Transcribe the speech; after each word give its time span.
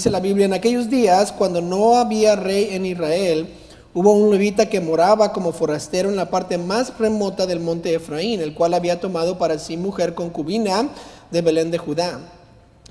Dice 0.00 0.08
la 0.08 0.20
Biblia, 0.20 0.46
en 0.46 0.54
aquellos 0.54 0.88
días, 0.88 1.30
cuando 1.30 1.60
no 1.60 1.96
había 1.96 2.34
rey 2.34 2.68
en 2.70 2.86
Israel, 2.86 3.48
hubo 3.92 4.14
un 4.14 4.30
levita 4.30 4.64
que 4.64 4.80
moraba 4.80 5.30
como 5.30 5.52
forastero 5.52 6.08
en 6.08 6.16
la 6.16 6.30
parte 6.30 6.56
más 6.56 6.98
remota 6.98 7.44
del 7.44 7.60
monte 7.60 7.94
Efraín, 7.94 8.40
el 8.40 8.54
cual 8.54 8.72
había 8.72 8.98
tomado 8.98 9.36
para 9.36 9.58
sí 9.58 9.76
mujer 9.76 10.14
concubina 10.14 10.88
de 11.30 11.42
Belén 11.42 11.70
de 11.70 11.76
Judá. 11.76 12.18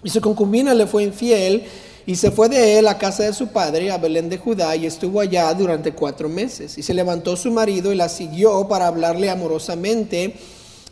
Y 0.03 0.11
su 0.11 0.21
concubina 0.21 0.75
le 0.75 0.85
fue 0.85 1.01
infiel 1.01 1.63
y 2.05 2.15
se 2.15 2.29
fue 2.29 2.47
de 2.47 2.77
él 2.77 2.87
a 2.87 2.99
casa 2.99 3.23
de 3.23 3.33
su 3.33 3.47
padre, 3.47 3.89
a 3.89 3.97
Belén 3.97 4.29
de 4.29 4.37
Judá, 4.37 4.75
y 4.75 4.85
estuvo 4.85 5.19
allá 5.19 5.51
durante 5.55 5.93
cuatro 5.93 6.29
meses. 6.29 6.77
Y 6.77 6.83
se 6.83 6.93
levantó 6.93 7.35
su 7.35 7.49
marido 7.49 7.91
y 7.91 7.95
la 7.95 8.07
siguió 8.07 8.67
para 8.67 8.85
hablarle 8.85 9.31
amorosamente 9.31 10.35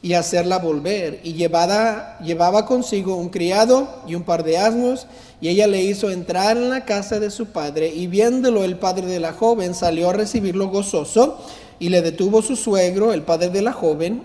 y 0.02 0.14
hacerla 0.14 0.60
volver. 0.60 1.20
Y 1.24 1.34
llevada, 1.34 2.18
llevaba 2.20 2.66
consigo 2.66 3.16
un 3.16 3.30
criado 3.30 3.88
y 4.08 4.16
un 4.16 4.24
par 4.24 4.44
de 4.44 4.58
asnos, 4.58 5.08
y 5.42 5.50
ella 5.50 5.68
le 5.68 5.84
hizo 5.84 6.10
entrar 6.10 6.58
en 6.58 6.70
la 6.70 6.86
casa 6.86 7.20
de 7.20 7.32
su 7.32 7.48
padre, 7.48 7.94
y 7.94 8.08
viéndolo 8.08 8.64
el 8.64 8.78
padre 8.78 9.08
de 9.08 9.20
la 9.20 9.34
joven 9.34 9.76
salió 9.76 10.10
a 10.10 10.14
recibirlo 10.14 10.70
gozoso, 10.70 11.40
y 11.80 11.90
le 11.90 12.02
detuvo 12.02 12.42
su 12.42 12.56
suegro, 12.56 13.14
el 13.14 13.22
padre 13.22 13.50
de 13.50 13.62
la 13.62 13.74
joven, 13.74 14.24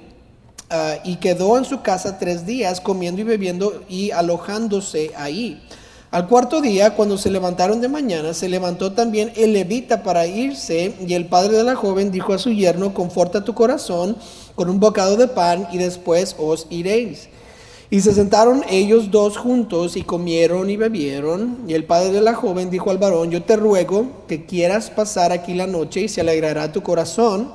ah, 0.70 0.96
y 1.05 1.16
quedó 1.16 1.59
en 1.59 1.65
su 1.65 1.82
casa 1.82 2.18
tres 2.18 2.46
días 2.46 2.80
comiendo 2.80 3.20
y 3.20 3.24
bebiendo 3.24 3.82
y 3.88 4.10
alojándose 4.10 5.12
ahí. 5.16 5.62
Al 6.10 6.29
cuarto 6.29 6.60
día, 6.60 6.95
cuando 6.95 7.16
se 7.16 7.30
levantaron 7.30 7.80
de 7.80 7.88
mañana, 7.88 8.34
se 8.34 8.46
levantó 8.46 8.93
también 8.93 9.32
el 9.34 9.54
levita 9.54 10.02
para 10.02 10.27
irse, 10.27 10.95
y 11.07 11.15
el 11.15 11.24
padre 11.24 11.57
de 11.57 11.65
la 11.65 11.74
joven 11.74 12.10
dijo 12.10 12.34
a 12.34 12.38
su 12.38 12.51
yerno, 12.51 12.93
conforta 12.93 13.45
tu 13.45 13.54
corazón 13.54 14.16
con 14.55 14.69
un 14.69 14.80
bocado 14.80 15.16
de 15.16 15.29
pan, 15.29 15.69
y 15.73 15.79
después 15.79 16.37
os 16.38 16.66
iréis. 16.70 17.29
Y 17.93 18.01
se 18.01 18.15
sentaron 18.15 18.65
ellos 18.70 19.10
dos 19.10 19.37
juntos 19.37 19.98
y 19.98 20.02
comieron 20.02 20.70
y 20.70 20.79
bebieron. 20.79 21.59
Y 21.69 21.74
el 21.74 21.84
padre 21.84 22.10
de 22.10 22.23
la 22.23 22.33
joven 22.33 22.70
dijo 22.70 22.91
al 22.91 22.96
varón, 22.96 23.30
yo 23.30 23.43
te 23.43 23.55
ruego 23.55 24.24
que 24.27 24.46
quieras 24.46 24.88
pasar 24.88 25.30
aquí 25.30 25.52
la 25.52 25.66
noche 25.66 26.01
y 26.01 26.09
se 26.09 26.23
alegrará 26.23 26.73
tu 26.73 26.82
corazón. 26.82 27.52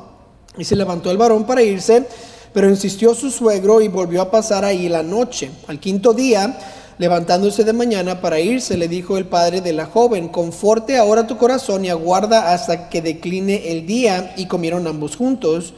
Y 0.55 0.63
se 0.63 0.75
levantó 0.75 1.09
el 1.09 1.17
varón 1.17 1.47
para 1.47 1.63
irse, 1.63 2.05
pero 2.53 2.69
insistió 2.69 3.15
su 3.15 3.31
suegro 3.31 3.81
y 3.81 3.87
volvió 3.87 4.21
a 4.21 4.29
pasar 4.29 4.63
ahí 4.63 4.87
la 4.89 5.01
noche. 5.01 5.49
Al 5.65 5.79
quinto 5.79 6.13
día, 6.13 6.59
levantándose 6.99 7.63
de 7.63 7.73
mañana 7.73 8.21
para 8.21 8.39
irse, 8.39 8.77
le 8.77 8.87
dijo 8.87 9.17
el 9.17 9.25
padre 9.25 9.61
de 9.61 9.73
la 9.73 9.87
joven, 9.87 10.27
conforte 10.27 10.97
ahora 10.97 11.25
tu 11.25 11.37
corazón 11.37 11.83
y 11.83 11.89
aguarda 11.89 12.53
hasta 12.53 12.89
que 12.89 13.01
decline 13.01 13.71
el 13.71 13.87
día. 13.87 14.35
Y 14.37 14.45
comieron 14.45 14.85
ambos 14.85 15.15
juntos. 15.15 15.73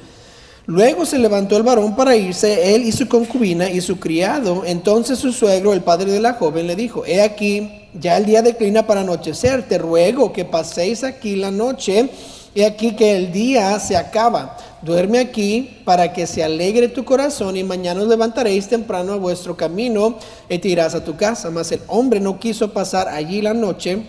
Luego 0.70 1.04
se 1.04 1.18
levantó 1.18 1.58
el 1.58 1.64
varón 1.64 1.96
para 1.96 2.16
irse, 2.16 2.76
él 2.76 2.84
y 2.84 2.92
su 2.92 3.08
concubina 3.08 3.72
y 3.72 3.82
su 3.82 4.00
criado. 4.00 4.62
Entonces 4.64 5.18
su 5.18 5.34
suegro, 5.34 5.74
el 5.74 5.82
padre 5.82 6.12
de 6.12 6.20
la 6.20 6.34
joven, 6.34 6.68
le 6.68 6.76
dijo, 6.76 7.04
he 7.08 7.24
aquí, 7.24 7.88
ya 8.00 8.18
el 8.18 8.28
día 8.28 8.44
declina 8.44 8.86
para 8.86 9.02
anochecer, 9.02 9.68
te 9.68 9.80
ruego 9.80 10.32
que 10.32 10.46
paséis 10.46 11.04
aquí 11.04 11.36
la 11.36 11.50
noche, 11.50 12.12
he 12.54 12.68
aquí 12.68 12.96
que 12.96 13.16
el 13.18 13.32
día 13.32 13.80
se 13.80 13.98
acaba. 13.98 14.58
Duerme 14.84 15.18
aquí 15.18 15.80
para 15.86 16.14
que 16.14 16.28
se 16.28 16.44
alegre 16.44 16.88
tu 16.88 17.04
corazón 17.04 17.58
y 17.58 17.64
mañana 17.64 18.04
os 18.04 18.08
levantaréis 18.08 18.68
temprano 18.68 19.14
a 19.14 19.18
vuestro 19.18 19.58
camino 19.58 20.20
y 20.48 20.60
te 20.60 20.68
irás 20.68 20.94
a 20.94 21.04
tu 21.04 21.16
casa. 21.16 21.50
Mas 21.50 21.72
el 21.72 21.82
hombre 21.88 22.20
no 22.20 22.40
quiso 22.40 22.72
pasar 22.72 23.08
allí 23.08 23.42
la 23.42 23.56
noche, 23.56 24.04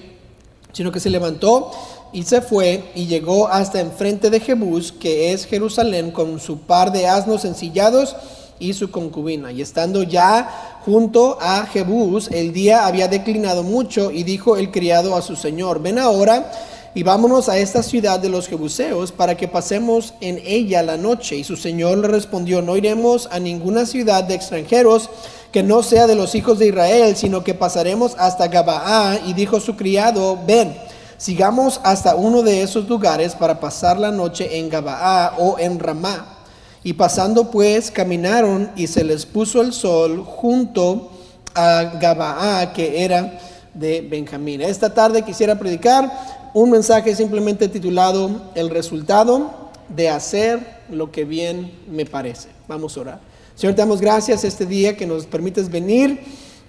sino 0.74 0.92
que 0.92 1.00
se 1.00 1.08
levantó 1.08 1.72
y 2.12 2.24
se 2.24 2.40
fue 2.40 2.90
y 2.94 3.06
llegó 3.06 3.48
hasta 3.48 3.80
enfrente 3.80 4.30
de 4.30 4.40
Jebús, 4.40 4.92
que 4.92 5.32
es 5.32 5.46
Jerusalén, 5.46 6.10
con 6.10 6.40
su 6.40 6.58
par 6.58 6.92
de 6.92 7.06
asnos 7.06 7.44
ensillados 7.44 8.16
y 8.58 8.74
su 8.74 8.90
concubina. 8.90 9.52
Y 9.52 9.62
estando 9.62 10.02
ya 10.02 10.80
junto 10.84 11.38
a 11.40 11.66
Jebús, 11.66 12.28
el 12.32 12.52
día 12.52 12.86
había 12.86 13.08
declinado 13.08 13.62
mucho 13.62 14.10
y 14.10 14.22
dijo 14.22 14.56
el 14.56 14.70
criado 14.70 15.16
a 15.16 15.22
su 15.22 15.36
señor, 15.36 15.80
ven 15.80 15.98
ahora 15.98 16.50
y 16.94 17.04
vámonos 17.04 17.48
a 17.48 17.58
esta 17.58 17.82
ciudad 17.84 18.18
de 18.18 18.28
los 18.28 18.48
Jebuseos 18.48 19.12
para 19.12 19.36
que 19.36 19.46
pasemos 19.46 20.14
en 20.20 20.42
ella 20.44 20.82
la 20.82 20.96
noche. 20.96 21.36
Y 21.36 21.44
su 21.44 21.56
señor 21.56 21.98
le 21.98 22.08
respondió, 22.08 22.62
no 22.62 22.76
iremos 22.76 23.28
a 23.30 23.38
ninguna 23.38 23.86
ciudad 23.86 24.24
de 24.24 24.34
extranjeros 24.34 25.08
que 25.52 25.62
no 25.62 25.82
sea 25.82 26.06
de 26.06 26.14
los 26.14 26.34
hijos 26.34 26.58
de 26.58 26.68
Israel, 26.68 27.16
sino 27.16 27.44
que 27.44 27.54
pasaremos 27.54 28.16
hasta 28.18 28.48
Gabaá. 28.48 29.20
Y 29.26 29.34
dijo 29.34 29.60
su 29.60 29.76
criado, 29.76 30.38
ven 30.46 30.74
sigamos 31.20 31.80
hasta 31.84 32.14
uno 32.14 32.42
de 32.42 32.62
esos 32.62 32.88
lugares 32.88 33.34
para 33.34 33.60
pasar 33.60 33.98
la 33.98 34.10
noche 34.10 34.58
en 34.58 34.70
Gabaá 34.70 35.34
o 35.38 35.58
en 35.58 35.78
Ramá. 35.78 36.38
Y 36.82 36.94
pasando 36.94 37.50
pues 37.50 37.90
caminaron 37.90 38.70
y 38.74 38.86
se 38.86 39.04
les 39.04 39.26
puso 39.26 39.60
el 39.60 39.74
sol 39.74 40.24
junto 40.24 41.10
a 41.54 41.98
Gabaá, 42.00 42.72
que 42.72 43.04
era 43.04 43.38
de 43.74 44.00
Benjamín. 44.00 44.62
Esta 44.62 44.94
tarde 44.94 45.20
quisiera 45.20 45.58
predicar 45.58 46.10
un 46.54 46.70
mensaje 46.70 47.14
simplemente 47.14 47.68
titulado 47.68 48.50
El 48.54 48.70
resultado 48.70 49.50
de 49.90 50.08
hacer 50.08 50.80
lo 50.88 51.12
que 51.12 51.26
bien 51.26 51.70
me 51.86 52.06
parece. 52.06 52.48
Vamos 52.66 52.96
a 52.96 53.00
orar. 53.00 53.20
Señor, 53.54 53.74
te 53.74 53.82
damos 53.82 54.00
gracias 54.00 54.42
este 54.42 54.64
día 54.64 54.96
que 54.96 55.06
nos 55.06 55.26
permites 55.26 55.70
venir 55.70 56.18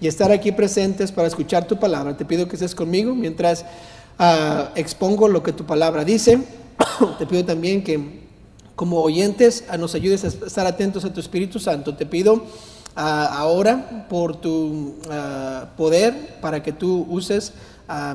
y 0.01 0.07
estar 0.07 0.29
aquí 0.29 0.51
presentes 0.51 1.09
para 1.09 1.29
escuchar 1.29 1.65
tu 1.67 1.79
palabra. 1.79 2.17
Te 2.17 2.25
pido 2.25 2.49
que 2.49 2.57
estés 2.57 2.75
conmigo 2.75 3.15
mientras 3.15 3.63
Ah, 4.17 4.71
expongo 4.75 5.27
lo 5.27 5.43
que 5.43 5.53
tu 5.53 5.65
palabra 5.65 6.03
dice. 6.03 6.39
Te 7.19 7.25
pido 7.25 7.45
también 7.45 7.83
que 7.83 8.21
como 8.75 9.01
oyentes 9.01 9.63
ah, 9.69 9.77
nos 9.77 9.95
ayudes 9.95 10.23
a 10.23 10.27
estar 10.27 10.65
atentos 10.65 11.05
a 11.05 11.13
tu 11.13 11.19
Espíritu 11.19 11.59
Santo. 11.59 11.95
Te 11.95 12.05
pido 12.05 12.43
ah, 12.95 13.35
ahora 13.37 14.07
por 14.09 14.35
tu 14.35 14.95
poder 15.77 16.37
para 16.41 16.61
que 16.61 16.71
tú 16.71 17.05
uses, 17.09 17.53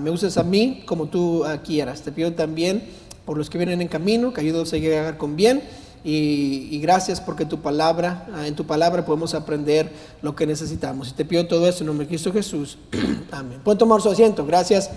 me 0.00 0.10
uses 0.10 0.36
a 0.38 0.42
mí 0.42 0.84
como 0.86 1.06
tú 1.06 1.44
quieras. 1.64 2.02
Te 2.02 2.12
pido 2.12 2.32
también 2.32 2.84
por 3.24 3.36
los 3.36 3.50
que 3.50 3.58
vienen 3.58 3.82
en 3.82 3.88
camino, 3.88 4.32
que 4.32 4.40
ayudes 4.40 4.72
a 4.72 4.76
llegar 4.76 5.18
con 5.18 5.36
bien. 5.36 5.62
Y, 6.08 6.78
gracias 6.78 7.20
porque 7.20 7.44
tu 7.44 7.58
palabra, 7.58 8.28
en 8.44 8.54
tu 8.54 8.64
palabra 8.64 9.04
podemos 9.04 9.34
aprender 9.34 9.90
lo 10.22 10.36
que 10.36 10.46
necesitamos. 10.46 11.08
Y 11.08 11.12
te 11.14 11.24
pido 11.24 11.48
todo 11.48 11.68
eso 11.68 11.80
en 11.80 11.88
nombre 11.88 12.06
de 12.06 12.10
Cristo 12.10 12.32
Jesús. 12.32 12.78
Amén. 13.32 13.58
Pueden 13.64 13.78
tomar 13.78 14.00
su 14.00 14.08
asiento. 14.08 14.46
Gracias 14.46 14.88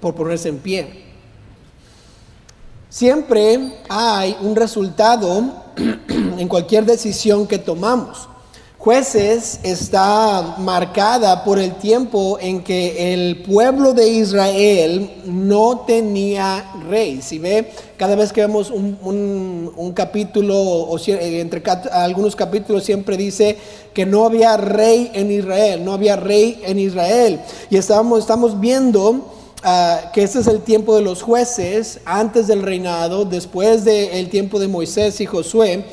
por 0.00 0.14
ponerse 0.14 0.48
en 0.48 0.58
pie. 0.58 1.04
Siempre 2.88 3.74
hay 3.88 4.36
un 4.40 4.56
resultado 4.56 5.64
en 6.08 6.48
cualquier 6.48 6.86
decisión 6.86 7.46
que 7.46 7.58
tomamos. 7.58 8.28
Jueces 8.78 9.58
está 9.64 10.54
marcada 10.58 11.42
por 11.42 11.58
el 11.58 11.74
tiempo 11.74 12.38
en 12.40 12.62
que 12.62 13.12
el 13.12 13.42
pueblo 13.42 13.92
de 13.92 14.08
Israel 14.08 15.10
no 15.26 15.80
tenía 15.80 16.72
rey. 16.88 17.20
Si 17.20 17.40
ve, 17.40 17.72
cada 17.96 18.14
vez 18.14 18.32
que 18.32 18.40
vemos 18.40 18.70
un, 18.70 19.92
capítulo, 19.96 20.56
o 20.56 20.96
entre 21.06 21.60
algunos 21.90 22.36
capítulos 22.36 22.84
siempre 22.84 23.16
dice 23.16 23.58
que 23.92 24.06
no 24.06 24.24
había 24.24 24.56
rey 24.56 25.10
en 25.12 25.32
Israel, 25.32 25.84
no 25.84 25.92
había 25.92 26.14
rey 26.14 26.62
en 26.64 26.78
Israel. 26.78 27.40
Y 27.68 27.76
estamos, 27.76 28.20
estamos 28.20 28.60
viendo 28.60 29.37
Ah, 29.64 30.12
que 30.14 30.22
este 30.22 30.38
es 30.38 30.46
el 30.46 30.60
tiempo 30.60 30.94
de 30.94 31.02
los 31.02 31.22
jueces, 31.22 31.98
antes 32.04 32.46
del 32.46 32.62
reinado, 32.62 33.24
después 33.24 33.84
del 33.84 34.28
tiempo 34.28 34.60
de 34.60 34.68
Moisés 34.68 35.20
y 35.20 35.26
Josué, 35.26 35.84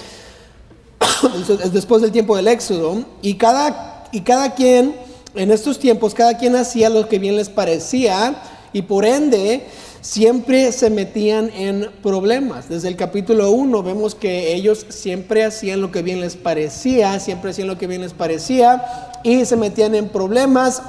después 1.73 2.03
del 2.03 2.11
tiempo 2.11 2.35
del 2.35 2.47
Éxodo, 2.47 3.03
y 3.23 3.35
cada, 3.35 4.03
y 4.11 4.21
cada 4.21 4.53
quien, 4.53 4.95
en 5.33 5.49
estos 5.49 5.79
tiempos, 5.79 6.13
cada 6.13 6.37
quien 6.37 6.55
hacía 6.55 6.89
lo 6.91 7.09
que 7.09 7.17
bien 7.17 7.35
les 7.35 7.49
parecía, 7.49 8.39
y 8.71 8.83
por 8.83 9.03
ende, 9.03 9.65
siempre 9.99 10.71
se 10.71 10.91
metían 10.91 11.49
en 11.49 11.89
problemas. 12.03 12.69
Desde 12.69 12.89
el 12.89 12.95
capítulo 12.95 13.49
1 13.49 13.81
vemos 13.81 14.13
que 14.13 14.53
ellos 14.53 14.85
siempre 14.89 15.43
hacían 15.43 15.81
lo 15.81 15.91
que 15.91 16.03
bien 16.03 16.21
les 16.21 16.35
parecía, 16.35 17.19
siempre 17.19 17.49
hacían 17.49 17.67
lo 17.67 17.79
que 17.79 17.87
bien 17.87 18.01
les 18.01 18.13
parecía, 18.13 18.85
y 19.23 19.43
se 19.45 19.55
metían 19.55 19.95
en 19.95 20.09
problemas 20.09 20.83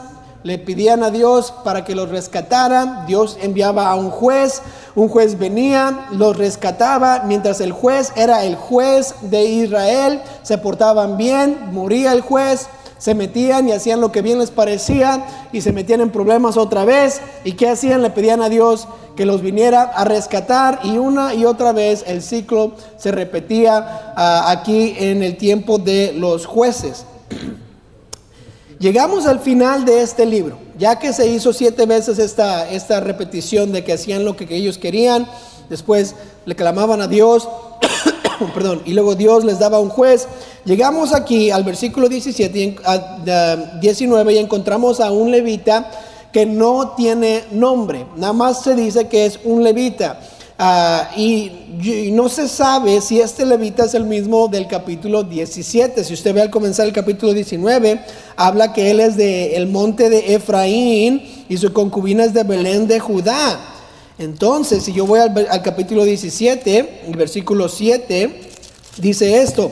le 0.47 0.59
pedían 0.59 1.03
a 1.03 1.11
Dios 1.11 1.53
para 1.65 1.85
que 1.85 1.97
los 1.97 2.09
rescatara, 2.09 3.05
Dios 3.09 3.37
enviaba 3.43 3.91
a 3.91 3.97
un 3.97 4.11
juez, 4.11 4.63
un 4.95 5.09
juez 5.09 5.37
venía, 5.37 6.07
los 6.13 6.37
rescataba, 6.37 7.25
mientras 7.27 7.61
el 7.61 7.73
juez 7.73 8.13
era 8.15 8.45
el 8.45 8.55
juez 8.55 9.17
de 9.23 9.45
Israel, 9.45 10.23
se 10.45 10.57
portaban 10.57 11.17
bien, 11.17 11.71
moría 11.73 12.13
el 12.13 12.21
juez, 12.21 12.69
se 12.97 13.17
metían 13.17 13.69
y 13.69 13.73
hacían 13.73 14.01
lo 14.01 14.13
que 14.13 14.23
bien 14.23 14.39
les 14.39 14.53
parecía 14.53 15.27
y 15.51 15.63
se 15.63 15.73
metían 15.73 16.01
en 16.01 16.11
problemas 16.11 16.57
otra 16.57 16.85
vez. 16.85 17.21
¿Y 17.43 17.55
qué 17.55 17.69
hacían? 17.69 18.03
Le 18.03 18.11
pedían 18.11 18.41
a 18.41 18.49
Dios 18.49 18.87
que 19.17 19.27
los 19.27 19.43
viniera 19.43 19.83
a 19.83 20.05
rescatar 20.05 20.79
y 20.85 20.97
una 20.97 21.35
y 21.35 21.45
otra 21.45 21.73
vez 21.73 22.05
el 22.07 22.23
ciclo 22.23 22.77
se 22.99 23.11
repetía 23.11 24.13
ah, 24.15 24.45
aquí 24.49 24.95
en 24.97 25.25
el 25.25 25.37
tiempo 25.39 25.79
de 25.79 26.13
los 26.17 26.47
jueces. 26.47 27.05
Llegamos 28.79 29.25
al 29.25 29.41
final 29.41 29.87
de 29.87 30.03
este 30.03 30.27
libro, 30.27 30.59
ya 30.79 30.99
que 30.99 31.15
se 31.15 31.27
hizo 31.29 31.55
siete 31.55 31.87
veces 31.87 32.19
esta, 32.19 32.69
esta 32.71 33.01
repetición 33.01 33.73
de 33.73 33.83
que 33.83 33.95
hacían 33.95 34.27
lo 34.27 34.37
que 34.37 34.47
ellos 34.55 34.77
querían, 34.77 35.27
después 35.71 36.15
le 36.45 36.55
clamaban 36.55 37.01
a 37.01 37.07
Dios, 37.07 37.49
perdón, 38.55 38.83
y 38.85 38.93
luego 38.93 39.15
Dios 39.15 39.45
les 39.45 39.59
daba 39.59 39.81
un 39.81 39.89
juez. 39.89 40.29
Llegamos 40.67 41.15
aquí 41.15 41.51
al 41.51 41.65
versículo 41.65 42.11
17, 42.11 42.77
19 43.81 44.33
y 44.35 44.39
encontramos 44.39 45.01
a 45.01 45.11
un 45.11 45.31
levita 45.31 45.91
que 46.31 46.45
no 46.45 46.93
tiene 46.99 47.45
nombre, 47.53 48.05
nada 48.17 48.35
más 48.35 48.63
se 48.63 48.75
dice 48.75 49.09
que 49.09 49.25
es 49.25 49.41
un 49.45 49.65
levita. 49.65 50.21
Ah, 50.59 51.11
y, 51.15 51.53
no 52.13 52.31
se 52.31 52.49
sabe 52.49 53.03
si 53.03 53.21
este 53.21 53.45
levita 53.45 53.85
es 53.85 53.93
el 53.93 54.05
mismo 54.05 54.49
del 54.49 54.67
capítulo 54.67 55.23
17. 55.23 56.03
Si 56.03 56.15
usted 56.15 56.35
ve 56.35 56.41
al 56.41 56.51
comenzar 56.51 56.87
el 56.87 56.95
capítulo 56.95 57.35
19, 57.35 58.01
habla 58.37 58.73
que 58.73 58.91
él 58.91 59.01
es 59.01 59.17
del 59.17 59.53
el 59.53 59.67
monte 59.67 60.09
de 60.09 60.35
Efraín 60.35 61.45
y 61.51 61.59
su 61.59 61.75
concubina 61.75 62.25
es 62.25 62.33
de 62.33 62.43
Belén 62.45 62.87
de 62.87 62.99
Judá. 62.99 63.61
Entonces, 64.19 64.83
si 64.85 64.95
yo 64.95 65.05
voy 65.05 65.21
al, 65.21 65.63
capítulo 65.63 66.05
17, 66.05 67.03
el 67.07 67.17
versículo 67.17 67.69
7, 67.69 68.41
dice 68.97 69.43
esto. 69.43 69.71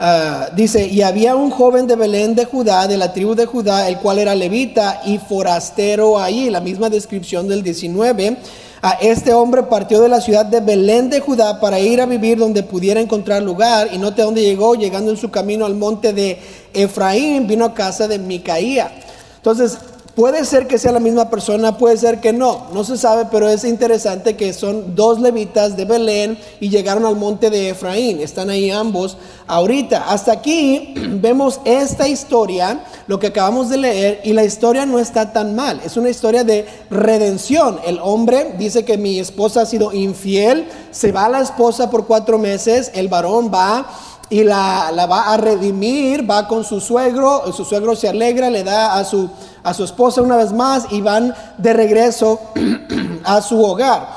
Ah, 0.00 0.48
dice, 0.56 0.86
y 0.86 1.02
había 1.02 1.36
un 1.36 1.50
joven 1.50 1.86
de 1.86 1.94
Belén 1.94 2.34
de 2.34 2.46
Judá, 2.46 2.88
de 2.88 2.96
la 2.96 3.12
tribu 3.12 3.34
de 3.34 3.44
Judá, 3.44 3.86
el 3.86 3.98
cual 3.98 4.18
era 4.18 4.34
levita 4.34 5.02
y 5.04 5.18
forastero 5.18 6.18
ahí, 6.18 6.48
la 6.48 6.60
misma 6.62 6.88
descripción 6.88 7.46
del 7.46 7.62
19. 7.62 8.38
A 8.84 8.98
este 9.00 9.32
hombre 9.32 9.62
partió 9.62 10.00
de 10.00 10.08
la 10.08 10.20
ciudad 10.20 10.44
de 10.44 10.58
Belén 10.58 11.08
de 11.08 11.20
Judá 11.20 11.60
para 11.60 11.78
ir 11.78 12.00
a 12.00 12.06
vivir 12.06 12.36
donde 12.36 12.64
pudiera 12.64 13.00
encontrar 13.00 13.40
lugar. 13.40 13.88
Y 13.92 13.98
note 13.98 14.22
dónde 14.22 14.42
llegó, 14.42 14.74
llegando 14.74 15.12
en 15.12 15.16
su 15.16 15.30
camino 15.30 15.64
al 15.64 15.76
monte 15.76 16.12
de 16.12 16.40
Efraín, 16.74 17.46
vino 17.46 17.64
a 17.64 17.74
casa 17.74 18.08
de 18.08 18.18
Micaía. 18.18 18.90
Entonces, 19.36 19.78
Puede 20.14 20.44
ser 20.44 20.66
que 20.66 20.76
sea 20.76 20.92
la 20.92 21.00
misma 21.00 21.30
persona, 21.30 21.78
puede 21.78 21.96
ser 21.96 22.20
que 22.20 22.34
no, 22.34 22.66
no 22.74 22.84
se 22.84 22.98
sabe, 22.98 23.28
pero 23.30 23.48
es 23.48 23.64
interesante 23.64 24.36
que 24.36 24.52
son 24.52 24.94
dos 24.94 25.18
levitas 25.18 25.74
de 25.74 25.86
Belén 25.86 26.38
y 26.60 26.68
llegaron 26.68 27.06
al 27.06 27.16
monte 27.16 27.48
de 27.48 27.70
Efraín. 27.70 28.20
Están 28.20 28.50
ahí 28.50 28.70
ambos 28.70 29.16
ahorita. 29.46 30.10
Hasta 30.10 30.32
aquí 30.32 30.92
vemos 30.96 31.60
esta 31.64 32.08
historia, 32.08 32.84
lo 33.06 33.18
que 33.18 33.28
acabamos 33.28 33.70
de 33.70 33.78
leer, 33.78 34.20
y 34.22 34.34
la 34.34 34.44
historia 34.44 34.84
no 34.84 34.98
está 34.98 35.32
tan 35.32 35.54
mal. 35.54 35.80
Es 35.82 35.96
una 35.96 36.10
historia 36.10 36.44
de 36.44 36.66
redención. 36.90 37.80
El 37.86 37.98
hombre 38.02 38.54
dice 38.58 38.84
que 38.84 38.98
mi 38.98 39.18
esposa 39.18 39.62
ha 39.62 39.66
sido 39.66 39.94
infiel, 39.94 40.68
se 40.90 41.10
va 41.10 41.24
a 41.24 41.30
la 41.30 41.40
esposa 41.40 41.88
por 41.88 42.06
cuatro 42.06 42.38
meses, 42.38 42.90
el 42.92 43.08
varón 43.08 43.50
va 43.52 43.88
y 44.28 44.44
la, 44.44 44.90
la 44.92 45.06
va 45.06 45.32
a 45.32 45.38
redimir, 45.38 46.30
va 46.30 46.48
con 46.48 46.64
su 46.64 46.80
suegro, 46.80 47.50
su 47.52 47.64
suegro 47.64 47.96
se 47.96 48.08
alegra, 48.08 48.50
le 48.50 48.62
da 48.62 48.98
a 48.98 49.04
su 49.04 49.30
a 49.62 49.74
su 49.74 49.84
esposa 49.84 50.22
una 50.22 50.36
vez 50.36 50.52
más 50.52 50.86
y 50.90 51.00
van 51.00 51.34
de 51.58 51.72
regreso 51.72 52.40
a 53.24 53.40
su 53.40 53.62
hogar. 53.62 54.08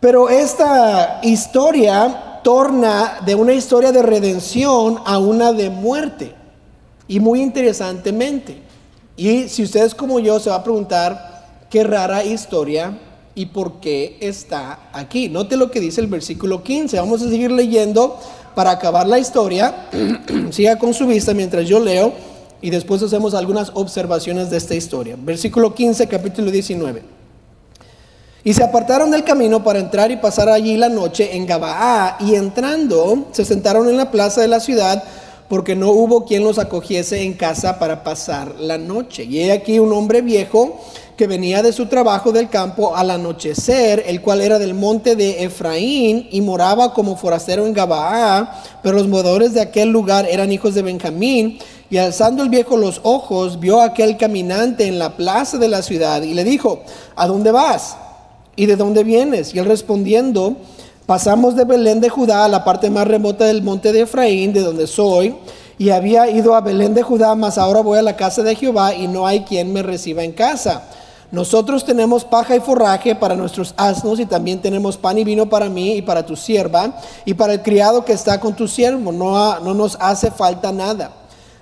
Pero 0.00 0.28
esta 0.28 1.20
historia 1.22 2.40
torna 2.42 3.18
de 3.24 3.34
una 3.34 3.54
historia 3.54 3.92
de 3.92 4.02
redención 4.02 5.00
a 5.04 5.18
una 5.18 5.52
de 5.52 5.70
muerte. 5.70 6.34
Y 7.08 7.20
muy 7.20 7.40
interesantemente. 7.40 8.62
Y 9.16 9.48
si 9.48 9.62
ustedes 9.62 9.94
como 9.94 10.20
yo 10.20 10.38
se 10.38 10.50
va 10.50 10.56
a 10.56 10.62
preguntar, 10.62 11.46
qué 11.70 11.82
rara 11.82 12.24
historia 12.24 12.98
y 13.34 13.46
por 13.46 13.80
qué 13.80 14.16
está 14.20 14.90
aquí. 14.92 15.28
Note 15.28 15.56
lo 15.56 15.70
que 15.70 15.80
dice 15.80 16.00
el 16.00 16.06
versículo 16.06 16.62
15. 16.62 16.98
Vamos 16.98 17.22
a 17.22 17.28
seguir 17.28 17.50
leyendo 17.50 18.18
para 18.54 18.70
acabar 18.70 19.06
la 19.06 19.18
historia. 19.18 19.88
Siga 20.50 20.78
con 20.78 20.94
su 20.94 21.06
vista 21.06 21.34
mientras 21.34 21.66
yo 21.66 21.80
leo 21.80 22.12
y 22.60 22.70
después 22.70 23.02
hacemos 23.02 23.34
algunas 23.34 23.70
observaciones 23.74 24.50
de 24.50 24.56
esta 24.56 24.74
historia. 24.74 25.16
Versículo 25.18 25.74
15, 25.74 26.06
capítulo 26.06 26.50
19. 26.50 27.02
Y 28.44 28.54
se 28.54 28.62
apartaron 28.62 29.10
del 29.10 29.24
camino 29.24 29.64
para 29.64 29.80
entrar 29.80 30.10
y 30.10 30.16
pasar 30.16 30.48
allí 30.48 30.76
la 30.76 30.88
noche 30.88 31.34
en 31.36 31.46
Gabaá, 31.46 32.16
y 32.20 32.36
entrando 32.36 33.26
se 33.32 33.44
sentaron 33.44 33.88
en 33.88 33.96
la 33.96 34.10
plaza 34.10 34.40
de 34.40 34.48
la 34.48 34.60
ciudad, 34.60 35.02
porque 35.48 35.74
no 35.74 35.90
hubo 35.90 36.24
quien 36.24 36.44
los 36.44 36.58
acogiese 36.58 37.22
en 37.22 37.34
casa 37.34 37.78
para 37.78 38.04
pasar 38.04 38.54
la 38.60 38.78
noche. 38.78 39.24
Y 39.24 39.40
he 39.40 39.52
aquí 39.52 39.78
un 39.78 39.92
hombre 39.92 40.22
viejo 40.22 40.80
que 41.16 41.26
venía 41.26 41.62
de 41.62 41.72
su 41.72 41.86
trabajo 41.86 42.30
del 42.30 42.50
campo 42.50 42.94
al 42.94 43.10
anochecer, 43.10 44.04
el 44.06 44.20
cual 44.20 44.42
era 44.42 44.58
del 44.58 44.74
monte 44.74 45.16
de 45.16 45.44
Efraín 45.44 46.28
y 46.30 46.42
moraba 46.42 46.92
como 46.92 47.16
forastero 47.16 47.66
en 47.66 47.72
Gabaá, 47.72 48.62
pero 48.82 48.96
los 48.96 49.08
moradores 49.08 49.54
de 49.54 49.62
aquel 49.62 49.88
lugar 49.88 50.26
eran 50.30 50.52
hijos 50.52 50.74
de 50.74 50.82
Benjamín. 50.82 51.58
Y 51.88 51.96
alzando 51.96 52.42
el 52.42 52.50
viejo 52.50 52.76
los 52.76 53.00
ojos, 53.02 53.60
vio 53.60 53.80
a 53.80 53.86
aquel 53.86 54.18
caminante 54.18 54.86
en 54.86 54.98
la 54.98 55.16
plaza 55.16 55.56
de 55.56 55.68
la 55.68 55.82
ciudad 55.82 56.20
y 56.22 56.34
le 56.34 56.44
dijo, 56.44 56.82
¿a 57.14 57.26
dónde 57.26 57.50
vas? 57.50 57.96
¿Y 58.54 58.66
de 58.66 58.76
dónde 58.76 59.02
vienes? 59.02 59.54
Y 59.54 59.58
él 59.58 59.64
respondiendo, 59.64 60.56
pasamos 61.06 61.56
de 61.56 61.64
Belén 61.64 62.00
de 62.00 62.10
Judá 62.10 62.44
a 62.44 62.48
la 62.48 62.64
parte 62.64 62.90
más 62.90 63.08
remota 63.08 63.46
del 63.46 63.62
monte 63.62 63.92
de 63.92 64.02
Efraín, 64.02 64.52
de 64.52 64.60
donde 64.60 64.86
soy, 64.86 65.34
y 65.78 65.90
había 65.90 66.28
ido 66.28 66.54
a 66.54 66.60
Belén 66.60 66.92
de 66.92 67.02
Judá, 67.02 67.34
mas 67.34 67.56
ahora 67.56 67.80
voy 67.80 67.98
a 67.98 68.02
la 68.02 68.16
casa 68.16 68.42
de 68.42 68.54
Jehová 68.54 68.94
y 68.94 69.08
no 69.08 69.26
hay 69.26 69.40
quien 69.44 69.72
me 69.72 69.82
reciba 69.82 70.24
en 70.24 70.32
casa. 70.32 70.90
Nosotros 71.32 71.84
tenemos 71.84 72.24
paja 72.24 72.54
y 72.54 72.60
forraje 72.60 73.14
para 73.16 73.34
nuestros 73.34 73.74
asnos 73.76 74.20
y 74.20 74.26
también 74.26 74.60
tenemos 74.60 74.96
pan 74.96 75.18
y 75.18 75.24
vino 75.24 75.46
para 75.46 75.68
mí 75.68 75.94
y 75.96 76.02
para 76.02 76.24
tu 76.24 76.36
sierva 76.36 76.96
y 77.24 77.34
para 77.34 77.54
el 77.54 77.62
criado 77.62 78.04
que 78.04 78.12
está 78.12 78.38
con 78.38 78.54
tu 78.54 78.68
siervo. 78.68 79.10
No, 79.10 79.60
no 79.60 79.74
nos 79.74 79.96
hace 80.00 80.30
falta 80.30 80.70
nada. 80.70 81.10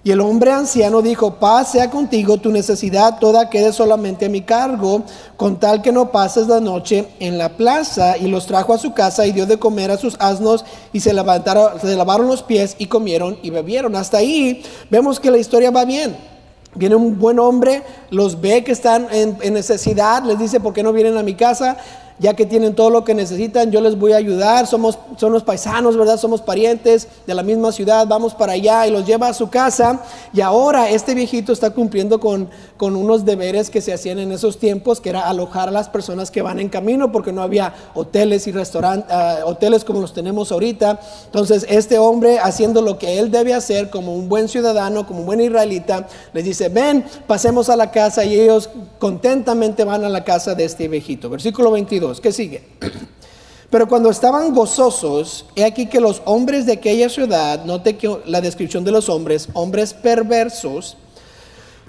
Y 0.06 0.10
el 0.10 0.20
hombre 0.20 0.52
anciano 0.52 1.00
dijo, 1.00 1.36
paz 1.36 1.72
sea 1.72 1.88
contigo, 1.88 2.36
tu 2.36 2.50
necesidad 2.50 3.18
toda 3.18 3.48
quede 3.48 3.72
solamente 3.72 4.26
a 4.26 4.28
mi 4.28 4.42
cargo, 4.42 5.02
con 5.38 5.58
tal 5.58 5.80
que 5.80 5.92
no 5.92 6.12
pases 6.12 6.46
la 6.46 6.60
noche 6.60 7.08
en 7.20 7.38
la 7.38 7.56
plaza. 7.56 8.18
Y 8.18 8.26
los 8.26 8.44
trajo 8.44 8.74
a 8.74 8.78
su 8.78 8.92
casa 8.92 9.26
y 9.26 9.32
dio 9.32 9.46
de 9.46 9.58
comer 9.58 9.90
a 9.90 9.96
sus 9.96 10.16
asnos 10.18 10.66
y 10.92 11.00
se, 11.00 11.14
levantaron, 11.14 11.80
se 11.80 11.96
lavaron 11.96 12.26
los 12.26 12.42
pies 12.42 12.76
y 12.78 12.84
comieron 12.84 13.38
y 13.42 13.48
bebieron. 13.48 13.96
Hasta 13.96 14.18
ahí 14.18 14.62
vemos 14.90 15.18
que 15.18 15.30
la 15.30 15.38
historia 15.38 15.70
va 15.70 15.86
bien. 15.86 16.33
Viene 16.74 16.96
un 16.96 17.18
buen 17.18 17.38
hombre, 17.38 17.82
los 18.10 18.40
ve 18.40 18.64
que 18.64 18.72
están 18.72 19.06
en, 19.12 19.36
necesidad, 19.52 20.24
les 20.24 20.38
dice, 20.38 20.60
¿por 20.60 20.72
qué 20.72 20.82
no 20.82 20.92
vienen 20.92 21.16
a 21.16 21.22
mi 21.22 21.34
casa? 21.34 21.76
Ya 22.18 22.34
que 22.34 22.46
tienen 22.46 22.74
todo 22.74 22.90
lo 22.90 23.04
que 23.04 23.12
necesitan, 23.12 23.72
yo 23.72 23.80
les 23.80 23.98
voy 23.98 24.12
a 24.12 24.16
ayudar, 24.16 24.68
somos, 24.68 24.98
los 25.20 25.42
paisanos, 25.42 25.96
¿verdad? 25.96 26.16
Somos 26.16 26.40
parientes 26.42 27.08
de 27.26 27.34
la 27.34 27.42
misma 27.42 27.72
ciudad, 27.72 28.06
vamos 28.06 28.34
para 28.34 28.52
allá 28.52 28.86
y 28.86 28.90
los 28.90 29.04
lleva 29.04 29.28
a 29.28 29.34
su 29.34 29.50
casa. 29.50 30.00
Y 30.32 30.40
ahora 30.40 30.90
este 30.90 31.14
viejito 31.14 31.52
está 31.52 31.70
cumpliendo 31.70 32.20
con, 32.20 32.48
con 32.76 32.94
unos 32.94 33.24
deberes 33.24 33.68
que 33.68 33.80
se 33.80 33.92
hacían 33.92 34.20
en 34.20 34.30
esos 34.30 34.58
tiempos, 34.58 35.00
que 35.00 35.10
era 35.10 35.28
alojar 35.28 35.68
a 35.68 35.72
las 35.72 35.88
personas 35.88 36.30
que 36.30 36.40
van 36.40 36.60
en 36.60 36.68
camino, 36.68 37.10
porque 37.10 37.32
no 37.32 37.42
había 37.42 37.74
hoteles 37.94 38.46
y 38.46 38.52
restaurantes, 38.52 39.10
ah, 39.10 39.38
hoteles 39.44 39.84
como 39.84 40.00
los 40.00 40.12
tenemos 40.12 40.52
ahorita. 40.52 41.00
Entonces 41.26 41.66
este 41.68 41.98
hombre 41.98 42.38
haciendo 42.38 42.80
lo 42.80 42.96
que 42.96 43.18
él 43.18 43.32
debe 43.32 43.54
hacer 43.54 43.90
como 43.90 44.14
un 44.14 44.28
buen 44.28 44.48
ciudadano, 44.48 45.04
como 45.06 45.20
un 45.20 45.26
buen 45.26 45.40
israelita, 45.40 46.06
les 46.32 46.44
dice, 46.44 46.68
ven, 46.68 47.04
pasemos 47.26 47.68
a 47.68 47.76
la 47.76 47.90
casa 47.90 48.24
y 48.24 48.38
ellos 48.38 48.70
contentamente 49.00 49.82
van 49.82 50.04
a 50.04 50.08
la 50.08 50.22
casa 50.22 50.54
de 50.54 50.64
este 50.64 50.86
viejito. 50.86 51.28
Versículo 51.28 51.72
22 51.72 52.03
que 52.20 52.32
sigue? 52.32 52.62
Pero 53.70 53.88
cuando 53.88 54.10
estaban 54.10 54.54
gozosos, 54.54 55.46
he 55.56 55.64
aquí 55.64 55.86
que 55.86 56.00
los 56.00 56.22
hombres 56.26 56.66
de 56.66 56.74
aquella 56.74 57.08
ciudad, 57.08 57.64
note 57.64 57.96
que 57.96 58.18
la 58.26 58.40
descripción 58.40 58.84
de 58.84 58.92
los 58.92 59.08
hombres, 59.08 59.48
hombres 59.52 59.92
perversos, 59.94 60.96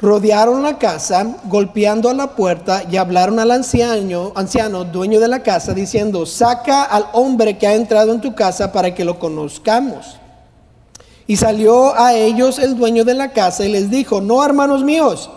rodearon 0.01 0.63
la 0.63 0.77
casa, 0.77 1.37
golpeando 1.45 2.09
a 2.09 2.13
la 2.13 2.35
puerta 2.35 2.83
y 2.89 2.97
hablaron 2.97 3.39
al 3.39 3.51
anciano, 3.51 4.31
anciano, 4.35 4.83
dueño 4.83 5.19
de 5.19 5.27
la 5.27 5.43
casa, 5.43 5.73
diciendo, 5.73 6.25
saca 6.25 6.83
al 6.83 7.05
hombre 7.13 7.57
que 7.57 7.67
ha 7.67 7.75
entrado 7.75 8.13
en 8.13 8.21
tu 8.21 8.35
casa 8.35 8.71
para 8.71 8.93
que 8.93 9.05
lo 9.05 9.19
conozcamos. 9.19 10.17
Y 11.27 11.37
salió 11.37 11.95
a 11.95 12.13
ellos 12.13 12.59
el 12.59 12.75
dueño 12.75 13.03
de 13.03 13.13
la 13.13 13.31
casa 13.31 13.65
y 13.65 13.71
les 13.71 13.89
dijo, 13.89 14.21
no, 14.21 14.43
hermanos 14.43 14.83
míos, 14.83 15.29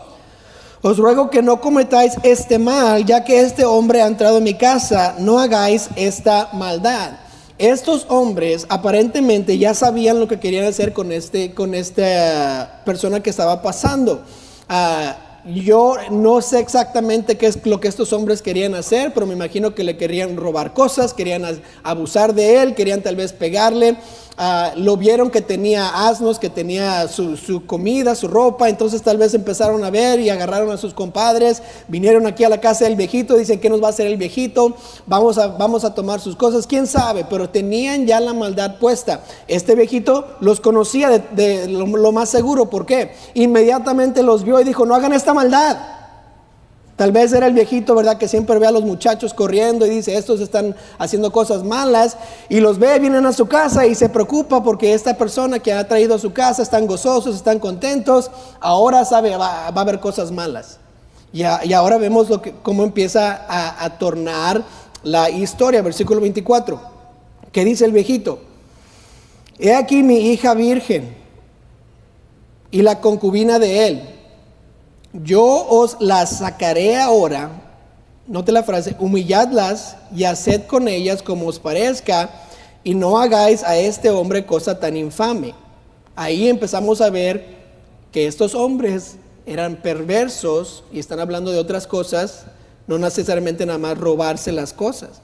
os 0.82 0.96
ruego 0.96 1.30
que 1.30 1.42
no 1.42 1.60
cometáis 1.60 2.14
este 2.22 2.58
mal, 2.58 3.04
ya 3.04 3.24
que 3.24 3.40
este 3.40 3.64
hombre 3.64 4.02
ha 4.02 4.06
entrado 4.06 4.38
en 4.38 4.44
mi 4.44 4.54
casa, 4.54 5.16
no 5.18 5.38
hagáis 5.38 5.88
esta 5.96 6.50
maldad. 6.52 7.18
Estos 7.58 8.06
hombres 8.08 8.66
aparentemente 8.68 9.58
ya 9.58 9.74
sabían 9.74 10.20
lo 10.20 10.28
que 10.28 10.38
querían 10.38 10.66
hacer 10.66 10.92
con, 10.92 11.10
este, 11.10 11.54
con 11.54 11.74
esta 11.74 12.82
persona 12.84 13.20
que 13.20 13.30
estaba 13.30 13.60
pasando. 13.62 14.22
Ah, 14.68 15.16
yo 15.44 15.96
no 16.10 16.40
sé 16.40 16.60
exactamente 16.60 17.36
qué 17.36 17.46
es 17.46 17.64
lo 17.66 17.80
que 17.80 17.88
estos 17.88 18.12
hombres 18.12 18.42
querían 18.42 18.74
hacer, 18.74 19.12
pero 19.12 19.26
me 19.26 19.32
imagino 19.32 19.74
que 19.74 19.82
le 19.82 19.96
querían 19.96 20.36
robar 20.36 20.74
cosas, 20.74 21.14
querían 21.14 21.42
abusar 21.82 22.34
de 22.34 22.62
él, 22.62 22.74
querían 22.76 23.02
tal 23.02 23.16
vez 23.16 23.32
pegarle. 23.32 23.96
Ah, 24.40 24.72
lo 24.76 24.96
vieron 24.96 25.30
que 25.30 25.40
tenía 25.40 26.06
asnos, 26.06 26.38
que 26.38 26.48
tenía 26.48 27.08
su, 27.08 27.66
comida, 27.66 28.14
su 28.14 28.28
ropa, 28.28 28.68
entonces 28.68 29.02
tal 29.02 29.16
vez 29.16 29.34
empezaron 29.34 29.82
a 29.82 29.90
ver 29.90 30.20
y 30.20 30.30
agarraron 30.30 30.70
a 30.70 30.76
sus 30.76 30.94
compadres, 30.94 31.60
vinieron 31.88 32.24
aquí 32.24 32.44
a 32.44 32.48
la 32.48 32.60
casa 32.60 32.84
del 32.84 32.94
viejito, 32.94 33.36
dicen, 33.36 33.58
¿qué 33.58 33.68
nos 33.68 33.82
va 33.82 33.88
a 33.88 33.90
hacer 33.90 34.06
el 34.06 34.16
viejito? 34.16 34.76
Vamos 35.06 35.38
a, 35.38 35.48
vamos 35.48 35.84
a 35.84 35.92
tomar 35.92 36.20
sus 36.20 36.36
cosas, 36.36 36.68
quién 36.68 36.86
sabe, 36.86 37.26
pero 37.28 37.50
tenían 37.50 38.06
ya 38.06 38.20
la 38.20 38.32
maldad 38.32 38.78
puesta. 38.78 39.24
Este 39.48 39.74
viejito 39.74 40.36
los 40.38 40.60
conocía 40.60 41.18
de, 41.18 41.66
lo, 41.66 41.84
lo 41.88 42.12
más 42.12 42.28
seguro, 42.28 42.70
¿por 42.70 42.86
qué? 42.86 43.14
Inmediatamente 43.34 44.22
los 44.22 44.44
vio 44.44 44.60
y 44.60 44.64
dijo, 44.64 44.86
no 44.86 44.94
hagan 44.94 45.14
esta 45.14 45.34
maldad. 45.34 45.97
Tal 46.98 47.12
vez 47.12 47.32
era 47.32 47.46
el 47.46 47.52
viejito, 47.52 47.94
¿verdad? 47.94 48.18
Que 48.18 48.26
siempre 48.26 48.58
ve 48.58 48.66
a 48.66 48.72
los 48.72 48.82
muchachos 48.82 49.32
corriendo 49.32 49.86
y 49.86 49.90
dice, 49.90 50.16
estos 50.16 50.40
están 50.40 50.74
haciendo 50.98 51.30
cosas 51.30 51.62
malas. 51.62 52.16
Y 52.48 52.58
los 52.58 52.80
ve, 52.80 52.98
vienen 52.98 53.24
a 53.24 53.32
su 53.32 53.46
casa 53.46 53.86
y 53.86 53.94
se 53.94 54.08
preocupa 54.08 54.64
porque 54.64 54.92
esta 54.92 55.16
persona 55.16 55.60
que 55.60 55.72
ha 55.72 55.86
traído 55.86 56.16
a 56.16 56.18
su 56.18 56.32
casa 56.32 56.60
están 56.60 56.88
gozosos, 56.88 57.36
están 57.36 57.60
contentos. 57.60 58.32
Ahora 58.58 59.04
sabe, 59.04 59.36
va, 59.36 59.66
a 59.66 59.68
haber 59.68 60.00
cosas 60.00 60.32
malas. 60.32 60.80
Y, 61.32 61.44
ahora 61.44 61.98
vemos 61.98 62.28
lo 62.30 62.42
que, 62.42 62.52
cómo 62.64 62.82
empieza 62.82 63.46
a, 63.48 63.84
a 63.84 63.96
tornar 63.96 64.64
la 65.04 65.30
historia, 65.30 65.82
versículo 65.82 66.20
24. 66.20 66.80
¿Qué 67.52 67.64
dice 67.64 67.84
el 67.84 67.92
viejito? 67.92 68.40
He 69.56 69.72
aquí 69.72 70.02
mi 70.02 70.32
hija 70.32 70.52
virgen 70.54 71.14
y 72.72 72.82
la 72.82 73.00
concubina 73.00 73.60
de 73.60 73.86
él. 73.86 74.17
Yo 75.12 75.66
os 75.68 75.96
las 76.00 76.38
sacaré 76.38 76.96
ahora, 76.96 77.50
note 78.26 78.52
la 78.52 78.62
frase, 78.62 78.94
humilladlas 78.98 79.96
y 80.14 80.24
haced 80.24 80.66
con 80.66 80.86
ellas 80.86 81.22
como 81.22 81.46
os 81.46 81.58
parezca, 81.58 82.30
y 82.84 82.94
no 82.94 83.18
hagáis 83.18 83.62
a 83.64 83.76
este 83.78 84.10
hombre 84.10 84.44
cosa 84.44 84.78
tan 84.78 84.98
infame. 84.98 85.54
Ahí 86.14 86.48
empezamos 86.48 87.00
a 87.00 87.08
ver 87.08 87.56
que 88.12 88.26
estos 88.26 88.54
hombres 88.54 89.16
eran 89.46 89.76
perversos 89.76 90.84
y 90.92 90.98
están 90.98 91.20
hablando 91.20 91.52
de 91.52 91.58
otras 91.58 91.86
cosas, 91.86 92.44
no 92.86 92.98
necesariamente 92.98 93.64
nada 93.64 93.78
más 93.78 93.96
robarse 93.96 94.52
las 94.52 94.74
cosas. 94.74 95.22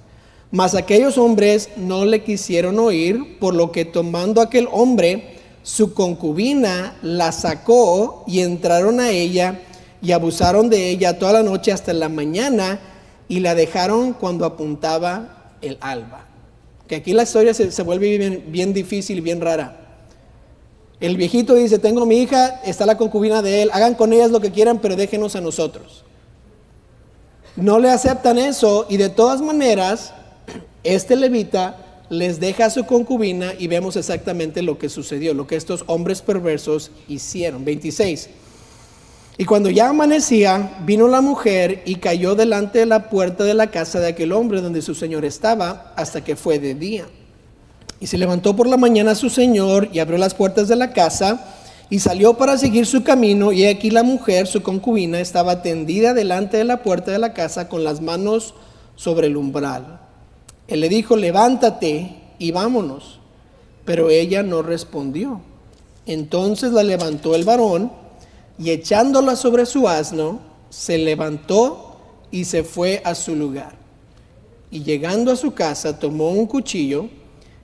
Mas 0.51 0.75
aquellos 0.75 1.19
hombres 1.19 1.69
no 1.77 2.07
le 2.07 2.25
quisieron 2.25 2.79
oír, 2.79 3.39
por 3.39 3.55
lo 3.55 3.71
que 3.71 3.85
tomando 3.85 4.41
aquel 4.41 4.67
hombre, 4.73 5.41
su 5.63 5.93
concubina 5.93 6.97
la 7.03 7.33
sacó 7.33 8.25
y 8.27 8.41
entraron 8.41 9.01
a 9.01 9.11
ella 9.11 9.61
y 10.05 10.13
abusaron 10.13 10.69
de 10.69 10.91
ella 10.91 11.19
toda 11.19 11.33
la 11.33 11.43
noche 11.43 11.73
hasta 11.73 11.95
la 11.95 12.11
mañana 12.11 12.79
y 13.27 13.41
la 13.41 13.55
dejaron 13.55 14.13
cuando 14.13 14.45
apuntaba 14.45 15.55
el 15.63 15.79
alba. 15.81 16.27
Que 16.87 16.97
aquí 16.97 17.15
la 17.15 17.23
historia 17.23 17.55
se, 17.55 17.83
vuelve 17.83 18.19
bien, 18.19 18.45
bien 18.49 18.75
difícil 18.75 19.19
y 19.19 19.21
bien 19.23 19.41
rara. 19.41 19.81
El 21.01 21.17
viejito 21.17 21.55
dice, 21.55 21.79
tengo 21.79 22.05
mi 22.05 22.19
hija, 22.19 22.61
está 22.65 22.85
la 22.85 22.99
concubina 22.99 23.41
de 23.41 23.63
él, 23.63 23.71
hagan 23.73 23.95
con 23.95 24.13
ellas 24.13 24.31
lo 24.31 24.41
que 24.41 24.53
quieran, 24.53 24.79
pero 24.79 24.95
déjenos 24.95 25.37
a 25.37 25.41
nosotros. 25.41 26.05
No 27.57 27.79
le 27.79 27.91
aceptan 27.91 28.37
eso 28.39 28.87
y 28.91 28.99
de 28.99 29.09
todas 29.09 29.41
maneras 29.41 30.13
este 30.83 31.17
levita 31.17 32.03
les 32.11 32.41
deja 32.41 32.67
a 32.67 32.71
su 32.71 32.85
concubina 32.85 33.55
y 33.59 33.69
vemos 33.69 33.97
exactamente 33.97 34.61
lo 34.61 34.77
que 34.77 34.91
sucedió, 34.91 35.33
lo 35.33 35.47
que 35.47 35.57
estos 35.57 35.85
hombres 35.87 36.21
perversos 36.21 36.91
hicieron. 37.09 37.65
26. 37.65 38.29
Y 39.37 39.45
cuando 39.47 39.69
ya 39.69 39.89
amanecía, 39.89 40.79
vino 40.85 41.09
la 41.09 41.21
mujer 41.21 41.83
y 41.87 41.97
cayó 41.97 42.37
delante 42.37 42.79
de 42.79 42.87
la 42.87 43.11
puerta 43.11 43.43
de 43.43 43.55
la 43.55 43.69
casa 43.69 43.99
de 43.99 44.09
aquel 44.09 44.33
hombre 44.33 44.61
donde 44.61 44.81
su 44.81 44.95
señor 44.95 45.25
estaba 45.25 45.93
hasta 45.97 46.23
que 46.23 46.37
fue 46.37 46.61
de 46.61 46.75
día. 46.75 47.07
Y 47.99 48.07
se 48.07 48.19
levantó 48.19 48.55
por 48.55 48.69
la 48.69 48.77
mañana 48.77 49.15
su 49.15 49.31
señor 49.31 49.89
y 49.93 49.99
abrió 49.99 50.19
las 50.19 50.35
puertas 50.35 50.69
de 50.69 50.77
la 50.77 50.93
casa 50.93 51.45
y 51.91 51.99
salió 51.99 52.35
para 52.35 52.59
seguir 52.59 52.87
su 52.87 53.03
camino 53.03 53.51
y 53.51 53.65
aquí 53.65 53.91
la 53.91 54.05
mujer, 54.05 54.47
su 54.47 54.63
concubina, 54.63 55.19
estaba 55.21 55.63
tendida 55.63 56.15
delante 56.15 56.57
de 56.57 56.65
la 56.65 56.83
puerta 56.83 57.11
de 57.11 57.19
la 57.19 57.33
casa 57.33 57.69
con 57.69 57.83
las 57.83 58.01
manos 58.01 58.55
sobre 58.95 59.27
el 59.27 59.37
umbral. 59.37 60.01
Él 60.69 60.81
le 60.81 60.89
dijo, 60.89 61.17
levántate 61.17 62.15
y 62.39 62.53
vámonos. 62.53 63.21
Pero 63.85 64.11
ella 64.11 64.43
no 64.43 64.63
respondió. 64.63 65.41
Entonces 66.07 66.73
la 66.73 66.83
levantó 66.83 67.35
el 67.35 67.45
varón 67.45 68.04
y 68.59 68.71
echándola 68.71 69.37
sobre 69.37 69.67
su 69.67 69.89
asno, 69.89 70.41
se 70.71 70.99
levantó 70.99 71.99
y 72.31 72.45
se 72.45 72.65
fue 72.65 73.01
a 73.05 73.15
su 73.15 73.35
lugar. 73.35 73.77
Y 74.71 74.83
llegando 74.83 75.33
a 75.33 75.37
su 75.37 75.55
casa, 75.55 75.99
tomó 75.99 76.31
un 76.31 76.47
cuchillo 76.47 77.09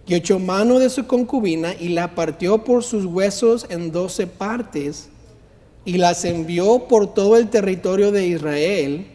y 0.07 0.15
echó 0.15 0.39
mano 0.39 0.79
de 0.79 0.91
su 0.91 1.07
concubina 1.07 1.75
y 1.79 1.89
la 1.91 2.15
partió 2.15 2.65
por 2.65 2.85
sus 2.85 3.05
huesos 3.05 3.67
en 3.69 3.93
doce 3.93 4.27
partes 4.27 5.09
y 5.85 5.99
las 5.99 6.25
envió 6.25 6.87
por 6.89 7.15
todo 7.15 7.37
el 7.37 7.49
territorio 7.49 8.13
de 8.13 8.27
Israel 8.27 9.07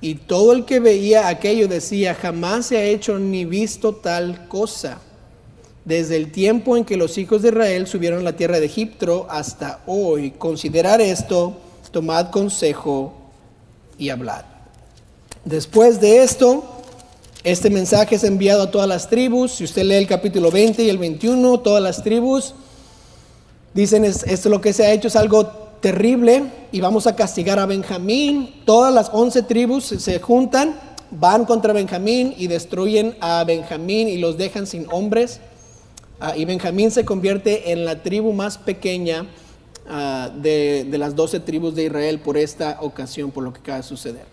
y 0.00 0.16
todo 0.16 0.52
el 0.52 0.64
que 0.64 0.80
veía 0.80 1.28
aquello 1.28 1.66
decía, 1.66 2.14
jamás 2.14 2.66
se 2.66 2.76
ha 2.76 2.84
hecho 2.84 3.18
ni 3.18 3.44
visto 3.44 3.94
tal 3.94 4.48
cosa. 4.48 5.00
Desde 5.84 6.16
el 6.16 6.32
tiempo 6.32 6.76
en 6.76 6.84
que 6.84 6.96
los 6.96 7.18
hijos 7.18 7.42
de 7.42 7.48
Israel 7.48 7.86
subieron 7.86 8.20
a 8.20 8.22
la 8.22 8.36
tierra 8.36 8.58
de 8.58 8.66
Egipto 8.66 9.26
hasta 9.28 9.80
hoy. 9.86 10.30
Considerar 10.32 11.00
esto, 11.00 11.58
tomad 11.90 12.30
consejo 12.30 13.12
y 13.98 14.08
hablad. 14.08 14.44
Después 15.44 16.00
de 16.00 16.22
esto, 16.22 16.64
este 17.44 17.68
mensaje 17.68 18.14
es 18.14 18.24
enviado 18.24 18.62
a 18.62 18.70
todas 18.70 18.88
las 18.88 19.10
tribus. 19.10 19.52
Si 19.52 19.64
usted 19.64 19.82
lee 19.82 19.96
el 19.96 20.06
capítulo 20.06 20.50
20 20.50 20.82
y 20.82 20.88
el 20.88 20.96
21, 20.96 21.60
todas 21.60 21.82
las 21.82 22.02
tribus 22.02 22.54
dicen, 23.74 24.04
esto 24.04 24.48
lo 24.48 24.62
que 24.62 24.72
se 24.72 24.86
ha 24.86 24.92
hecho 24.92 25.08
es 25.08 25.16
algo 25.16 25.46
terrible 25.82 26.44
y 26.72 26.80
vamos 26.80 27.06
a 27.06 27.14
castigar 27.14 27.58
a 27.58 27.66
Benjamín. 27.66 28.62
Todas 28.64 28.94
las 28.94 29.10
once 29.12 29.42
tribus 29.42 29.84
se 29.84 30.18
juntan, 30.18 30.80
van 31.10 31.44
contra 31.44 31.74
Benjamín 31.74 32.34
y 32.38 32.46
destruyen 32.46 33.14
a 33.20 33.44
Benjamín 33.44 34.08
y 34.08 34.16
los 34.16 34.38
dejan 34.38 34.66
sin 34.66 34.86
hombres. 34.90 35.40
Ah, 36.20 36.36
y 36.36 36.44
Benjamín 36.44 36.90
se 36.90 37.04
convierte 37.04 37.72
en 37.72 37.84
la 37.84 38.02
tribu 38.02 38.32
más 38.32 38.58
pequeña 38.58 39.26
ah, 39.88 40.30
de, 40.34 40.86
de 40.88 40.98
las 40.98 41.14
doce 41.16 41.40
tribus 41.40 41.74
de 41.74 41.84
Israel 41.84 42.20
por 42.20 42.36
esta 42.36 42.78
ocasión, 42.80 43.30
por 43.30 43.44
lo 43.44 43.52
que 43.52 43.60
acaba 43.60 43.78
de 43.78 43.84
suceder. 43.84 44.24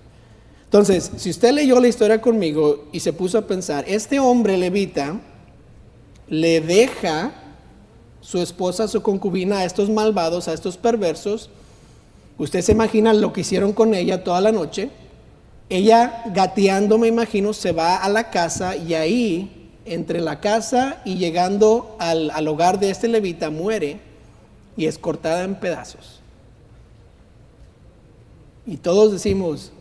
Entonces, 0.63 1.11
si 1.17 1.29
usted 1.29 1.53
leyó 1.53 1.79
la 1.79 1.87
historia 1.87 2.21
conmigo 2.21 2.85
y 2.91 3.01
se 3.01 3.11
puso 3.11 3.37
a 3.37 3.41
pensar, 3.41 3.83
este 3.87 4.19
hombre 4.19 4.57
levita 4.57 5.19
le 6.31 6.61
deja 6.61 7.33
su 8.21 8.39
esposa, 8.39 8.87
su 8.87 9.01
concubina, 9.01 9.59
a 9.59 9.65
estos 9.65 9.89
malvados, 9.89 10.47
a 10.47 10.53
estos 10.53 10.77
perversos. 10.77 11.49
Usted 12.37 12.61
se 12.61 12.71
imagina 12.71 13.13
lo 13.13 13.33
que 13.33 13.41
hicieron 13.41 13.73
con 13.73 13.93
ella 13.93 14.23
toda 14.23 14.39
la 14.39 14.53
noche. 14.53 14.89
Ella 15.69 16.23
gateando, 16.33 16.97
me 16.97 17.09
imagino, 17.09 17.51
se 17.51 17.73
va 17.73 17.97
a 17.97 18.07
la 18.07 18.29
casa 18.29 18.77
y 18.77 18.93
ahí, 18.93 19.60
entre 19.85 20.21
la 20.21 20.39
casa 20.39 21.01
y 21.05 21.15
llegando 21.15 21.95
al, 21.99 22.29
al 22.31 22.47
hogar 22.47 22.79
de 22.79 22.89
este 22.89 23.07
levita, 23.07 23.49
muere 23.49 23.99
y 24.77 24.85
es 24.85 24.97
cortada 24.97 25.43
en 25.43 25.55
pedazos. 25.55 26.19
Y 28.65 28.77
todos 28.77 29.11
decimos, 29.11 29.71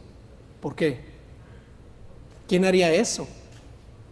¿por 0.61 0.75
qué? 0.75 1.01
¿Quién 2.49 2.65
haría 2.65 2.93
eso? 2.93 3.27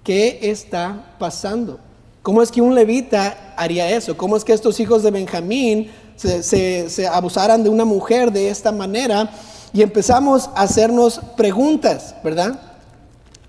¿Qué 0.05 0.39
está 0.43 1.17
pasando? 1.19 1.81
¿Cómo 2.23 2.43
es 2.43 2.51
que 2.51 2.61
un 2.61 2.75
levita 2.75 3.55
haría 3.57 3.91
eso? 3.91 4.17
¿Cómo 4.17 4.37
es 4.37 4.45
que 4.45 4.53
estos 4.53 4.79
hijos 4.81 5.03
de 5.03 5.11
Benjamín 5.11 5.91
se, 6.17 7.09
abusaran 7.11 7.63
de 7.63 7.71
una 7.71 7.85
mujer 7.85 8.31
de 8.31 8.51
esta 8.51 8.71
manera? 8.71 9.31
Y 9.73 9.83
empezamos 9.83 10.49
a 10.55 10.63
hacernos 10.63 11.21
preguntas, 11.37 12.15
¿verdad? 12.23 12.61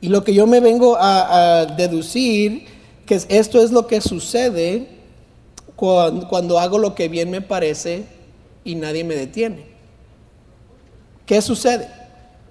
Y 0.01 0.07
lo 0.07 0.23
que 0.23 0.33
yo 0.33 0.47
me 0.47 0.59
vengo 0.59 0.97
a, 0.99 1.65
deducir, 1.77 2.65
que 3.05 3.21
esto 3.29 3.61
es 3.61 3.71
lo 3.71 3.87
que 3.87 4.01
sucede 4.01 4.87
cuando, 5.75 6.27
cuando 6.27 6.59
hago 6.59 6.77
lo 6.77 6.95
que 6.95 7.09
bien 7.09 7.29
me 7.31 7.41
parece 7.41 8.05
y 8.63 8.75
nadie 8.75 9.03
me 9.03 9.15
detiene. 9.15 9.65
¿Qué 11.25 11.41
sucede? 11.41 11.89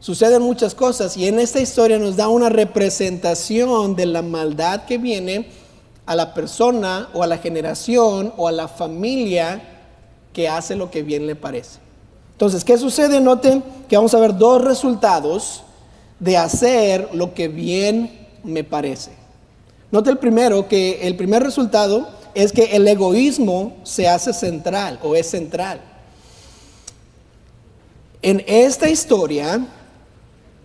Suceden 0.00 0.42
muchas 0.42 0.74
cosas 0.74 1.16
y 1.16 1.26
en 1.26 1.40
esta 1.40 1.60
historia 1.60 1.98
nos 1.98 2.16
da 2.16 2.28
una 2.28 2.48
representación 2.48 3.96
de 3.96 4.06
la 4.06 4.22
maldad 4.22 4.84
que 4.84 4.98
viene 4.98 5.48
a 6.06 6.14
la 6.14 6.34
persona 6.34 7.08
o 7.12 7.22
a 7.22 7.26
la 7.26 7.38
generación 7.38 8.32
o 8.36 8.46
a 8.46 8.52
la 8.52 8.68
familia 8.68 9.60
que 10.32 10.48
hace 10.48 10.76
lo 10.76 10.90
que 10.90 11.02
bien 11.02 11.26
le 11.26 11.34
parece. 11.34 11.80
Entonces, 12.32 12.64
¿qué 12.64 12.78
sucede? 12.78 13.20
Noten 13.20 13.64
que 13.88 13.96
vamos 13.96 14.14
a 14.14 14.20
ver 14.20 14.38
dos 14.38 14.62
resultados 14.62 15.64
de 16.20 16.36
hacer 16.36 17.10
lo 17.12 17.34
que 17.34 17.48
bien 17.48 18.28
me 18.44 18.64
parece. 18.64 19.12
Note 19.90 20.10
el 20.10 20.18
primero, 20.18 20.68
que 20.68 21.06
el 21.06 21.16
primer 21.16 21.42
resultado 21.42 22.08
es 22.34 22.52
que 22.52 22.76
el 22.76 22.86
egoísmo 22.86 23.76
se 23.84 24.08
hace 24.08 24.32
central 24.32 24.98
o 25.02 25.16
es 25.16 25.28
central. 25.28 25.80
En 28.20 28.44
esta 28.46 28.88
historia, 28.88 29.66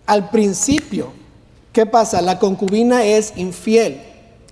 al 0.06 0.30
principio, 0.30 1.12
¿qué 1.72 1.86
pasa? 1.86 2.20
La 2.20 2.38
concubina 2.38 3.04
es 3.04 3.32
infiel. 3.36 4.00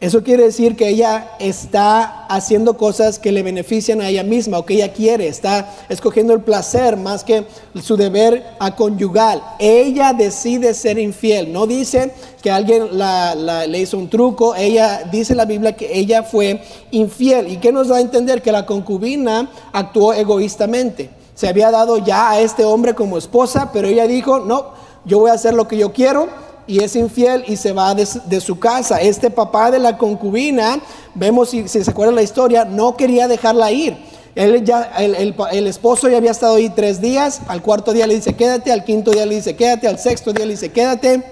Eso 0.03 0.25
quiere 0.25 0.43
decir 0.43 0.75
que 0.75 0.89
ella 0.89 1.31
está 1.39 2.27
haciendo 2.27 2.77
cosas 2.77 3.21
que 3.21 3.31
le 3.31 3.45
benefician 3.45 4.01
a 4.01 4.09
ella 4.09 4.25
misma 4.25 4.59
o 4.59 4.67
que 4.67 4.75
ella 4.75 4.93
quiere, 4.93 5.29
está 5.29 5.77
escogiendo 5.89 6.33
el 6.33 6.41
placer 6.41 6.97
más 6.97 7.23
que 7.23 7.47
su 7.81 7.97
deber 7.97 8.45
a 8.59 8.75
conyugal. 8.75 9.41
Ella 9.61 10.13
decide 10.13 10.75
ser 10.75 10.99
infiel, 10.99 11.53
no 11.53 11.69
dice 11.69 12.13
que 12.43 12.51
alguien 12.51 12.89
le 12.99 13.79
hizo 13.79 13.97
un 13.97 14.11
truco, 14.11 14.57
ella 14.57 15.05
dice 15.05 15.37
la 15.37 15.45
Biblia 15.45 15.77
que 15.77 15.97
ella 15.97 16.25
fue 16.25 16.61
infiel. 16.91 17.47
¿Y 17.47 17.59
qué 17.59 17.71
nos 17.71 17.87
da 17.87 17.99
a 17.99 18.01
entender? 18.01 18.43
Que 18.43 18.51
la 18.51 18.67
concubina 18.67 19.53
actuó 19.73 20.15
egoístamente. 20.15 21.11
Se 21.37 21.47
había 21.47 21.71
dado 21.71 21.99
ya 21.99 22.33
a 22.33 22.41
este 22.41 22.65
hombre 22.65 22.95
como 22.95 23.19
esposa, 23.19 23.71
pero 23.73 23.87
ella 23.87 24.09
dijo, 24.09 24.41
no, 24.41 24.73
yo 25.05 25.21
voy 25.21 25.31
a 25.31 25.35
hacer 25.35 25.55
lo 25.55 25.69
que 25.69 25.77
yo 25.77 25.93
quiero 25.93 26.27
y 26.67 26.83
es 26.83 26.97
infiel 26.97 27.45
y 27.47 27.57
se 27.57 27.73
va 27.73 27.95
de, 27.95 28.41
su 28.41 28.59
casa. 28.59 29.01
Este 29.01 29.31
papá 29.31 29.71
de 29.71 29.79
la 29.79 29.99
concubina, 29.99 30.81
vemos 31.15 31.51
si, 31.51 31.69
se 31.69 31.91
acuerda 31.91 32.13
la 32.13 32.23
historia, 32.23 32.65
no 32.65 32.97
quería 32.97 33.29
dejarla 33.29 33.71
ir. 33.73 33.97
Él 34.35 34.65
ya, 34.65 34.83
el, 34.99 35.35
el, 35.53 35.67
esposo 35.67 36.09
ya 36.09 36.17
había 36.17 36.31
estado 36.31 36.57
ahí 36.57 36.71
tres 36.71 37.01
días, 37.01 37.43
al 37.49 37.61
cuarto 37.61 37.93
día 37.93 38.07
le 38.07 38.15
dice 38.15 38.35
quédate, 38.35 38.73
al 38.73 38.85
quinto 38.85 39.11
día 39.11 39.27
le 39.27 39.35
dice 39.35 39.57
quédate, 39.57 39.89
al 39.89 39.99
sexto 39.99 40.33
día 40.33 40.47
le 40.47 40.53
dice 40.53 40.71
quédate. 40.71 41.23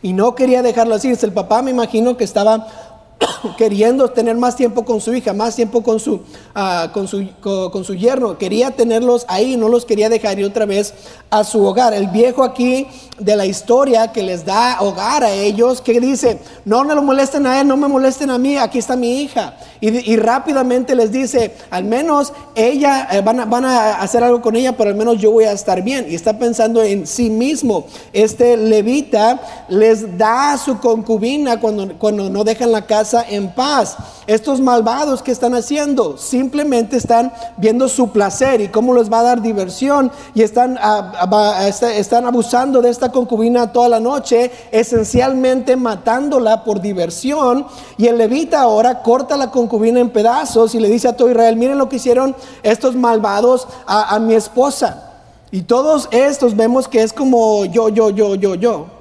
Y 0.00 0.12
no 0.12 0.34
quería 0.34 0.62
dejarlo 0.62 0.94
así. 0.94 1.10
El 1.10 1.32
papá 1.32 1.62
me 1.62 1.70
imagino 1.70 2.16
que 2.16 2.24
estaba 2.24 2.93
queriendo 3.56 4.10
tener 4.10 4.36
más 4.36 4.56
tiempo 4.56 4.84
con 4.84 5.00
su 5.00 5.14
hija, 5.14 5.32
más 5.32 5.56
tiempo 5.56 5.82
con 5.82 6.00
su, 6.00 6.14
uh, 6.14 6.90
con, 6.92 7.08
su, 7.08 7.28
con, 7.40 7.84
su 7.84 7.94
yerno. 7.94 8.38
Quería 8.38 8.70
tenerlos 8.70 9.24
ahí, 9.28 9.56
no 9.56 9.68
los 9.68 9.84
quería 9.84 10.08
dejar 10.08 10.38
ir 10.38 10.44
otra 10.44 10.66
vez 10.66 10.94
a 11.30 11.44
su 11.44 11.64
hogar. 11.64 11.94
El 11.94 12.08
viejo 12.08 12.42
aquí 12.42 12.86
de 13.18 13.36
la 13.36 13.46
historia 13.46 14.12
que 14.12 14.22
les 14.22 14.44
da 14.44 14.80
hogar 14.80 15.24
a 15.24 15.32
ellos, 15.32 15.80
que 15.80 16.00
dice, 16.00 16.38
no 16.64 16.84
me 16.84 16.94
lo 16.94 17.02
molesten 17.02 17.46
a 17.46 17.60
él, 17.60 17.68
no 17.68 17.76
me 17.76 17.88
molesten 17.88 18.30
a 18.30 18.38
mí, 18.38 18.56
aquí 18.56 18.78
está 18.78 18.96
mi 18.96 19.22
hija. 19.22 19.56
Y, 19.80 20.12
y 20.12 20.16
rápidamente 20.16 20.94
les 20.94 21.12
dice, 21.12 21.54
al 21.70 21.84
menos 21.84 22.32
ella, 22.54 23.08
eh, 23.12 23.20
van, 23.20 23.40
a, 23.40 23.44
van 23.44 23.64
a 23.64 24.00
hacer 24.00 24.24
algo 24.24 24.40
con 24.40 24.56
ella, 24.56 24.76
pero 24.76 24.90
al 24.90 24.96
menos 24.96 25.18
yo 25.18 25.30
voy 25.30 25.44
a 25.44 25.52
estar 25.52 25.82
bien. 25.82 26.06
Y 26.08 26.14
está 26.14 26.38
pensando 26.38 26.82
en 26.82 27.06
sí 27.06 27.30
mismo. 27.30 27.86
Este 28.12 28.56
levita 28.56 29.40
les 29.68 30.16
da 30.16 30.52
a 30.52 30.58
su 30.58 30.78
concubina 30.78 31.60
cuando, 31.60 31.96
cuando 31.98 32.30
no 32.30 32.44
dejan 32.44 32.72
la 32.72 32.86
casa 32.86 33.13
en 33.22 33.52
paz. 33.52 33.96
Estos 34.26 34.60
malvados 34.60 35.22
que 35.22 35.32
están 35.32 35.54
haciendo 35.54 36.16
simplemente 36.16 36.96
están 36.96 37.32
viendo 37.56 37.88
su 37.88 38.10
placer 38.10 38.60
y 38.60 38.68
cómo 38.68 38.94
les 38.94 39.12
va 39.12 39.20
a 39.20 39.22
dar 39.22 39.42
diversión 39.42 40.10
y 40.34 40.42
están, 40.42 40.78
están 41.94 42.26
abusando 42.26 42.80
de 42.80 42.90
esta 42.90 43.12
concubina 43.12 43.72
toda 43.72 43.88
la 43.88 44.00
noche, 44.00 44.50
esencialmente 44.70 45.76
matándola 45.76 46.64
por 46.64 46.80
diversión. 46.80 47.66
Y 47.98 48.06
el 48.06 48.18
levita 48.18 48.60
ahora 48.60 49.02
corta 49.02 49.36
la 49.36 49.50
concubina 49.50 50.00
en 50.00 50.10
pedazos 50.10 50.74
y 50.74 50.80
le 50.80 50.88
dice 50.88 51.08
a 51.08 51.16
todo 51.16 51.30
Israel, 51.30 51.56
miren 51.56 51.78
lo 51.78 51.88
que 51.88 51.96
hicieron 51.96 52.34
estos 52.62 52.96
malvados 52.96 53.68
a, 53.86 54.14
a 54.14 54.18
mi 54.18 54.34
esposa. 54.34 55.10
Y 55.50 55.62
todos 55.62 56.08
estos 56.10 56.56
vemos 56.56 56.88
que 56.88 57.02
es 57.02 57.12
como 57.12 57.64
yo, 57.66 57.88
yo, 57.88 58.10
yo, 58.10 58.34
yo, 58.34 58.54
yo. 58.54 58.93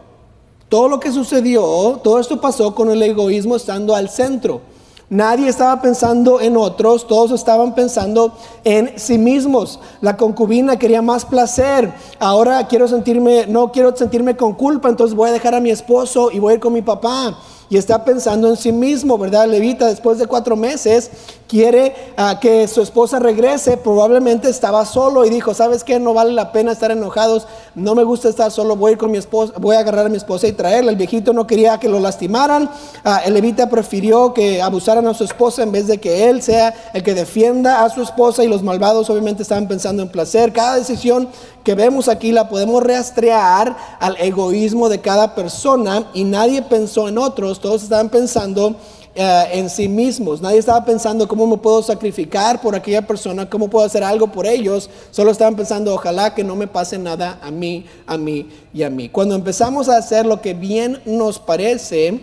Todo 0.74 0.88
lo 0.88 1.00
que 1.00 1.12
sucedió, 1.12 2.00
todo 2.04 2.20
esto 2.20 2.42
pasó 2.42 2.74
con 2.74 2.90
el 2.90 3.00
egoísmo 3.04 3.56
estando 3.56 3.94
al 3.94 4.10
centro. 4.10 4.62
Nadie 5.08 5.48
estaba 5.48 5.80
pensando 5.84 6.42
en 6.42 6.58
otros, 6.58 7.06
todos 7.06 7.30
estaban 7.30 7.76
pensando 7.76 8.34
en 8.64 8.98
sí 8.98 9.20
mismos. 9.20 9.80
La 10.02 10.18
concubina 10.18 10.80
quería 10.80 11.04
más 11.04 11.26
placer. 11.26 11.94
Ahora 12.18 12.66
quiero 12.66 12.88
sentirme, 12.88 13.46
no 13.46 13.72
quiero 13.72 13.96
sentirme 13.96 14.36
con 14.36 14.56
culpa, 14.56 14.90
entonces 14.90 15.16
voy 15.16 15.30
a 15.30 15.34
dejar 15.34 15.54
a 15.54 15.60
mi 15.60 15.70
esposo 15.70 16.32
y 16.32 16.40
voy 16.40 16.54
a 16.54 16.56
ir 16.56 16.60
con 16.60 16.74
mi 16.74 16.82
papá 16.82 17.38
y 17.70 17.78
está 17.78 18.04
pensando 18.04 18.50
en 18.50 18.58
sí 18.58 18.72
mismo, 18.72 19.18
¿verdad? 19.20 19.48
Levita 19.48 19.88
después 19.88 20.18
de 20.18 20.26
cuatro 20.26 20.56
meses 20.56 21.12
quiere 21.54 21.94
uh, 22.18 22.40
que 22.40 22.68
su 22.68 22.82
esposa 22.82 23.20
regrese, 23.20 23.78
probablemente 23.78 24.50
estaba 24.50 24.88
solo 24.88 25.24
y 25.24 25.30
dijo, 25.30 25.54
¿sabes 25.54 25.84
qué? 25.84 26.00
No 26.00 26.16
vale 26.16 26.32
la 26.32 26.52
pena 26.52 26.72
estar 26.72 26.90
enojados, 26.90 27.46
no 27.76 27.94
me 27.94 28.04
gusta 28.04 28.28
estar 28.28 28.50
solo, 28.50 28.76
voy 28.76 28.90
a 28.90 28.92
ir 28.94 28.98
con 28.98 29.12
mi 29.12 29.20
esposa, 29.20 29.54
voy 29.60 29.76
a 29.76 29.82
agarrar 29.82 30.08
a 30.08 30.10
mi 30.10 30.18
esposa 30.18 30.48
y 30.48 30.54
traerla. 30.54 30.90
El 30.90 30.98
viejito 30.98 31.32
no 31.32 31.46
quería 31.46 31.80
que 31.80 31.88
lo 31.88 32.00
lastimaran, 32.00 32.64
uh, 32.64 33.10
el 33.24 33.36
levita 33.36 33.70
prefirió 33.70 34.34
que 34.34 34.64
abusaran 34.64 35.06
a 35.06 35.14
su 35.14 35.26
esposa 35.26 35.62
en 35.62 35.72
vez 35.72 35.86
de 35.86 36.00
que 36.00 36.28
él 36.28 36.42
sea 36.42 36.74
el 36.92 37.04
que 37.04 37.14
defienda 37.14 37.84
a 37.86 37.90
su 37.92 38.02
esposa 38.02 38.44
y 38.44 38.48
los 38.48 38.64
malvados 38.64 39.12
obviamente 39.12 39.44
estaban 39.44 39.68
pensando 39.68 40.02
en 40.02 40.10
placer. 40.10 40.54
Cada 40.54 40.78
decisión 40.78 41.30
que 41.64 41.76
vemos 41.76 42.08
aquí 42.08 42.32
la 42.32 42.50
podemos 42.50 42.82
rastrear 42.82 43.78
al 44.00 44.18
egoísmo 44.20 44.90
de 44.90 45.02
cada 45.02 45.36
persona 45.36 46.08
y 46.16 46.24
nadie 46.24 46.64
pensó 46.64 47.08
en 47.08 47.20
otros, 47.20 47.60
todos 47.60 47.84
estaban 47.84 48.10
pensando 48.10 48.76
en 49.16 49.70
sí 49.70 49.88
mismos, 49.88 50.42
nadie 50.42 50.58
estaba 50.58 50.84
pensando 50.84 51.28
cómo 51.28 51.46
me 51.46 51.58
puedo 51.58 51.84
sacrificar 51.84 52.60
por 52.62 52.76
aquella 52.76 53.06
persona, 53.06 53.48
cómo 53.48 53.70
puedo 53.70 53.86
hacer 53.86 54.04
algo 54.04 54.32
por 54.32 54.48
ellos, 54.48 54.90
solo 55.12 55.30
estaban 55.30 55.56
pensando 55.56 55.94
ojalá 55.94 56.34
que 56.34 56.44
no 56.44 56.56
me 56.56 56.68
pase 56.68 56.98
nada 56.98 57.40
a 57.42 57.52
mí, 57.52 57.86
a 58.08 58.18
mí 58.18 58.50
y 58.74 58.82
a 58.82 58.90
mí. 58.90 59.10
Cuando 59.10 59.36
empezamos 59.36 59.88
a 59.88 59.98
hacer 59.98 60.26
lo 60.26 60.42
que 60.42 60.56
bien 60.56 61.00
nos 61.06 61.38
parece, 61.38 62.22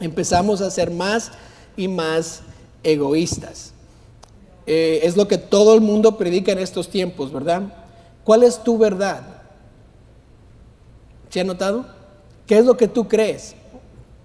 empezamos 0.00 0.60
a 0.60 0.70
ser 0.70 0.92
más 0.92 1.32
y 1.76 1.88
más 1.88 2.42
egoístas. 2.84 3.72
Eh, 4.66 5.00
es 5.02 5.16
lo 5.16 5.26
que 5.26 5.38
todo 5.38 5.74
el 5.74 5.80
mundo 5.80 6.18
predica 6.18 6.52
en 6.52 6.58
estos 6.58 6.88
tiempos, 6.88 7.32
¿verdad? 7.32 7.62
¿Cuál 8.22 8.42
es 8.42 8.62
tu 8.62 8.76
verdad? 8.78 9.22
¿Se 11.30 11.40
ha 11.40 11.44
notado? 11.44 11.86
¿Qué 12.46 12.58
es 12.58 12.64
lo 12.64 12.76
que 12.76 12.86
tú 12.86 13.08
crees? 13.08 13.54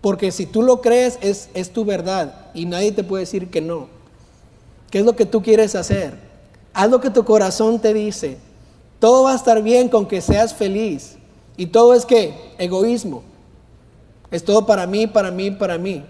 Porque 0.03 0.33
si 0.33 0.45
tú 0.45 0.63
lo 0.63 0.81
crees 0.81 1.17
es, 1.21 1.47
es 1.53 1.71
tu 1.71 1.85
verdad 1.85 2.47
y 2.53 2.65
nadie 2.65 2.91
te 2.91 3.05
puede 3.05 3.21
decir 3.21 3.49
que 3.49 3.61
no. 3.61 3.87
¿Qué 4.91 4.99
es 4.99 5.05
lo 5.05 5.15
que 5.15 5.25
tú 5.25 5.41
quieres 5.41 5.75
hacer? 5.75 6.19
Haz 6.73 6.89
lo 6.89 6.99
que 6.99 7.09
tu 7.09 7.23
corazón 7.23 7.79
te 7.79 7.93
dice. 7.93 8.37
Todo 8.99 9.23
va 9.23 9.31
a 9.31 9.35
estar 9.37 9.63
bien 9.63 9.87
con 9.87 10.05
que 10.05 10.19
seas 10.19 10.53
feliz. 10.53 11.15
Y 11.55 11.67
todo 11.67 11.93
es 11.93 12.05
que 12.05 12.33
egoísmo. 12.57 13.23
Es 14.29 14.43
todo 14.43 14.65
para 14.65 14.85
mí, 14.87 15.07
para 15.07 15.31
mí, 15.31 15.51
para 15.51 15.77
mí. 15.77 16.03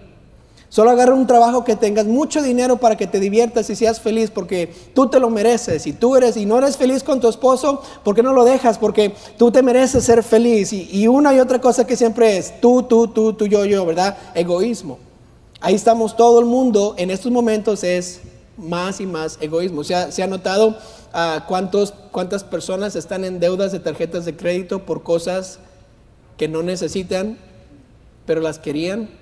Solo 0.74 0.90
agarra 0.90 1.14
un 1.14 1.28
trabajo 1.28 1.64
que 1.64 1.76
tengas 1.76 2.08
mucho 2.08 2.42
dinero 2.42 2.78
para 2.78 2.98
que 2.98 3.06
te 3.06 3.20
diviertas 3.20 3.70
y 3.70 3.76
seas 3.76 4.02
feliz 4.02 4.32
porque 4.32 4.74
tú 4.96 5.08
te 5.08 5.20
lo 5.20 5.30
mereces. 5.30 5.86
Y 5.86 5.94
tú 5.94 6.16
eres 6.16 6.36
y 6.36 6.48
no 6.48 6.58
eres 6.58 6.78
feliz 6.78 7.04
con 7.04 7.20
tu 7.20 7.30
esposo, 7.30 7.84
¿por 8.04 8.16
qué 8.16 8.24
no 8.24 8.34
lo 8.34 8.44
dejas? 8.44 8.80
Porque 8.80 9.14
tú 9.38 9.52
te 9.52 9.62
mereces 9.62 10.04
ser 10.04 10.24
feliz. 10.24 10.74
Y, 10.74 11.08
una 11.08 11.32
y 11.32 11.40
otra 11.40 11.62
cosa 11.62 11.86
que 11.86 11.96
siempre 11.96 12.38
es 12.38 12.60
tú, 12.60 12.82
tú, 12.82 13.08
tú, 13.08 13.34
tú, 13.34 13.46
yo, 13.46 13.66
yo, 13.66 13.86
¿verdad? 13.86 14.18
Egoísmo. 14.34 14.98
Ahí 15.62 15.76
estamos 15.76 16.18
todo 16.18 16.40
el 16.40 16.48
mundo. 16.48 16.96
En 16.98 17.12
estos 17.12 17.32
momentos 17.32 17.84
es 17.84 18.22
más 18.58 19.00
y 19.00 19.06
más 19.06 19.38
egoísmo. 19.42 19.84
¿Se 19.84 19.94
ha, 19.94 20.12
se 20.12 20.24
ha 20.24 20.28
notado 20.28 20.70
uh, 20.70 21.46
cuántos, 21.48 21.94
cuántas 22.12 22.44
personas 22.44 22.96
están 22.96 23.26
en 23.26 23.40
deudas 23.40 23.74
de 23.74 23.80
tarjetas 23.80 24.26
de 24.26 24.36
crédito 24.36 24.88
por 24.88 25.04
cosas 25.04 25.60
que 26.36 26.48
no 26.48 26.64
necesitan, 26.64 27.38
pero 28.26 28.42
las 28.42 28.58
querían? 28.58 29.22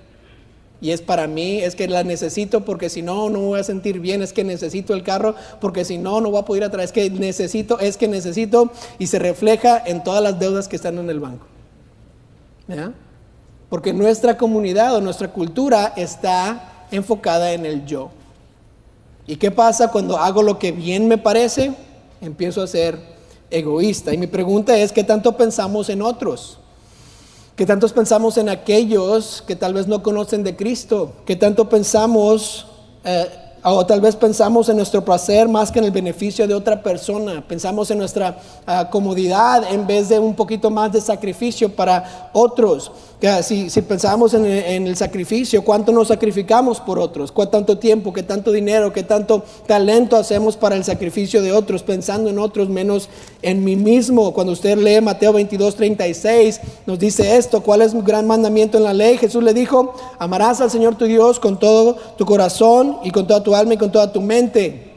Y 0.81 0.89
es 0.89 1.01
para 1.01 1.27
mí, 1.27 1.61
es 1.61 1.75
que 1.75 1.87
la 1.87 2.03
necesito 2.03 2.65
porque 2.65 2.89
si 2.89 3.03
no, 3.03 3.29
no 3.29 3.39
me 3.39 3.45
voy 3.45 3.59
a 3.59 3.63
sentir 3.63 3.99
bien, 3.99 4.23
es 4.23 4.33
que 4.33 4.43
necesito 4.43 4.95
el 4.95 5.03
carro 5.03 5.35
porque 5.59 5.85
si 5.85 5.99
no, 5.99 6.19
no 6.21 6.31
voy 6.31 6.41
a 6.41 6.45
poder 6.45 6.63
ir 6.63 6.67
atrás, 6.67 6.85
es 6.85 6.91
que 6.91 7.09
necesito, 7.11 7.79
es 7.79 7.97
que 7.97 8.07
necesito 8.07 8.71
y 8.97 9.05
se 9.05 9.19
refleja 9.19 9.81
en 9.85 10.03
todas 10.03 10.23
las 10.23 10.39
deudas 10.39 10.67
que 10.67 10.75
están 10.75 10.97
en 10.97 11.09
el 11.09 11.19
banco. 11.19 11.45
¿Ya? 12.67 12.93
Porque 13.69 13.93
nuestra 13.93 14.37
comunidad 14.37 14.95
o 14.95 15.01
nuestra 15.01 15.31
cultura 15.31 15.93
está 15.95 16.87
enfocada 16.89 17.53
en 17.53 17.65
el 17.67 17.85
yo. 17.85 18.09
¿Y 19.27 19.35
qué 19.35 19.51
pasa 19.51 19.91
cuando 19.91 20.17
hago 20.17 20.41
lo 20.41 20.57
que 20.57 20.71
bien 20.71 21.07
me 21.07 21.19
parece? 21.19 21.73
Empiezo 22.21 22.63
a 22.63 22.67
ser 22.67 22.97
egoísta. 23.51 24.13
Y 24.13 24.17
mi 24.17 24.27
pregunta 24.27 24.75
es, 24.77 24.91
¿qué 24.91 25.03
tanto 25.03 25.37
pensamos 25.37 25.89
en 25.89 26.01
otros? 26.01 26.57
Que 27.61 27.67
tantos 27.67 27.93
pensamos 27.93 28.39
en 28.39 28.49
aquellos 28.49 29.43
que 29.45 29.55
tal 29.55 29.75
vez 29.75 29.85
no 29.85 30.01
conocen 30.01 30.43
de 30.43 30.55
Cristo, 30.55 31.11
que 31.27 31.35
tanto 31.35 31.69
pensamos, 31.69 32.65
eh, 33.03 33.27
o 33.63 33.85
tal 33.85 34.01
vez 34.01 34.15
pensamos 34.15 34.67
en 34.69 34.77
nuestro 34.77 35.05
placer 35.05 35.47
más 35.47 35.71
que 35.71 35.77
en 35.77 35.85
el 35.85 35.91
beneficio 35.91 36.47
de 36.47 36.55
otra 36.55 36.81
persona, 36.81 37.45
pensamos 37.47 37.91
en 37.91 37.99
nuestra 37.99 38.39
uh, 38.67 38.89
comodidad 38.89 39.71
en 39.71 39.85
vez 39.85 40.09
de 40.09 40.17
un 40.17 40.33
poquito 40.33 40.71
más 40.71 40.91
de 40.91 41.01
sacrificio 41.01 41.69
para 41.75 42.31
otros. 42.33 42.91
Si, 43.43 43.69
si 43.69 43.81
pensamos 43.83 44.33
en, 44.33 44.47
el 44.47 44.95
sacrificio, 44.95 45.63
¿cuánto 45.63 45.91
nos 45.91 46.07
sacrificamos 46.07 46.79
por 46.79 46.97
otros? 46.97 47.31
¿Cuánto 47.31 47.77
tiempo, 47.77 48.11
qué 48.11 48.23
tanto 48.23 48.51
dinero, 48.51 48.91
qué 48.91 49.03
tanto 49.03 49.43
talento 49.67 50.17
hacemos 50.17 50.57
para 50.57 50.75
el 50.75 50.83
sacrificio 50.83 51.43
de 51.43 51.51
otros, 51.51 51.83
pensando 51.83 52.31
en 52.31 52.39
otros 52.39 52.69
menos 52.69 53.09
en 53.41 53.63
mí 53.63 53.75
mismo? 53.75 54.33
Cuando 54.33 54.53
usted 54.53 54.77
lee 54.77 55.01
Mateo 55.01 55.33
22, 55.33 55.75
36, 55.75 56.61
nos 56.85 56.99
dice 56.99 57.37
esto, 57.37 57.61
¿cuál 57.61 57.81
es 57.81 57.93
un 57.93 58.03
gran 58.03 58.27
mandamiento 58.27 58.77
en 58.77 58.83
la 58.83 58.93
ley? 58.93 59.17
Jesús 59.17 59.43
le 59.43 59.53
dijo, 59.53 59.95
amarás 60.19 60.61
al 60.61 60.71
Señor 60.71 60.95
tu 60.95 61.05
Dios 61.05 61.39
con 61.39 61.59
todo 61.59 61.95
tu 62.17 62.25
corazón 62.25 62.97
y 63.03 63.11
con 63.11 63.27
toda 63.27 63.43
tu 63.43 63.55
alma 63.55 63.73
y 63.73 63.77
con 63.77 63.91
toda 63.91 64.11
tu 64.11 64.21
mente. 64.21 64.91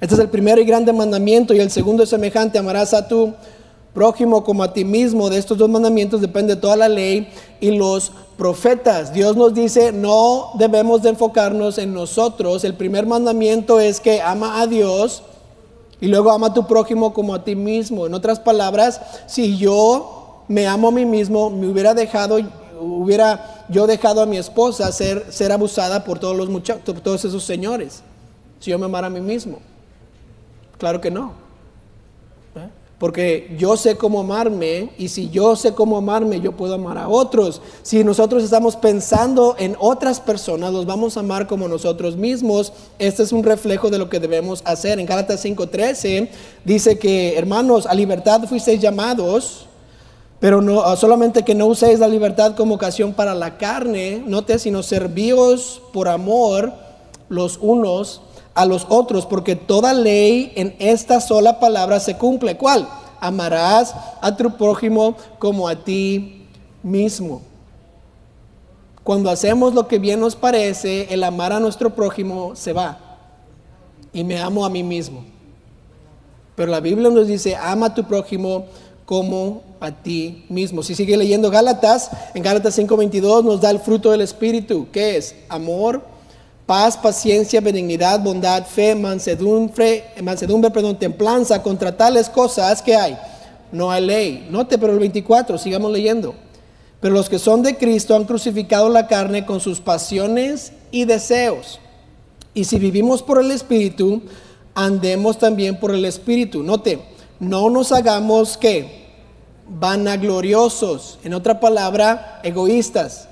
Este 0.00 0.14
es 0.14 0.20
el 0.20 0.28
primer 0.28 0.58
y 0.58 0.64
grande 0.64 0.92
mandamiento 0.92 1.54
y 1.54 1.60
el 1.60 1.70
segundo 1.70 2.04
es 2.04 2.10
semejante, 2.10 2.58
amarás 2.58 2.94
a 2.94 3.08
tu 3.08 3.34
prójimo 3.92 4.44
como 4.44 4.62
a 4.62 4.72
ti 4.72 4.84
mismo. 4.84 5.28
De 5.28 5.38
estos 5.38 5.58
dos 5.58 5.68
mandamientos 5.68 6.20
depende 6.20 6.54
toda 6.54 6.76
la 6.76 6.88
ley 6.88 7.28
y 7.60 7.72
los 7.72 8.12
profetas. 8.36 9.12
Dios 9.12 9.36
nos 9.36 9.54
dice, 9.54 9.90
no 9.90 10.52
debemos 10.54 11.02
de 11.02 11.10
enfocarnos 11.10 11.78
en 11.78 11.92
nosotros. 11.92 12.62
El 12.62 12.74
primer 12.74 13.06
mandamiento 13.06 13.80
es 13.80 13.98
que 13.98 14.22
ama 14.22 14.60
a 14.60 14.68
Dios 14.68 15.24
y 16.00 16.06
luego 16.06 16.30
ama 16.30 16.48
a 16.48 16.54
tu 16.54 16.66
prójimo 16.66 17.12
como 17.12 17.34
a 17.34 17.44
ti 17.44 17.56
mismo. 17.56 18.06
En 18.06 18.14
otras 18.14 18.38
palabras, 18.38 19.00
si 19.26 19.56
yo 19.56 20.44
me 20.48 20.66
amo 20.66 20.88
a 20.88 20.92
mí 20.92 21.04
mismo, 21.04 21.50
me 21.50 21.66
hubiera 21.66 21.94
dejado, 21.94 22.38
hubiera 22.80 23.64
yo 23.68 23.86
dejado 23.86 24.22
a 24.22 24.26
mi 24.26 24.36
esposa 24.36 24.90
ser, 24.92 25.26
ser 25.30 25.52
abusada 25.52 26.04
por 26.04 26.18
todos 26.18 26.36
los 26.36 26.48
muchachos, 26.48 27.02
todos 27.02 27.24
esos 27.24 27.44
señores. 27.44 28.02
Si 28.60 28.70
yo 28.70 28.78
me 28.78 28.86
amara 28.86 29.08
a 29.08 29.10
mí 29.10 29.20
mismo. 29.20 29.58
Claro 30.78 31.00
que 31.00 31.10
no. 31.10 31.47
Porque 32.98 33.54
yo 33.56 33.76
sé 33.76 33.96
cómo 33.96 34.18
amarme 34.18 34.90
y 34.98 35.08
si 35.08 35.30
yo 35.30 35.54
sé 35.54 35.72
cómo 35.72 35.96
amarme, 35.96 36.40
yo 36.40 36.56
puedo 36.56 36.74
amar 36.74 36.98
a 36.98 37.08
otros. 37.08 37.62
Si 37.82 38.02
nosotros 38.02 38.42
estamos 38.42 38.74
pensando 38.74 39.54
en 39.56 39.76
otras 39.78 40.18
personas, 40.18 40.72
los 40.72 40.84
vamos 40.84 41.16
a 41.16 41.20
amar 41.20 41.46
como 41.46 41.68
nosotros 41.68 42.16
mismos. 42.16 42.72
Este 42.98 43.22
es 43.22 43.30
un 43.30 43.44
reflejo 43.44 43.88
de 43.88 43.98
lo 43.98 44.10
que 44.10 44.18
debemos 44.18 44.62
hacer. 44.64 44.98
En 44.98 45.06
Gálatas 45.06 45.44
5:13 45.44 46.28
dice 46.64 46.98
que, 46.98 47.38
hermanos, 47.38 47.86
a 47.86 47.94
libertad 47.94 48.42
fuisteis 48.48 48.80
llamados, 48.80 49.66
pero 50.40 50.60
no 50.60 50.82
ah, 50.82 50.96
solamente 50.96 51.44
que 51.44 51.54
no 51.54 51.66
uséis 51.66 52.00
la 52.00 52.08
libertad 52.08 52.56
como 52.56 52.74
ocasión 52.74 53.12
para 53.12 53.32
la 53.36 53.58
carne, 53.58 54.24
note, 54.26 54.58
sino 54.58 54.82
servíos 54.82 55.82
por 55.92 56.08
amor 56.08 56.72
los 57.28 57.58
unos 57.60 58.22
a 58.58 58.64
los 58.64 58.86
otros, 58.88 59.24
porque 59.24 59.54
toda 59.54 59.94
ley 59.94 60.52
en 60.56 60.74
esta 60.80 61.20
sola 61.20 61.60
palabra 61.60 62.00
se 62.00 62.16
cumple. 62.16 62.56
¿Cuál? 62.56 62.88
Amarás 63.20 63.94
a 64.20 64.36
tu 64.36 64.50
prójimo 64.56 65.14
como 65.38 65.68
a 65.68 65.76
ti 65.76 66.44
mismo. 66.82 67.40
Cuando 69.04 69.30
hacemos 69.30 69.74
lo 69.74 69.86
que 69.86 70.00
bien 70.00 70.18
nos 70.18 70.34
parece, 70.34 71.06
el 71.14 71.22
amar 71.22 71.52
a 71.52 71.60
nuestro 71.60 71.94
prójimo 71.94 72.56
se 72.56 72.72
va. 72.72 72.98
Y 74.12 74.24
me 74.24 74.40
amo 74.40 74.64
a 74.64 74.70
mí 74.70 74.82
mismo. 74.82 75.24
Pero 76.56 76.72
la 76.72 76.80
Biblia 76.80 77.10
nos 77.10 77.28
dice, 77.28 77.54
ama 77.54 77.86
a 77.86 77.94
tu 77.94 78.02
prójimo 78.02 78.64
como 79.06 79.62
a 79.78 79.92
ti 79.92 80.44
mismo. 80.48 80.82
Si 80.82 80.96
sigue 80.96 81.16
leyendo 81.16 81.48
Gálatas, 81.48 82.10
en 82.34 82.42
Gálatas 82.42 82.76
5:22 82.76 83.44
nos 83.44 83.60
da 83.60 83.70
el 83.70 83.78
fruto 83.78 84.10
del 84.10 84.22
Espíritu, 84.22 84.88
que 84.90 85.16
es 85.16 85.36
amor, 85.48 86.17
paz, 86.68 86.98
paciencia, 86.98 87.62
benignidad, 87.62 88.20
bondad, 88.20 88.66
fe, 88.66 88.94
mansedumbre, 88.94 90.04
mansedumbre, 90.22 90.70
perdón, 90.70 90.98
templanza, 90.98 91.62
contra 91.62 91.96
tales 91.96 92.28
cosas 92.28 92.82
que 92.82 92.94
hay. 92.94 93.16
No 93.72 93.90
hay 93.90 94.04
ley. 94.04 94.48
Note, 94.50 94.76
pero 94.76 94.92
el 94.92 94.98
24, 94.98 95.56
sigamos 95.56 95.90
leyendo. 95.90 96.34
Pero 97.00 97.14
los 97.14 97.30
que 97.30 97.38
son 97.38 97.62
de 97.62 97.78
Cristo 97.78 98.14
han 98.14 98.26
crucificado 98.26 98.90
la 98.90 99.06
carne 99.06 99.46
con 99.46 99.60
sus 99.60 99.80
pasiones 99.80 100.72
y 100.90 101.06
deseos. 101.06 101.80
Y 102.52 102.64
si 102.64 102.78
vivimos 102.78 103.22
por 103.22 103.42
el 103.42 103.50
Espíritu, 103.50 104.20
andemos 104.74 105.38
también 105.38 105.80
por 105.80 105.94
el 105.94 106.04
Espíritu. 106.04 106.62
Note, 106.62 107.00
no 107.40 107.70
nos 107.70 107.92
hagamos 107.92 108.58
que 108.58 109.06
vanagloriosos, 109.70 111.18
en 111.24 111.32
otra 111.32 111.60
palabra, 111.60 112.40
egoístas 112.42 113.27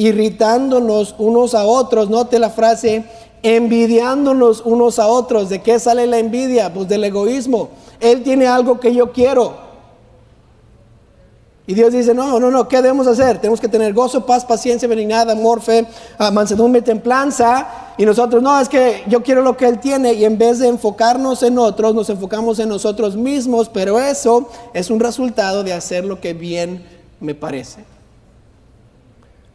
irritándonos 0.00 1.14
unos 1.18 1.54
a 1.54 1.66
otros. 1.66 2.08
Note 2.08 2.38
la 2.38 2.48
frase, 2.48 3.04
envidiándonos 3.42 4.62
unos 4.64 4.98
a 4.98 5.06
otros. 5.06 5.50
¿De 5.50 5.60
qué 5.60 5.78
sale 5.78 6.06
la 6.06 6.18
envidia? 6.18 6.72
Pues 6.72 6.88
del 6.88 7.04
egoísmo. 7.04 7.68
Él 8.00 8.22
tiene 8.22 8.46
algo 8.46 8.80
que 8.80 8.94
yo 8.94 9.12
quiero. 9.12 9.68
Y 11.66 11.74
Dios 11.74 11.92
dice, 11.92 12.14
no, 12.14 12.40
no, 12.40 12.50
no, 12.50 12.66
¿qué 12.66 12.76
debemos 12.76 13.06
hacer? 13.06 13.38
Tenemos 13.40 13.60
que 13.60 13.68
tener 13.68 13.92
gozo, 13.92 14.24
paz, 14.24 14.42
paciencia, 14.42 14.88
benignidad, 14.88 15.30
amor, 15.30 15.60
fe, 15.60 15.86
ah, 16.16 16.30
mansedumbre, 16.30 16.80
templanza. 16.80 17.68
Y 17.98 18.06
nosotros, 18.06 18.42
no, 18.42 18.58
es 18.58 18.70
que 18.70 19.04
yo 19.06 19.22
quiero 19.22 19.42
lo 19.42 19.54
que 19.54 19.66
Él 19.66 19.80
tiene. 19.80 20.14
Y 20.14 20.24
en 20.24 20.38
vez 20.38 20.60
de 20.60 20.68
enfocarnos 20.68 21.42
en 21.42 21.58
otros, 21.58 21.94
nos 21.94 22.08
enfocamos 22.08 22.58
en 22.58 22.70
nosotros 22.70 23.16
mismos. 23.16 23.68
Pero 23.68 24.00
eso 24.00 24.48
es 24.72 24.88
un 24.88 24.98
resultado 24.98 25.62
de 25.62 25.74
hacer 25.74 26.06
lo 26.06 26.22
que 26.22 26.32
bien 26.32 26.86
me 27.20 27.34
parece. 27.34 27.84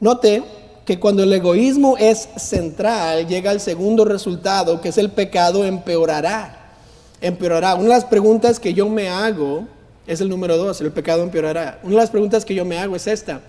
Note 0.06 0.44
que 0.86 1.00
cuando 1.00 1.24
el 1.24 1.34
egoísmo 1.34 1.98
es 1.98 2.30
central, 2.38 3.28
llega 3.28 3.52
el 3.52 3.60
segundo 3.60 4.06
resultado, 4.06 4.80
que 4.80 4.90
es 4.90 5.00
el 5.00 5.10
pecado 5.10 5.66
empeorará. 5.66 6.76
Empeorará. 7.22 7.74
Una 7.74 7.86
de 7.86 7.90
las 7.90 8.06
preguntas 8.06 8.60
que 8.60 8.76
yo 8.76 8.88
me 8.88 9.10
hago 9.10 9.66
es 10.06 10.22
el 10.22 10.30
número 10.30 10.58
dos, 10.58 10.80
el 10.82 10.92
pecado 10.92 11.24
empeorará. 11.24 11.80
Una 11.82 11.94
de 11.94 12.02
las 12.02 12.12
preguntas 12.12 12.46
que 12.46 12.54
yo 12.54 12.64
me 12.66 12.78
hago 12.78 12.96
es 12.96 13.08
esta. 13.08 13.42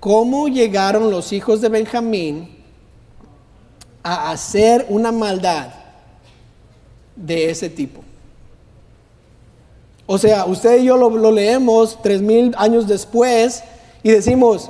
¿Cómo 0.00 0.48
llegaron 0.48 1.12
los 1.12 1.32
hijos 1.32 1.60
de 1.60 1.68
Benjamín 1.68 2.56
a 4.02 4.32
hacer 4.32 4.84
una 4.88 5.12
maldad 5.12 5.68
de 7.14 7.50
ese 7.50 7.70
tipo? 7.70 8.02
O 10.06 10.18
sea, 10.18 10.44
usted 10.44 10.80
y 10.80 10.86
yo 10.86 10.96
lo, 10.96 11.08
lo 11.08 11.30
leemos 11.30 12.02
tres 12.02 12.20
mil 12.20 12.52
años 12.58 12.88
después 12.88 13.62
y 14.02 14.10
decimos, 14.10 14.68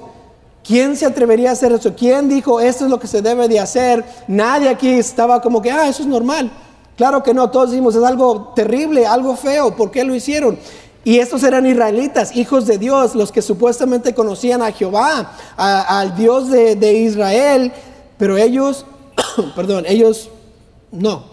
¿Quién 0.65 0.97
se 0.97 1.07
atrevería 1.07 1.51
a 1.51 1.53
hacer 1.53 1.73
eso? 1.73 1.95
¿Quién 1.95 2.29
dijo 2.29 2.61
esto 2.61 2.85
es 2.85 2.91
lo 2.91 3.01
que 3.01 3.07
se 3.07 3.21
debe 3.21 3.49
de 3.49 3.59
hacer? 3.59 4.05
Nadie 4.29 4.69
aquí 4.69 4.91
estaba 4.91 5.41
como 5.41 5.61
que, 5.61 5.71
ah, 5.71 5.89
eso 5.89 6.03
es 6.03 6.09
normal. 6.09 6.51
Claro 6.97 7.23
que 7.23 7.35
no, 7.35 7.51
todos 7.51 7.71
decimos, 7.71 7.95
es 7.95 8.03
algo 8.03 8.53
terrible, 8.55 9.07
algo 9.07 9.35
feo, 9.35 9.75
¿por 9.75 9.91
qué 9.91 10.05
lo 10.05 10.15
hicieron? 10.15 10.59
Y 11.05 11.19
estos 11.19 11.43
eran 11.43 11.67
israelitas, 11.67 12.37
hijos 12.37 12.67
de 12.67 12.79
Dios, 12.79 13.17
los 13.17 13.33
que 13.33 13.43
supuestamente 13.43 14.15
conocían 14.15 14.63
a 14.63 14.71
Jehová, 14.71 15.33
al 15.57 16.15
Dios 16.15 16.49
de, 16.49 16.77
de 16.77 16.93
Israel, 16.93 17.73
pero 18.19 18.37
ellos, 18.37 18.87
perdón, 19.57 19.85
ellos 19.89 20.31
no 20.93 21.33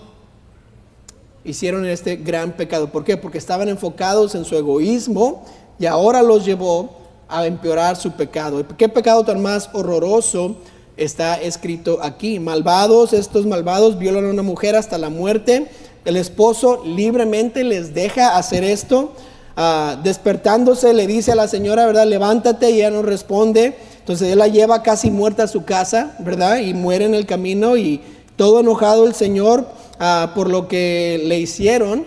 hicieron 1.44 1.86
este 1.86 2.16
gran 2.16 2.54
pecado. 2.54 2.92
¿Por 2.92 3.04
qué? 3.04 3.18
Porque 3.18 3.38
estaban 3.38 3.70
enfocados 3.70 4.36
en 4.36 4.46
su 4.46 4.56
egoísmo 4.56 5.46
y 5.78 5.86
ahora 5.86 6.22
los 6.22 6.46
llevó 6.46 6.99
a 7.30 7.46
empeorar 7.46 7.96
su 7.96 8.12
pecado. 8.12 8.66
¿Qué 8.78 8.90
pecado 8.90 9.24
tan 9.24 9.42
más 9.42 9.70
horroroso 9.74 10.56
está 10.98 11.36
escrito 11.36 12.00
aquí? 12.02 12.40
Malvados, 12.40 13.14
estos 13.14 13.46
malvados 13.46 13.98
violan 13.98 14.26
a 14.26 14.30
una 14.30 14.42
mujer 14.42 14.76
hasta 14.76 14.98
la 14.98 15.10
muerte. 15.10 15.68
El 16.06 16.18
esposo 16.18 16.84
libremente 16.84 17.64
les 17.64 17.94
deja 17.94 18.38
hacer 18.38 18.64
esto. 18.64 19.14
Ah, 19.56 20.00
despertándose 20.04 20.94
le 20.94 21.06
dice 21.06 21.34
a 21.34 21.36
la 21.36 21.48
señora, 21.48 21.86
¿verdad? 21.86 22.08
Levántate 22.08 22.72
y 22.72 22.78
ella 22.78 22.92
no 22.92 23.02
responde. 23.02 23.76
Entonces 24.00 24.32
él 24.32 24.40
la 24.40 24.48
lleva 24.48 24.82
casi 24.82 25.12
muerta 25.12 25.44
a 25.44 25.48
su 25.48 25.66
casa, 25.66 26.16
¿verdad? 26.20 26.58
Y 26.58 26.74
muere 26.74 27.06
en 27.06 27.14
el 27.14 27.26
camino 27.26 27.78
y 27.78 28.02
todo 28.38 28.62
enojado 28.62 29.06
el 29.06 29.14
Señor 29.14 29.68
ah, 30.00 30.32
por 30.34 30.50
lo 30.50 30.68
que 30.68 31.22
le 31.26 31.40
hicieron. 31.40 32.06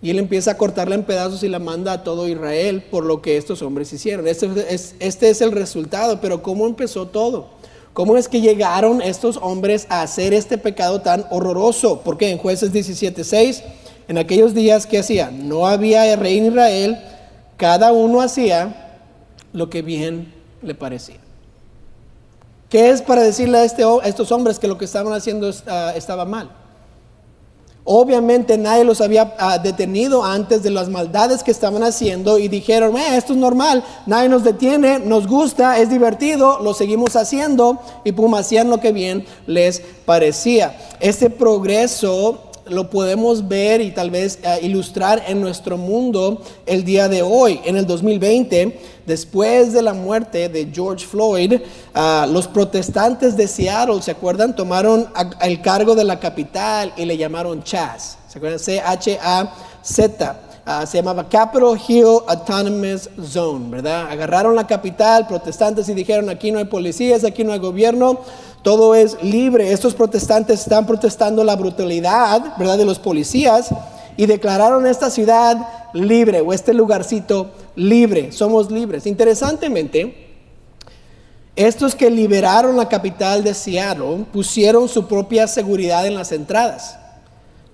Y 0.00 0.10
él 0.10 0.18
empieza 0.18 0.52
a 0.52 0.56
cortarla 0.56 0.94
en 0.94 1.04
pedazos 1.04 1.42
y 1.42 1.48
la 1.48 1.58
manda 1.58 1.92
a 1.92 2.04
todo 2.04 2.28
Israel 2.28 2.84
por 2.90 3.04
lo 3.04 3.20
que 3.20 3.36
estos 3.36 3.62
hombres 3.62 3.92
hicieron. 3.92 4.28
Este 4.28 4.48
es, 4.72 4.94
este 5.00 5.30
es 5.30 5.40
el 5.40 5.52
resultado, 5.52 6.20
pero 6.20 6.42
¿cómo 6.42 6.66
empezó 6.66 7.08
todo? 7.08 7.48
¿Cómo 7.92 8.16
es 8.16 8.28
que 8.28 8.40
llegaron 8.40 9.02
estos 9.02 9.38
hombres 9.38 9.86
a 9.88 10.02
hacer 10.02 10.32
este 10.32 10.56
pecado 10.56 11.00
tan 11.00 11.26
horroroso? 11.30 12.02
Porque 12.04 12.30
en 12.30 12.38
jueces 12.38 12.72
17.6, 12.72 13.64
en 14.06 14.18
aquellos 14.18 14.54
días, 14.54 14.86
¿qué 14.86 14.98
hacían? 14.98 15.48
No 15.48 15.66
había 15.66 16.14
rey 16.14 16.38
en 16.38 16.46
Israel, 16.46 16.98
cada 17.56 17.92
uno 17.92 18.20
hacía 18.20 19.00
lo 19.52 19.68
que 19.68 19.82
bien 19.82 20.32
le 20.62 20.76
parecía. 20.76 21.16
¿Qué 22.68 22.90
es 22.90 23.02
para 23.02 23.22
decirle 23.22 23.58
a, 23.58 23.64
este, 23.64 23.82
estos 24.04 24.30
hombres 24.30 24.58
que 24.58 24.68
lo 24.68 24.78
que 24.78 24.84
estaban 24.84 25.12
haciendo 25.12 25.50
ah, 25.66 25.92
estaba 25.96 26.24
mal? 26.24 26.50
Obviamente 27.90 28.58
nadie 28.58 28.84
los 28.84 29.00
había 29.00 29.34
ah, 29.38 29.56
detenido 29.56 30.22
antes 30.22 30.62
de 30.62 30.68
las 30.68 30.90
maldades 30.90 31.42
que 31.42 31.50
estaban 31.50 31.82
haciendo 31.82 32.38
y 32.38 32.46
dijeron, 32.46 32.98
eh, 32.98 33.16
esto 33.16 33.32
es 33.32 33.38
normal, 33.38 33.82
nadie 34.04 34.28
nos 34.28 34.44
detiene, 34.44 34.98
nos 34.98 35.26
gusta, 35.26 35.78
es 35.78 35.88
divertido, 35.88 36.58
lo 36.60 36.74
seguimos 36.74 37.16
haciendo 37.16 37.80
y 38.04 38.12
pum, 38.12 38.34
hacían 38.34 38.68
lo 38.68 38.78
que 38.78 38.92
bien 38.92 39.24
les 39.46 39.80
parecía. 40.04 40.76
Este 41.00 41.30
progreso 41.30 42.50
lo 42.66 42.90
podemos 42.90 43.48
ver 43.48 43.80
y 43.80 43.90
tal 43.90 44.10
vez 44.10 44.38
eh, 44.42 44.58
ilustrar 44.64 45.24
en 45.26 45.40
nuestro 45.40 45.78
mundo 45.78 46.42
el 46.66 46.84
día 46.84 47.08
de 47.08 47.22
hoy. 47.22 47.58
En 47.64 47.78
el 47.78 47.86
2020, 47.86 48.78
después 49.08 49.72
de 49.72 49.82
la 49.82 49.94
muerte 49.94 50.48
de 50.48 50.70
George 50.72 51.04
Floyd, 51.04 51.54
ah, 51.94 52.26
los 52.30 52.46
protestantes 52.46 53.36
de 53.36 53.48
Seattle, 53.48 54.00
¿se 54.02 54.12
acuerdan? 54.12 54.54
Tomaron 54.54 55.08
el 55.40 55.60
cargo 55.60 55.96
de 55.96 56.04
la 56.04 56.20
capital 56.20 56.92
y 56.96 57.04
le 57.04 57.16
llamaron 57.16 57.64
Chaz. 57.64 58.18
¿Se 58.28 58.38
acuerdan? 58.38 58.60
C-H-A-Z. 58.60 60.40
Ah, 60.64 60.84
se 60.84 60.98
llamaba 60.98 61.26
Capitol 61.28 61.80
Hill 61.88 62.04
Autonomous 62.28 63.08
Zone, 63.26 63.70
¿verdad? 63.70 64.10
Agarraron 64.10 64.54
la 64.54 64.66
capital, 64.66 65.26
protestantes, 65.26 65.88
y 65.88 65.94
dijeron, 65.94 66.28
aquí 66.28 66.52
no 66.52 66.58
hay 66.58 66.66
policías, 66.66 67.24
aquí 67.24 67.42
no 67.42 67.54
hay 67.54 67.58
gobierno, 67.58 68.20
todo 68.62 68.94
es 68.94 69.16
libre. 69.22 69.72
Estos 69.72 69.94
protestantes 69.94 70.60
están 70.60 70.86
protestando 70.86 71.42
la 71.42 71.56
brutalidad, 71.56 72.54
¿verdad?, 72.58 72.76
de 72.76 72.84
los 72.84 72.98
policías 72.98 73.70
y 74.18 74.26
declararon 74.26 74.84
esta 74.84 75.10
ciudad 75.10 75.68
libre 75.94 76.40
o 76.40 76.52
este 76.52 76.74
lugarcito 76.74 77.52
libre. 77.76 78.32
Somos 78.32 78.68
libres. 78.68 79.06
Interesantemente, 79.06 80.26
estos 81.54 81.94
que 81.94 82.10
liberaron 82.10 82.76
la 82.76 82.88
capital 82.88 83.44
de 83.44 83.54
Seattle 83.54 84.26
pusieron 84.32 84.88
su 84.88 85.06
propia 85.06 85.46
seguridad 85.46 86.04
en 86.04 86.16
las 86.16 86.32
entradas, 86.32 86.98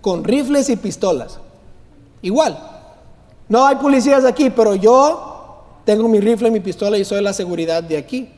con 0.03 0.23
rifles 0.23 0.69
y 0.69 0.77
pistolas. 0.77 1.39
Igual, 2.21 2.59
no 3.49 3.65
hay 3.65 3.77
policías 3.77 4.27
aquí, 4.27 4.51
pero 4.51 4.75
yo 4.75 5.81
tengo 5.87 6.09
mi 6.09 6.21
rifle 6.21 6.49
y 6.49 6.51
mi 6.51 6.61
pistola 6.61 6.99
y 6.99 7.07
soy 7.07 7.23
la 7.23 7.33
seguridad 7.33 7.83
de 7.83 7.97
aquí. 7.97 8.29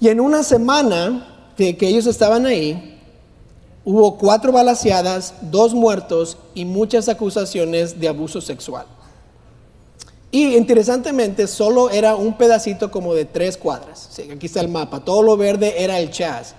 Y 0.00 0.10
en 0.10 0.20
una 0.20 0.42
semana 0.42 1.52
de 1.56 1.78
que 1.78 1.88
ellos 1.88 2.04
estaban 2.04 2.44
ahí, 2.44 2.95
hubo 3.86 4.18
cuatro 4.18 4.50
balaseadas, 4.50 5.32
dos 5.40 5.72
muertos 5.72 6.36
y 6.54 6.64
muchas 6.64 7.08
acusaciones 7.08 8.00
de 8.00 8.08
abuso 8.08 8.40
sexual. 8.40 8.84
Y 10.32 10.56
interesantemente, 10.56 11.46
solo 11.46 11.88
era 11.88 12.16
un 12.16 12.36
pedacito 12.36 12.90
como 12.90 13.14
de 13.14 13.24
tres 13.24 13.56
cuadras. 13.56 14.10
aquí 14.30 14.46
está 14.46 14.60
el 14.60 14.68
mapa. 14.68 15.00
Todo 15.00 15.22
lo 15.22 15.36
verde 15.36 15.82
era 15.82 16.00
el 16.00 16.10
Chaz. 16.10 16.54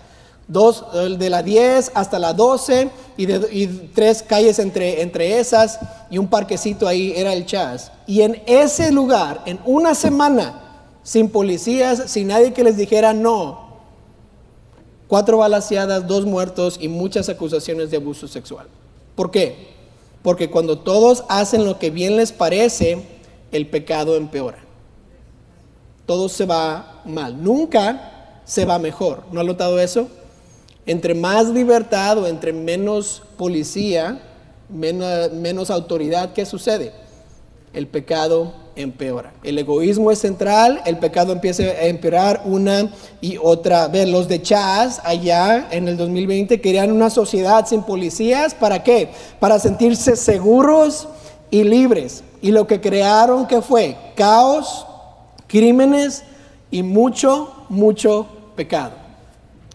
Dos, 0.47 0.85
de 1.19 1.29
la 1.29 1.43
10 1.43 1.91
hasta 1.93 2.17
la 2.17 2.31
12 2.31 2.89
y, 3.17 3.25
de, 3.25 3.67
tres 3.93 4.23
calles 4.23 4.59
entre, 4.59 5.01
entre 5.01 5.39
esas 5.39 5.77
y 6.09 6.17
un 6.17 6.29
parquecito 6.29 6.87
ahí 6.87 7.11
era 7.13 7.33
el 7.33 7.45
Chaz. 7.45 7.91
Y 8.07 8.21
en 8.21 8.41
ese 8.45 8.89
lugar, 8.93 9.41
en 9.45 9.59
una 9.65 9.93
semana, 9.93 10.87
sin 11.03 11.29
policías, 11.29 12.03
sin 12.09 12.29
nadie 12.29 12.53
que 12.53 12.63
les 12.63 12.77
dijera 12.77 13.11
no, 13.11 13.66
cuatro 15.07 15.37
balaseadas, 15.37 16.07
dos 16.07 16.25
muertos 16.25 16.77
y 16.79 16.87
muchas 16.87 17.29
acusaciones 17.29 17.91
de 17.91 17.97
abuso 17.97 18.27
sexual. 18.27 18.67
¿Por 19.15 19.31
qué? 19.31 19.75
Porque 20.21 20.49
cuando 20.49 20.79
todos 20.79 21.23
hacen 21.29 21.65
lo 21.65 21.79
que 21.79 21.89
bien 21.89 22.17
les 22.17 22.31
parece, 22.31 23.03
el 23.51 23.67
pecado 23.67 24.15
empeora. 24.15 24.59
Todo 26.05 26.29
se 26.29 26.45
va 26.45 27.01
mal. 27.05 27.41
Nunca 27.43 28.41
se 28.45 28.65
va 28.65 28.79
mejor. 28.79 29.23
¿No 29.31 29.41
ha 29.41 29.43
notado 29.43 29.79
eso? 29.79 30.07
Entre 30.85 31.13
más 31.13 31.47
libertad 31.49 32.17
o 32.17 32.27
entre 32.27 32.53
menos 32.53 33.21
policía, 33.37 34.21
menos, 34.69 35.31
menos 35.33 35.69
autoridad, 35.69 36.33
¿qué 36.33 36.45
sucede? 36.45 36.93
El 37.73 37.87
pecado 37.87 38.53
empeora. 38.77 39.33
El 39.43 39.57
egoísmo 39.57 40.11
es 40.11 40.19
central, 40.19 40.81
el 40.85 40.97
pecado 40.97 41.33
empieza 41.33 41.63
a 41.63 41.85
empeorar 41.85 42.43
una 42.45 42.91
y 43.19 43.37
otra 43.41 43.87
vez. 43.87 44.07
Los 44.07 44.27
de 44.27 44.41
Chas 44.41 45.01
allá 45.03 45.67
en 45.71 45.87
el 45.87 45.97
2020 45.97 46.61
querían 46.61 46.91
una 46.91 47.09
sociedad 47.09 47.65
sin 47.67 47.83
policías, 47.83 48.53
¿para 48.53 48.83
qué? 48.83 49.09
Para 49.39 49.59
sentirse 49.59 50.15
seguros 50.15 51.07
y 51.51 51.63
libres. 51.63 52.23
Y 52.41 52.51
lo 52.51 52.67
que 52.67 52.79
crearon 52.79 53.47
que 53.47 53.61
fue 53.61 53.97
caos, 54.15 54.85
crímenes 55.47 56.23
y 56.71 56.83
mucho, 56.83 57.65
mucho 57.69 58.27
pecado. 58.55 58.93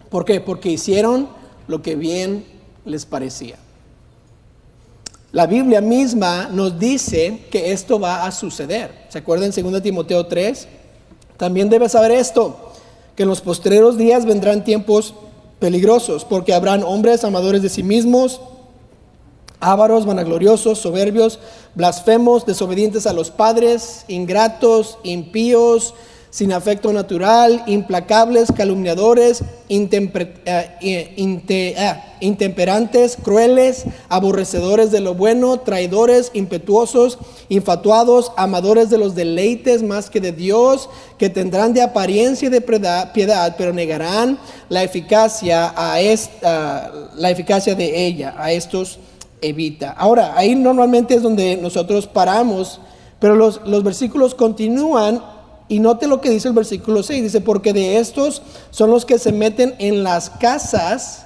¿Por 0.09 0.25
qué? 0.25 0.41
Porque 0.41 0.71
hicieron 0.71 1.29
lo 1.67 1.83
que 1.83 1.97
bien 1.97 2.45
les 2.85 3.07
parecía. 3.07 3.57
La 5.33 5.47
Biblia 5.47 5.81
misma 5.81 6.51
nos 6.53 6.79
dice 6.79 7.45
que 7.51 7.73
esto 7.73 7.99
va 7.99 8.27
a 8.27 8.33
suceder. 8.33 9.07
¿Se 9.09 9.17
acuerdan 9.17 9.51
en 9.57 9.73
2 9.73 9.83
Timoteo 9.83 10.27
3? 10.27 10.69
También 11.39 11.71
debes 11.71 11.93
saber 11.93 12.11
esto, 12.11 12.73
que 13.17 13.23
en 13.23 13.31
los 13.31 13.41
postreros 13.41 13.97
días 13.97 14.27
vendrán 14.27 14.63
tiempos 14.63 15.15
peligrosos, 15.59 16.27
porque 16.27 16.53
habrán 16.53 16.83
hombres 16.83 17.25
amadores 17.25 17.63
de 17.63 17.71
sí 17.71 17.83
mismos, 17.83 18.43
ávaros, 19.59 20.05
vanagloriosos, 20.05 20.79
soberbios, 20.79 21.39
blasfemos, 21.75 22.45
desobedientes 22.45 23.07
a 23.07 23.15
los 23.15 23.31
padres, 23.31 24.05
ingratos, 24.09 24.99
impíos, 25.03 25.95
sin 26.33 26.51
afecto 26.51 26.95
natural, 26.95 27.63
implacables, 27.67 28.51
calumniadores, 28.51 29.43
eh, 29.69 30.65
eh, 30.81 32.03
intemperantes, 32.21 33.19
crueles, 33.23 33.85
aborrecedores 34.09 34.91
de 34.91 35.01
lo 35.01 35.15
bueno, 35.15 35.61
traidores, 35.61 36.31
impetuosos, 36.33 37.19
infatuados, 37.51 38.33
amadores 38.39 38.89
de 38.89 38.97
los 38.97 39.15
deleites 39.15 39.83
más 39.83 40.09
que 40.09 40.23
de 40.23 40.33
Dios, 40.33 40.89
que 41.19 41.29
tendrán 41.29 41.75
de 41.75 41.83
apariencia 41.83 42.49
de 42.49 42.63
piedad, 42.63 43.55
pero 43.59 43.75
negarán 43.75 44.39
la 44.71 44.83
eficacia, 44.85 45.75
a 45.77 46.01
esta, 46.01 46.91
la 47.15 47.31
eficacia 47.31 47.75
de 47.75 48.07
ella. 48.07 48.35
A 48.39 48.53
estos 48.53 48.99
evita. 49.43 49.91
Ahora, 49.91 50.33
ahí 50.35 50.55
normalmente 50.55 51.15
es 51.15 51.23
donde 51.23 51.59
nosotros 51.59 52.07
paramos, 52.07 52.81
pero 53.19 53.35
los, 53.37 53.61
los 53.67 53.85
versículos 53.85 54.35
continúan 54.35 55.32
y 55.69 55.79
note 55.79 56.07
lo 56.07 56.21
que 56.21 56.31
dice 56.31 56.49
el 56.49 56.55
versículo 56.55 57.03
6, 57.03 57.23
dice, 57.23 57.41
porque 57.41 57.73
de 57.73 57.99
estos 57.99 58.43
son 58.71 58.91
los 58.91 59.05
que 59.05 59.19
se 59.19 59.33
meten 59.33 59.75
en 59.79 60.03
las 60.03 60.31
casas 60.31 61.25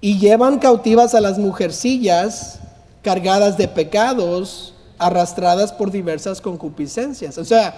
y 0.00 0.18
llevan 0.18 0.58
cautivas 0.58 1.14
a 1.14 1.20
las 1.20 1.38
mujercillas 1.38 2.58
cargadas 3.02 3.56
de 3.58 3.68
pecados, 3.68 4.74
arrastradas 4.98 5.72
por 5.72 5.90
diversas 5.90 6.40
concupiscencias. 6.40 7.36
O 7.38 7.44
sea, 7.44 7.74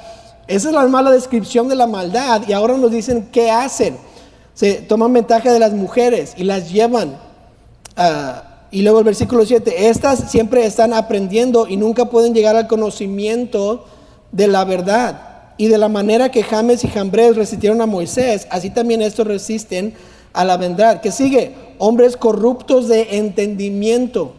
esa 0.47 0.69
es 0.69 0.75
la 0.75 0.87
mala 0.87 1.11
descripción 1.11 1.69
de 1.69 1.77
la 1.77 1.87
maldad 1.87 2.43
y 2.47 2.53
ahora 2.53 2.77
nos 2.77 2.91
dicen 2.91 3.29
qué 3.33 3.51
hacen. 3.51 3.97
Se 4.53 4.75
toman 4.75 5.13
ventaja 5.13 5.53
de 5.53 5.59
las 5.59 5.73
mujeres 5.73 6.35
y 6.37 6.45
las 6.45 6.71
llevan 6.71 7.19
a... 7.97 8.67
y 8.71 8.83
luego 8.83 8.99
el 8.99 9.05
versículo 9.05 9.45
7, 9.45 9.89
estas 9.89 10.31
siempre 10.31 10.67
están 10.67 10.93
aprendiendo 10.93 11.67
y 11.67 11.77
nunca 11.77 12.07
pueden 12.07 12.35
llegar 12.35 12.55
al 12.55 12.69
conocimiento 12.69 13.87
de 14.31 14.47
la 14.47 14.65
verdad. 14.65 15.34
Y 15.57 15.69
de 15.69 15.79
la 15.79 15.89
manera 15.89 16.31
que 16.31 16.43
James 16.43 16.83
y 16.85 16.89
Jambres 16.89 17.37
resistieron 17.37 17.81
a 17.81 17.87
Moisés, 17.87 18.47
así 18.51 18.71
también 18.71 19.03
estos 19.03 19.27
resisten 19.27 19.95
a 20.33 20.45
la 20.45 20.57
verdad. 20.57 21.01
Que 21.01 21.13
sigue, 21.13 21.55
hombres 21.79 22.17
corruptos 22.17 22.89
de 22.89 23.19
entendimiento, 23.19 24.35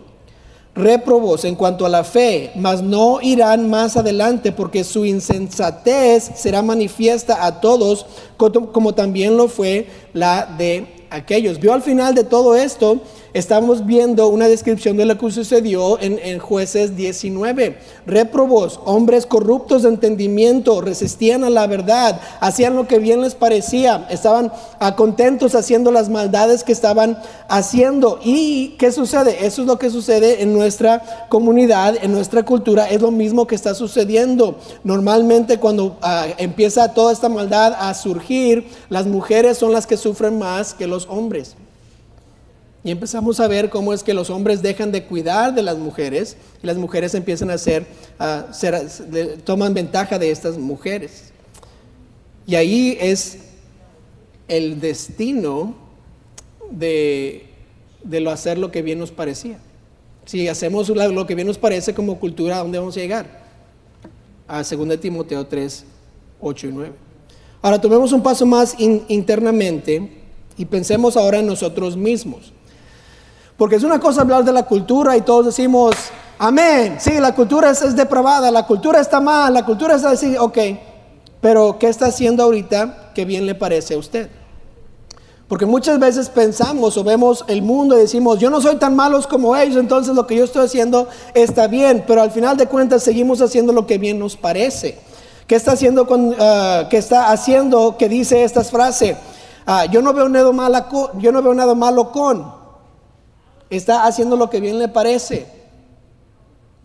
réprobos 0.76 1.46
en 1.46 1.56
cuanto 1.56 1.86
a 1.86 1.90
la 1.90 2.04
fe, 2.04 2.52
mas 2.56 2.82
no 2.82 3.20
irán 3.22 3.70
más 3.70 3.96
adelante 3.96 4.52
porque 4.52 4.84
su 4.84 5.06
insensatez 5.06 6.32
será 6.36 6.62
manifiesta 6.62 7.46
a 7.46 7.62
todos, 7.62 8.06
como 8.38 8.94
también 8.94 9.38
lo 9.38 9.48
fue 9.48 9.88
la 10.14 10.46
de 10.58 11.06
aquellos. 11.10 11.60
Vio 11.60 11.74
al 11.74 11.82
final 11.82 12.14
de 12.14 12.26
todo 12.26 12.56
esto 12.56 13.00
estamos 13.36 13.86
viendo 13.86 14.30
una 14.30 14.48
descripción 14.48 14.96
de 14.96 15.04
lo 15.04 15.18
que 15.18 15.30
sucedió 15.30 16.00
en, 16.00 16.40
jueces 16.40 16.96
19. 16.96 17.78
Reprobos, 18.06 18.80
hombres 18.86 19.26
corruptos 19.26 19.84
de 19.84 19.90
entendimiento, 19.90 20.80
resistían 20.80 21.44
a 21.44 21.50
la 21.50 21.68
verdad, 21.68 22.22
hacían 22.40 22.78
lo 22.78 22.88
que 22.88 22.98
bien 22.98 23.22
les 23.22 23.36
parecía, 23.36 24.08
estaban 24.10 24.54
contentos 24.96 25.54
haciendo 25.54 25.92
las 25.92 26.08
maldades 26.08 26.64
que 26.64 26.72
estaban 26.72 27.20
haciendo. 27.50 28.20
¿Y 28.24 28.70
qué 28.80 28.94
sucede? 28.94 29.46
Eso 29.46 29.64
es 29.64 29.68
lo 29.68 29.78
que 29.78 29.90
sucede 29.90 30.42
en 30.42 30.54
nuestra 30.54 31.28
comunidad, 31.28 31.96
en 32.02 32.14
nuestra 32.14 32.44
cultura, 32.44 32.90
es 32.90 33.02
lo 33.02 33.12
mismo 33.12 33.48
que 33.48 33.56
está 33.56 33.76
sucediendo. 33.76 34.56
Normalmente 34.86 35.60
cuando 35.60 35.98
ah, 36.02 36.28
empieza 36.38 36.94
toda 36.94 37.12
esta 37.12 37.28
maldad 37.28 37.76
a 37.78 37.94
surgir, 37.96 38.66
las 38.88 39.08
mujeres 39.08 39.58
son 39.58 39.74
las 39.74 39.86
que 39.86 39.98
sufren 39.98 40.40
más 40.40 40.74
que 40.74 40.88
los 40.88 41.06
hombres. 41.10 41.58
Y 42.86 42.92
empezamos 42.92 43.40
a 43.40 43.48
ver 43.48 43.72
cómo 43.72 43.94
es 43.94 44.04
que 44.04 44.14
los 44.14 44.30
hombres 44.30 44.62
dejan 44.62 44.92
de 44.92 45.06
cuidar 45.06 45.56
de 45.56 45.64
las 45.64 45.76
mujeres 45.76 46.38
y 46.62 46.68
las 46.68 46.78
mujeres 46.78 47.16
empiezan 47.16 47.50
a 47.50 47.58
ser, 47.58 47.88
toman 49.44 49.74
ventaja 49.74 50.20
de 50.20 50.30
estas 50.30 50.60
mujeres. 50.60 51.32
Y 52.46 52.54
ahí 52.54 52.96
es 53.02 53.40
el 54.48 54.80
destino 54.80 55.74
de, 56.70 57.48
de 58.04 58.20
lo 58.20 58.30
hacer 58.30 58.60
lo 58.60 58.72
que 58.72 58.84
bien 58.84 59.00
nos 59.00 59.10
parecía. 59.10 59.58
Si 60.26 60.48
hacemos 60.48 60.88
lo 60.90 61.26
que 61.26 61.34
bien 61.34 61.48
nos 61.48 61.58
parece 61.58 61.96
como 61.96 62.20
cultura, 62.20 62.58
¿a 62.58 62.60
dónde 62.60 62.78
vamos 62.78 62.96
a 62.96 63.00
llegar? 63.00 63.46
A 64.48 64.62
2 64.62 65.00
Timoteo 65.00 65.48
3, 65.48 65.86
8 66.40 66.68
y 66.68 66.72
9. 66.72 66.94
Ahora 67.64 67.82
tomemos 67.82 68.12
un 68.12 68.22
paso 68.22 68.46
más 68.46 68.76
internamente 68.80 70.22
y 70.56 70.66
pensemos 70.66 71.18
ahora 71.18 71.40
en 71.40 71.48
nosotros 71.48 71.98
mismos. 71.98 72.54
Porque 73.58 73.78
es 73.78 73.84
una 73.84 74.00
cosa 74.00 74.22
hablar 74.22 74.44
de 74.44 74.52
la 74.52 74.64
cultura 74.64 75.16
y 75.16 75.22
todos 75.22 75.46
decimos, 75.46 75.96
amén, 76.38 76.98
sí, 77.00 77.20
la 77.20 77.34
cultura 77.34 77.70
es, 77.70 77.96
depravada, 77.96 78.52
la 78.52 78.66
cultura 78.66 79.00
está 79.00 79.22
mal, 79.22 79.54
la 79.54 79.66
cultura 79.66 79.96
está 79.96 80.10
así, 80.10 80.36
ok, 80.38 80.58
pero 81.40 81.78
¿qué 81.80 81.88
está 81.88 82.08
haciendo 82.08 82.44
ahorita 82.44 83.12
que 83.16 83.24
bien 83.24 83.46
le 83.46 83.56
parece 83.56 83.94
a 83.94 83.98
usted? 83.98 84.30
Porque 85.48 85.66
muchas 85.66 86.00
veces 86.00 86.28
pensamos 86.28 86.98
o 86.98 87.04
vemos 87.04 87.46
el 87.48 87.62
mundo 87.62 87.96
y 87.96 88.02
decimos, 88.02 88.40
yo 88.40 88.50
no 88.50 88.60
soy 88.60 88.76
tan 88.76 88.94
malos 88.94 89.26
como 89.26 89.56
ellos, 89.56 89.78
entonces 89.78 90.16
lo 90.16 90.28
que 90.28 90.36
yo 90.36 90.44
estoy 90.44 90.66
haciendo 90.66 91.08
está 91.34 91.68
bien, 91.68 92.04
pero 92.06 92.22
al 92.22 92.32
final 92.32 92.58
de 92.58 92.66
cuentas 92.66 93.04
seguimos 93.04 93.42
haciendo 93.42 93.72
lo 93.72 93.88
que 93.88 93.98
bien 93.98 94.20
nos 94.20 94.36
parece. 94.36 94.98
¿Qué 95.48 95.56
está 95.56 95.74
haciendo, 95.74 96.08
con, 96.08 96.36
ah, 96.40 96.90
está 96.92 97.32
haciendo 97.32 97.96
que 97.98 98.10
dice 98.10 98.44
estas 98.44 98.72
frases? 98.72 99.16
Ah, 99.66 99.86
yo, 99.86 100.02
no 100.02 100.14
veo 100.14 100.28
nada 100.28 100.52
malo, 100.52 101.12
yo 101.20 101.32
no 101.32 101.42
veo 101.42 101.54
nada 101.54 101.76
malo 101.76 102.12
con 102.12 102.65
está 103.70 104.06
haciendo 104.06 104.36
lo 104.36 104.50
que 104.50 104.60
bien 104.60 104.80
le 104.80 104.88
parece. 104.88 105.48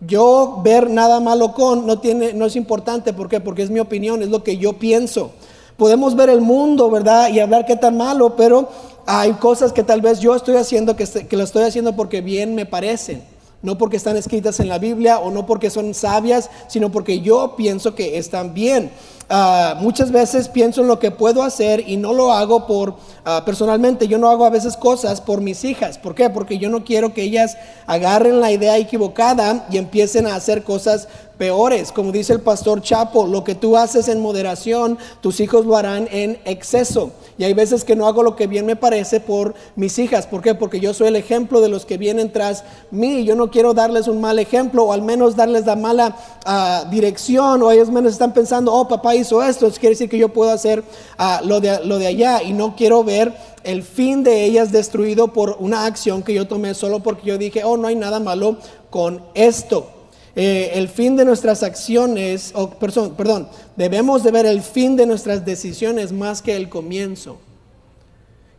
Yo 0.01 0.61
ver 0.65 0.89
nada 0.89 1.21
malo 1.21 1.53
con 1.53 1.87
no 1.87 1.99
tiene 1.99 2.33
no 2.33 2.47
es 2.47 2.57
importante, 2.57 3.13
¿por 3.13 3.29
qué? 3.29 3.41
Porque 3.41 3.63
es 3.63 3.71
mi 3.71 3.81
opinión, 3.81 4.23
es 4.23 4.29
lo 4.29 4.43
que 4.43 4.57
yo 4.57 4.75
pienso. 4.75 5.33
Podemos 5.77 6.17
ver 6.17 6.31
el 6.31 6.41
mundo, 6.41 6.91
¿verdad? 6.91 7.31
Y 7.31 7.41
hablar 7.41 7.67
qué 7.67 7.77
tan 7.77 7.97
malo, 7.97 8.37
pero 8.37 8.69
hay 9.07 9.33
cosas 9.35 9.73
que 9.73 9.83
tal 9.83 10.01
vez 10.01 10.21
yo 10.21 10.35
estoy 10.35 10.57
haciendo 10.57 10.97
que, 10.97 11.07
que 11.07 11.37
lo 11.37 11.45
estoy 11.45 11.65
haciendo 11.65 11.97
porque 11.97 12.21
bien 12.21 12.55
me 12.55 12.67
parecen. 12.67 13.23
No 13.63 13.77
porque 13.77 13.99
están 13.99 14.17
escritas 14.17 14.59
en 14.61 14.69
la 14.69 14.79
Biblia 14.79 15.19
o 15.19 15.31
no 15.31 15.45
porque 15.45 15.69
son 15.69 15.93
sabias, 15.93 16.49
sino 16.69 16.91
porque 16.91 17.21
yo 17.21 17.55
pienso 17.57 17.95
que 17.95 18.17
están 18.17 18.55
bien. 18.55 18.91
Ah, 19.33 19.77
muchas 19.79 20.11
veces 20.11 20.49
pienso 20.49 20.81
en 20.81 20.89
lo 20.89 20.99
que 20.99 21.13
puedo 21.13 21.45
hacer 21.45 21.89
y 21.89 21.97
no 21.97 22.13
lo 22.13 22.33
hago 22.33 22.67
por, 22.67 22.97
ah, 23.25 23.45
personalmente, 23.47 24.09
yo 24.09 24.19
no 24.19 24.29
hago 24.29 24.45
a 24.45 24.51
veces 24.51 24.77
cosas 24.77 25.21
por 25.21 25.41
mis 25.41 25.63
hijas. 25.65 25.99
¿Por 25.99 26.17
qué? 26.17 26.31
Porque 26.31 26.59
yo 26.59 26.69
no 26.69 26.83
quiero 26.83 27.15
que 27.15 27.23
ellas 27.23 27.57
agarren 27.87 28.41
la 28.41 28.51
idea 28.51 28.77
equivocada 28.77 29.67
y 29.71 29.79
empiecen 29.79 30.27
a 30.27 30.35
hacer 30.35 30.65
cosas 30.65 31.07
peores. 31.41 31.91
Como 31.91 32.13
dice 32.13 32.35
el 32.35 32.43
pastor 32.43 32.83
Chapo, 32.83 33.27
lo 33.27 33.45
que 33.45 33.55
tú 33.55 33.75
haces 33.75 34.09
en 34.09 34.21
moderación, 34.21 34.99
tus 35.23 35.41
hijos 35.41 35.65
lo 35.65 35.75
harán 35.75 36.07
en 36.13 36.39
exceso. 36.45 37.13
Y 37.39 37.45
hay 37.45 37.55
veces 37.55 37.83
que 37.83 37.97
no 37.97 38.07
hago 38.07 38.23
lo 38.23 38.37
que 38.37 38.47
bien 38.47 38.67
me 38.67 38.77
parece 38.77 39.21
por 39.21 39.55
mis 39.75 39.99
hijas. 39.99 40.27
¿Por 40.27 40.43
qué? 40.43 40.55
Porque 40.55 40.81
yo 40.81 40.93
soy 40.93 41.09
el 41.09 41.17
ejemplo 41.17 41.63
de 41.63 41.71
los 41.71 41.87
que 41.87 41.97
vienen 41.97 42.31
tras 42.31 42.63
mí. 42.91 43.25
Yo 43.25 43.37
no 43.37 43.51
quiero 43.51 43.73
darles 43.73 44.07
un 44.07 44.21
mal 44.21 44.39
ejemplo 44.39 44.85
o 44.85 44.93
al 44.93 45.01
menos 45.01 45.35
darles 45.35 45.65
la 45.65 45.77
mala 45.77 46.15
ah, 46.45 46.85
dirección. 46.91 47.63
O 47.63 47.71
ellos 47.71 47.89
menos 47.89 48.13
están 48.13 48.35
pensando, 48.35 48.75
oh, 48.75 48.87
papá 48.87 49.15
hizo 49.15 49.43
esto. 49.43 49.67
Eso 49.67 49.81
quiere 49.81 49.95
decir 49.95 50.11
que 50.11 50.19
yo 50.19 50.29
puedo 50.29 50.51
hacer 50.51 50.85
ah, 51.17 51.41
lo, 51.43 51.59
de, 51.61 51.83
lo 51.87 51.99
de 51.99 52.09
allá. 52.09 52.43
Y 52.43 52.53
no 52.53 52.77
quiero 52.77 53.03
ver 53.03 53.33
el 53.65 53.83
fin 53.83 54.23
de 54.23 54.45
ellas 54.45 54.73
destruido 54.73 55.29
por 55.29 55.57
una 55.59 55.87
acción 55.87 56.23
que 56.23 56.35
yo 56.35 56.47
tomé 56.47 56.75
solo 56.75 57.01
porque 57.01 57.27
yo 57.27 57.39
dije, 57.39 57.65
oh, 57.65 57.79
no 57.79 57.89
hay 57.89 57.97
nada 57.97 58.21
malo 58.21 58.59
con 58.91 59.23
esto. 59.33 60.00
Eh, 60.37 60.73
el 60.75 60.89
fin 60.89 61.17
de 61.17 61.25
nuestras 61.25 61.63
acciones, 61.63 62.53
o 62.55 62.71
perdón, 62.71 63.15
perdón, 63.17 63.49
debemos 63.77 64.23
de 64.23 64.31
ver 64.31 64.47
el 64.47 64.63
fin 64.63 64.97
de 64.97 65.07
nuestras 65.07 65.45
decisiones 65.45 66.13
más 66.13 66.41
que 66.41 66.57
el 66.57 66.69
comienzo. 66.69 67.39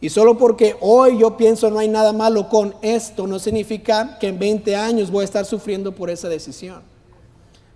Y 0.02 0.10
solo 0.10 0.38
porque 0.38 0.76
hoy 0.82 1.20
yo 1.20 1.38
pienso 1.38 1.70
no 1.70 1.80
hay 1.80 1.88
nada 1.88 2.12
malo 2.12 2.50
con 2.50 2.74
esto, 2.82 3.28
no 3.28 3.38
significa 3.40 4.18
que 4.20 4.28
en 4.28 4.40
20 4.40 4.76
años 4.76 5.12
voy 5.12 5.22
a 5.22 5.26
estar 5.26 5.46
sufriendo 5.46 5.94
por 5.94 6.10
esa 6.10 6.28
decisión. 6.28 6.82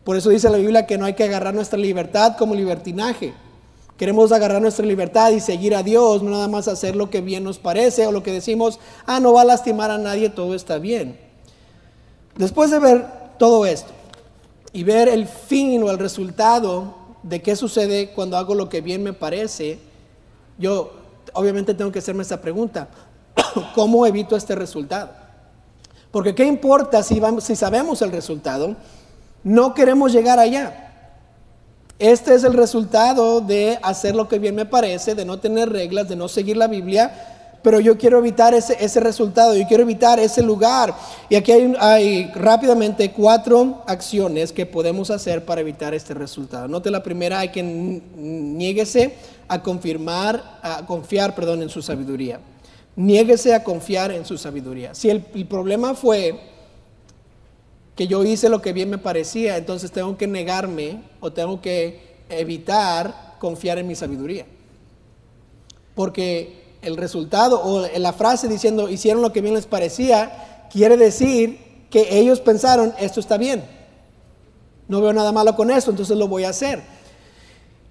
Por 0.03 0.17
eso 0.17 0.29
dice 0.29 0.49
la 0.49 0.57
Biblia 0.57 0.85
que 0.85 0.97
no 0.97 1.05
hay 1.05 1.13
que 1.13 1.23
agarrar 1.23 1.53
nuestra 1.53 1.79
libertad 1.79 2.35
como 2.37 2.55
libertinaje. 2.55 3.33
Queremos 3.97 4.31
agarrar 4.31 4.61
nuestra 4.61 4.85
libertad 4.85 5.31
y 5.31 5.39
seguir 5.39 5.73
a 5.73 5.83
Dios, 5.83 6.21
no 6.21 6.31
nada 6.31 6.47
más 6.47 6.67
hacer 6.67 6.95
lo 6.95 7.09
que 7.09 7.21
bien 7.21 7.43
nos 7.43 7.59
parece 7.59 8.05
o 8.07 8.11
lo 8.11 8.23
que 8.23 8.33
decimos, 8.33 8.79
ah, 9.05 9.19
no 9.19 9.31
va 9.31 9.41
a 9.41 9.45
lastimar 9.45 9.89
a 9.89 9.97
nadie, 9.97 10.29
todo 10.29 10.53
está 10.53 10.79
bien. 10.79 11.17
Después 12.35 12.71
de 12.71 12.79
ver 12.79 13.24
todo 13.37 13.65
esto 13.65 13.91
y 14.73 14.83
ver 14.83 15.07
el 15.07 15.27
fin 15.27 15.81
o 15.83 15.89
el 15.91 15.97
resultado 15.97 16.95
de 17.23 17.41
qué 17.41 17.55
sucede 17.55 18.09
cuando 18.09 18.37
hago 18.37 18.53
lo 18.55 18.69
que 18.69 18.81
bien 18.81 19.01
me 19.03 19.13
parece, 19.13 19.79
yo 20.57 20.91
obviamente 21.33 21.73
tengo 21.73 21.91
que 21.91 21.99
hacerme 21.99 22.23
esta 22.23 22.41
pregunta, 22.41 22.89
¿cómo 23.75 24.05
evito 24.05 24.35
este 24.35 24.53
resultado? 24.55 25.11
Porque 26.11 26.35
¿qué 26.35 26.45
importa 26.45 27.03
si, 27.03 27.21
si 27.39 27.55
sabemos 27.55 28.01
el 28.01 28.11
resultado? 28.11 28.75
No 29.43 29.73
queremos 29.73 30.11
llegar 30.11 30.39
allá. 30.39 30.81
Este 31.97 32.35
es 32.35 32.43
el 32.43 32.53
resultado 32.53 33.41
de 33.41 33.79
hacer 33.81 34.15
lo 34.15 34.27
que 34.27 34.39
bien 34.39 34.55
me 34.55 34.65
parece, 34.65 35.15
de 35.15 35.23
no 35.23 35.39
tener 35.39 35.69
reglas, 35.69 36.09
de 36.09 36.15
no 36.15 36.27
seguir 36.27 36.57
la 36.57 36.67
Biblia 36.67 37.34
pero 37.65 37.79
yo 37.79 37.97
quiero 37.97 38.19
evitar 38.19 38.53
ese, 38.53 38.77
ese 38.79 38.99
resultado, 38.99 39.55
yo 39.55 39.67
quiero 39.67 39.81
evitar 39.81 40.19
ese 40.19 40.43
lugar. 40.43 40.93
Y 41.29 41.35
aquí 41.35 41.51
hay, 41.51 41.73
hay, 41.79 42.31
rápidamente 42.35 43.11
cuatro 43.11 43.81
acciones 43.87 44.53
que 44.53 44.67
podemos 44.67 45.09
hacer 45.09 45.45
para 45.45 45.61
evitar 45.61 45.95
este 45.95 46.13
resultado. 46.13 46.67
Note 46.67 46.91
la 46.91 47.01
primera, 47.01 47.39
hay 47.39 47.49
que 47.49 47.63
niéguese 47.63 49.15
a 49.47 49.63
confirmar, 49.63 50.59
a 50.61 50.85
confiar, 50.85 51.33
perdón, 51.33 51.63
en 51.63 51.69
su 51.69 51.81
sabiduría. 51.81 52.39
Niéguese 52.95 53.55
a 53.55 53.63
confiar 53.63 54.11
en 54.11 54.25
su 54.25 54.37
sabiduría. 54.37 54.93
Si 54.93 55.09
el, 55.09 55.25
el 55.33 55.47
problema 55.47 55.95
fue 55.95 56.39
que 57.95 58.05
yo 58.05 58.23
hice 58.23 58.47
lo 58.47 58.61
que 58.61 58.73
bien 58.73 58.91
me 58.91 58.99
parecía, 58.99 59.57
entonces 59.57 59.91
tengo 59.91 60.15
que 60.17 60.27
negarme 60.27 61.01
o 61.19 61.33
tengo 61.33 61.59
que 61.61 62.17
evitar 62.29 63.37
confiar 63.39 63.79
en 63.79 63.87
mi 63.87 63.95
sabiduría. 63.95 64.45
Porque 65.95 66.64
el 66.85 66.97
resultado 66.97 67.61
o 67.61 67.87
la 67.97 68.13
frase 68.13 68.47
diciendo 68.47 68.89
hicieron 68.89 69.21
lo 69.21 69.33
que 69.33 69.41
bien 69.41 69.55
les 69.55 69.65
parecía, 69.65 70.67
quiere 70.71 70.97
decir 70.97 71.87
que 71.89 72.19
ellos 72.19 72.39
pensaron, 72.39 72.93
esto 72.99 73.19
está 73.19 73.37
bien. 73.37 73.63
No 74.87 75.01
veo 75.01 75.11
nada 75.13 75.31
malo 75.31 75.55
con 75.55 75.71
eso, 75.71 75.89
entonces 75.89 76.15
lo 76.15 76.27
voy 76.27 76.43
a 76.43 76.49
hacer. 76.49 76.94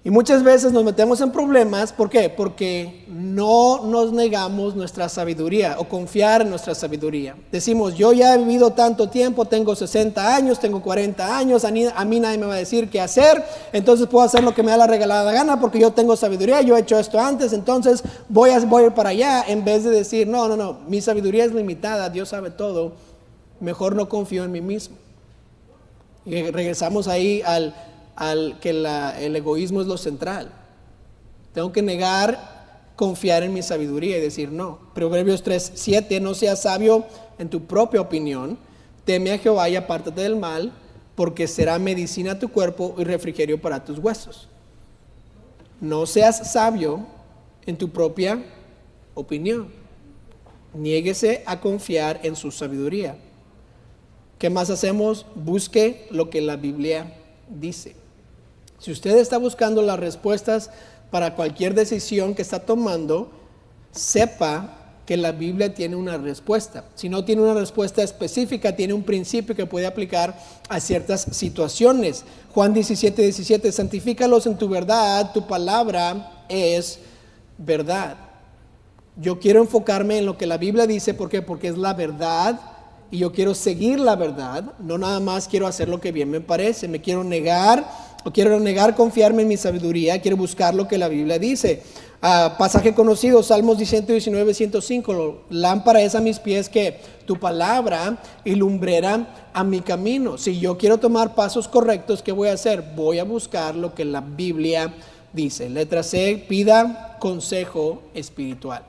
Y 0.05 0.11
muchas 0.11 0.43
veces 0.43 0.71
nos 0.71 0.83
metemos 0.83 1.19
en 1.21 1.31
problemas, 1.31 1.91
¿por 1.91 2.11
qué? 2.11 2.29
Porque 2.29 3.05
no 3.07 3.85
nos 3.85 4.13
negamos 4.13 4.75
nuestra 4.75 5.09
sabiduría 5.09 5.77
o 5.79 5.85
confiar 5.85 6.43
en 6.43 6.51
nuestra 6.51 6.75
sabiduría. 6.75 7.35
Decimos, 7.51 7.95
yo 7.95 8.13
ya 8.13 8.35
he 8.35 8.37
vivido 8.37 8.69
tanto 8.69 9.09
tiempo, 9.09 9.45
tengo 9.45 9.75
60 9.75 10.35
años, 10.35 10.59
tengo 10.59 10.83
40 10.83 11.35
años, 11.35 11.65
a 11.65 11.71
mí, 11.71 11.87
a 11.87 12.05
mí 12.05 12.19
nadie 12.19 12.37
me 12.37 12.45
va 12.45 12.53
a 12.53 12.57
decir 12.57 12.87
qué 12.91 13.01
hacer, 13.01 13.43
entonces 13.73 14.05
puedo 14.05 14.23
hacer 14.23 14.43
lo 14.43 14.53
que 14.53 14.61
me 14.61 14.69
da 14.69 14.77
la 14.77 14.85
regalada 14.85 15.31
gana 15.31 15.59
porque 15.59 15.79
yo 15.79 15.91
tengo 15.91 16.15
sabiduría, 16.15 16.61
yo 16.61 16.77
he 16.77 16.81
hecho 16.81 16.99
esto 16.99 17.19
antes, 17.19 17.51
entonces 17.51 18.03
voy 18.29 18.51
a, 18.51 18.59
voy 18.59 18.83
a 18.83 18.85
ir 18.85 18.91
para 18.93 19.09
allá 19.09 19.43
en 19.47 19.65
vez 19.65 19.83
de 19.85 19.89
decir, 19.89 20.27
no, 20.27 20.47
no, 20.47 20.55
no, 20.55 20.81
mi 20.87 21.01
sabiduría 21.01 21.45
es 21.45 21.51
limitada, 21.51 22.11
Dios 22.11 22.29
sabe 22.29 22.51
todo, 22.51 22.93
mejor 23.59 23.95
no 23.95 24.07
confío 24.07 24.43
en 24.43 24.51
mí 24.51 24.61
mismo. 24.61 24.97
Y 26.27 26.43
regresamos 26.51 27.07
ahí 27.07 27.41
al 27.43 27.73
al 28.15 28.59
que 28.59 28.69
el 28.69 29.35
egoísmo 29.35 29.81
es 29.81 29.87
lo 29.87 29.97
central. 29.97 30.51
Tengo 31.53 31.71
que 31.71 31.81
negar 31.81 32.55
confiar 32.95 33.43
en 33.43 33.53
mi 33.53 33.61
sabiduría 33.61 34.17
y 34.17 34.21
decir 34.21 34.51
no. 34.51 34.79
Proverbios 34.93 35.43
3, 35.43 35.73
7, 35.75 36.19
no 36.19 36.33
seas 36.33 36.61
sabio 36.61 37.05
en 37.37 37.49
tu 37.49 37.65
propia 37.65 38.01
opinión, 38.01 38.57
teme 39.03 39.31
a 39.31 39.37
Jehová 39.37 39.69
y 39.69 39.75
apártate 39.75 40.21
del 40.21 40.35
mal, 40.35 40.71
porque 41.15 41.47
será 41.47 41.79
medicina 41.79 42.33
a 42.33 42.39
tu 42.39 42.49
cuerpo 42.49 42.95
y 42.97 43.03
refrigerio 43.03 43.61
para 43.61 43.83
tus 43.83 43.99
huesos. 43.99 44.49
No 45.79 46.05
seas 46.05 46.51
sabio 46.51 47.05
en 47.65 47.77
tu 47.77 47.89
propia 47.89 48.43
opinión. 49.13 49.69
Niéguese 50.73 51.43
a 51.45 51.59
confiar 51.61 52.19
en 52.23 52.35
su 52.35 52.51
sabiduría. 52.51 53.17
¿Qué 54.37 54.49
más 54.49 54.69
hacemos? 54.69 55.25
Busque 55.35 56.07
lo 56.11 56.29
que 56.29 56.41
la 56.41 56.57
Biblia 56.57 57.13
dice. 57.49 57.95
Si 58.79 58.91
usted 58.91 59.17
está 59.17 59.37
buscando 59.37 59.81
las 59.81 59.99
respuestas 59.99 60.69
para 61.11 61.35
cualquier 61.35 61.73
decisión 61.73 62.35
que 62.35 62.41
está 62.41 62.59
tomando, 62.59 63.31
sepa 63.91 64.85
que 65.05 65.17
la 65.17 65.31
Biblia 65.31 65.73
tiene 65.73 65.95
una 65.95 66.17
respuesta. 66.17 66.85
Si 66.95 67.09
no 67.09 67.23
tiene 67.23 67.43
una 67.43 67.53
respuesta 67.53 68.01
específica, 68.01 68.75
tiene 68.75 68.93
un 68.93 69.03
principio 69.03 69.55
que 69.55 69.67
puede 69.67 69.85
aplicar 69.85 70.35
a 70.67 70.79
ciertas 70.79 71.27
situaciones. 71.31 72.25
Juan 72.53 72.73
17, 72.73 73.21
17, 73.21 73.71
santifícalos 73.71 74.47
en 74.47 74.57
tu 74.57 74.67
verdad, 74.67 75.31
tu 75.31 75.45
palabra 75.45 76.45
es 76.49 76.99
verdad. 77.57 78.17
Yo 79.17 79.39
quiero 79.39 79.61
enfocarme 79.61 80.17
en 80.17 80.25
lo 80.25 80.37
que 80.37 80.47
la 80.47 80.57
Biblia 80.57 80.87
dice, 80.87 81.13
¿por 81.13 81.29
qué? 81.29 81.41
Porque 81.41 81.67
es 81.67 81.77
la 81.77 81.93
verdad 81.93 82.59
y 83.11 83.19
yo 83.19 83.31
quiero 83.31 83.53
seguir 83.53 83.99
la 83.99 84.15
verdad, 84.15 84.73
no 84.79 84.97
nada 84.97 85.19
más 85.19 85.47
quiero 85.47 85.67
hacer 85.67 85.87
lo 85.87 86.01
que 86.01 86.11
bien 86.11 86.31
me 86.31 86.41
parece, 86.41 86.87
me 86.87 87.01
quiero 87.01 87.23
negar 87.23 87.87
o 88.25 88.31
quiero 88.33 88.59
negar 88.59 88.95
confiarme 88.95 89.43
en 89.43 89.47
mi 89.47 89.55
sabiduría, 89.55 90.19
quiero 90.19 90.35
buscar 90.35 90.73
lo 90.73 90.87
que 90.87 90.97
la 90.97 91.07
Biblia 91.07 91.37
dice. 91.37 91.83
Ah, 92.23 92.55
pasaje 92.57 92.95
conocido, 92.95 93.43
Salmos 93.43 93.77
119, 93.77 94.55
105, 94.55 95.43
lámpara 95.51 96.01
es 96.01 96.15
a 96.15 96.21
mis 96.21 96.39
pies 96.39 96.67
que 96.67 96.99
tu 97.27 97.39
palabra 97.39 98.17
y 98.43 98.55
lumbrera 98.55 99.51
a 99.53 99.63
mi 99.63 99.81
camino. 99.81 100.39
Si 100.39 100.59
yo 100.59 100.75
quiero 100.75 100.97
tomar 100.97 101.35
pasos 101.35 101.67
correctos, 101.67 102.23
¿qué 102.23 102.31
voy 102.31 102.49
a 102.49 102.53
hacer? 102.53 102.83
Voy 102.95 103.19
a 103.19 103.23
buscar 103.23 103.75
lo 103.75 103.93
que 103.93 104.05
la 104.05 104.21
Biblia 104.21 104.91
dice. 105.31 105.69
Letra 105.69 106.01
C, 106.01 106.43
pida 106.49 107.17
consejo 107.19 108.01
espiritual. 108.15 108.85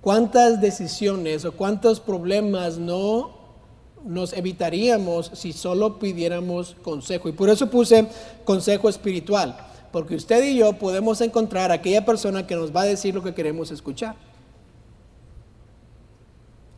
¿Cuántas 0.00 0.58
decisiones 0.62 1.44
o 1.44 1.52
cuántos 1.52 2.00
problemas 2.00 2.78
no 2.78 3.37
nos 4.04 4.32
evitaríamos 4.32 5.30
si 5.34 5.52
solo 5.52 5.98
pidiéramos 5.98 6.76
consejo. 6.82 7.28
Y 7.28 7.32
por 7.32 7.50
eso 7.50 7.70
puse 7.70 8.06
consejo 8.44 8.88
espiritual, 8.88 9.56
porque 9.92 10.14
usted 10.14 10.44
y 10.44 10.56
yo 10.56 10.72
podemos 10.74 11.20
encontrar 11.20 11.70
aquella 11.72 12.04
persona 12.04 12.46
que 12.46 12.56
nos 12.56 12.74
va 12.74 12.82
a 12.82 12.86
decir 12.86 13.14
lo 13.14 13.22
que 13.22 13.34
queremos 13.34 13.70
escuchar. 13.70 14.16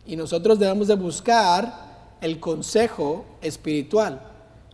Y 0.06 0.16
nosotros 0.16 0.58
debemos 0.58 0.88
de 0.88 0.94
buscar 0.94 2.16
el 2.20 2.40
consejo 2.40 3.24
espiritual, 3.40 4.20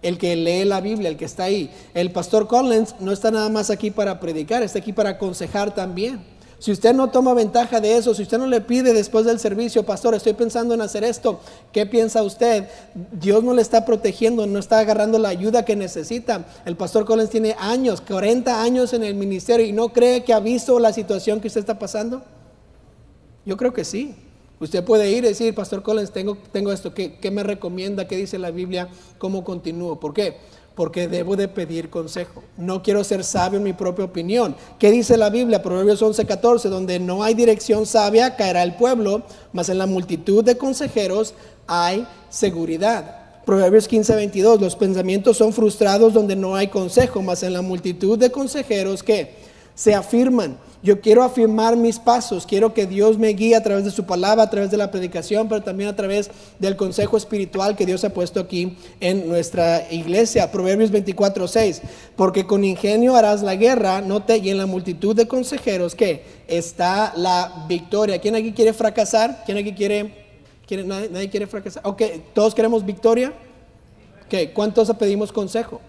el 0.03 0.19
que 0.19 0.35
lee 0.37 0.65
la 0.65 0.81
Biblia, 0.81 1.09
el 1.09 1.17
que 1.17 1.25
está 1.25 1.45
ahí. 1.45 1.71
El 1.95 2.11
pastor 2.11 2.47
Collins 2.47 2.95
no 3.01 3.13
está 3.13 3.31
nada 3.31 3.49
más 3.49 3.71
aquí 3.71 3.91
para 3.91 4.19
predicar, 4.19 4.63
está 4.63 4.79
aquí 4.79 4.93
para 4.93 5.11
aconsejar 5.11 5.75
también. 5.75 6.36
Si 6.59 6.73
usted 6.73 6.95
no 6.95 7.11
toma 7.11 7.35
ventaja 7.35 7.81
de 7.81 7.97
eso, 7.99 8.15
si 8.15 8.23
usted 8.23 8.39
no 8.39 8.47
le 8.47 8.63
pide 8.63 8.95
después 8.95 9.27
del 9.27 9.39
servicio, 9.39 9.85
pastor, 9.85 10.15
estoy 10.15 10.33
pensando 10.33 10.73
en 10.73 10.81
hacer 10.81 11.05
esto, 11.05 11.41
¿qué 11.71 11.85
piensa 11.85 12.23
usted? 12.23 12.67
Dios 13.13 13.45
no 13.45 13.53
le 13.53 13.61
está 13.61 13.85
protegiendo, 13.85 14.47
no 14.47 14.59
está 14.59 14.79
agarrando 14.79 15.19
la 15.19 15.29
ayuda 15.29 15.67
que 15.67 15.77
necesita. 15.77 16.47
El 16.65 16.77
pastor 16.77 17.05
Collins 17.05 17.29
tiene 17.29 17.55
años, 17.59 18.01
40 18.01 18.63
años 18.63 18.95
en 18.95 19.05
el 19.05 19.15
ministerio 19.15 19.67
y 19.67 19.73
no 19.73 19.91
cree 19.91 20.25
que 20.25 20.33
ha 20.33 20.41
visto 20.41 20.79
la 20.81 20.95
situación 20.95 21.41
que 21.41 21.49
usted 21.49 21.61
está 21.61 21.79
pasando. 21.79 22.23
Yo 23.45 23.57
creo 23.59 23.75
que 23.75 23.85
sí. 23.85 24.15
Usted 24.59 24.83
puede 24.83 25.11
ir 25.11 25.25
y 25.25 25.29
decir, 25.29 25.55
Pastor 25.55 25.83
Collins, 25.83 26.11
tengo, 26.11 26.39
tengo 26.51 26.73
esto, 26.73 26.95
¿qué, 26.95 27.19
¿qué 27.19 27.31
me 27.31 27.43
recomienda? 27.43 28.09
¿Qué 28.09 28.17
dice 28.17 28.39
la 28.39 28.51
Biblia? 28.51 28.89
¿Cómo 29.19 29.45
continúo? 29.45 30.01
¿Por 30.01 30.15
qué? 30.15 30.39
Porque 30.77 31.09
debo 31.09 31.35
de 31.35 31.49
pedir 31.49 31.91
consejo. 31.91 32.45
No 32.57 32.83
quiero 32.83 33.03
ser 33.03 33.25
sabio 33.25 33.57
en 33.57 33.65
mi 33.65 33.73
propia 33.73 34.05
opinión. 34.05 34.55
¿Qué 34.79 34.93
dice 34.93 35.17
la 35.17 35.31
Biblia? 35.31 35.63
Proverbios 35.63 36.03
11:14, 36.03 36.69
donde 36.69 37.01
no 37.01 37.25
hay 37.25 37.35
dirección 37.35 37.87
sabia, 37.87 38.37
caerá 38.37 38.63
el 38.63 38.77
pueblo, 38.77 39.23
mas 39.53 39.69
en 39.71 39.79
la 39.79 39.87
multitud 39.87 40.45
de 40.45 40.57
consejeros 40.57 41.35
hay 41.67 42.07
seguridad. 42.29 43.23
Proverbios 43.47 43.89
15:22, 43.89 44.61
los 44.61 44.77
pensamientos 44.77 45.37
son 45.37 45.53
frustrados 45.53 46.13
donde 46.13 46.37
no 46.37 46.57
hay 46.57 46.69
consejo, 46.69 47.23
mas 47.23 47.43
en 47.43 47.55
la 47.55 47.63
multitud 47.63 48.19
de 48.19 48.31
consejeros 48.31 49.03
que 49.03 49.46
se 49.77 49.95
afirman. 49.95 50.57
Yo 50.83 51.01
quiero 51.01 51.23
afirmar 51.23 51.77
mis 51.77 51.99
pasos, 51.99 52.47
quiero 52.47 52.73
que 52.73 52.87
Dios 52.87 53.19
me 53.19 53.29
guíe 53.29 53.57
a 53.57 53.63
través 53.63 53.85
de 53.85 53.91
su 53.91 54.05
palabra, 54.05 54.45
a 54.45 54.51
través 54.51 54.71
de 54.71 54.77
la 54.77 54.91
predicación, 54.91 55.49
pero 55.49 55.63
también 55.63 55.91
a 55.91 55.97
través 55.97 56.31
del 56.59 56.77
consejo 56.77 57.17
espiritual 57.17 57.75
que 57.75 57.87
Dios 57.87 58.05
ha 58.05 58.11
puesto 58.11 58.39
aquí 58.39 58.77
en 59.01 59.29
nuestra 59.29 59.91
iglesia. 59.91 60.53
Proverbios 60.53 60.91
24, 60.91 61.49
6. 61.49 61.83
Porque 62.15 62.47
con 62.47 62.63
ingenio 62.63 63.17
harás 63.17 63.43
la 63.43 63.57
guerra, 63.57 64.01
note, 64.01 64.37
y 64.39 64.51
en 64.51 64.59
la 64.59 64.67
multitud 64.67 65.17
de 65.17 65.27
consejeros 65.27 65.95
que 65.95 66.23
está 66.47 67.13
la 67.17 67.67
victoria. 67.69 68.21
¿Quién 68.21 68.37
aquí 68.37 68.53
quiere 68.53 68.73
fracasar? 68.73 69.43
¿Quién 69.45 69.59
aquí 69.59 69.73
quiere, 69.73 70.15
quiere 70.67 70.85
nadie, 70.85 71.09
nadie, 71.11 71.31
quiere 71.31 71.47
fracasar? 71.49 71.83
Ok, 71.85 72.03
¿todos 72.33 72.55
queremos 72.55 72.87
victoria? 72.87 73.33
Ok, 74.27 74.53
¿cuántos 74.55 74.89
pedimos 74.97 75.33
consejo? 75.33 75.81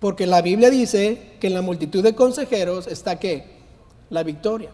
Porque 0.00 0.26
la 0.26 0.42
Biblia 0.42 0.70
dice 0.70 1.34
que 1.40 1.46
en 1.46 1.54
la 1.54 1.62
multitud 1.62 2.02
de 2.02 2.14
consejeros 2.14 2.86
está 2.86 3.18
qué? 3.18 3.44
La 4.10 4.22
victoria. 4.22 4.70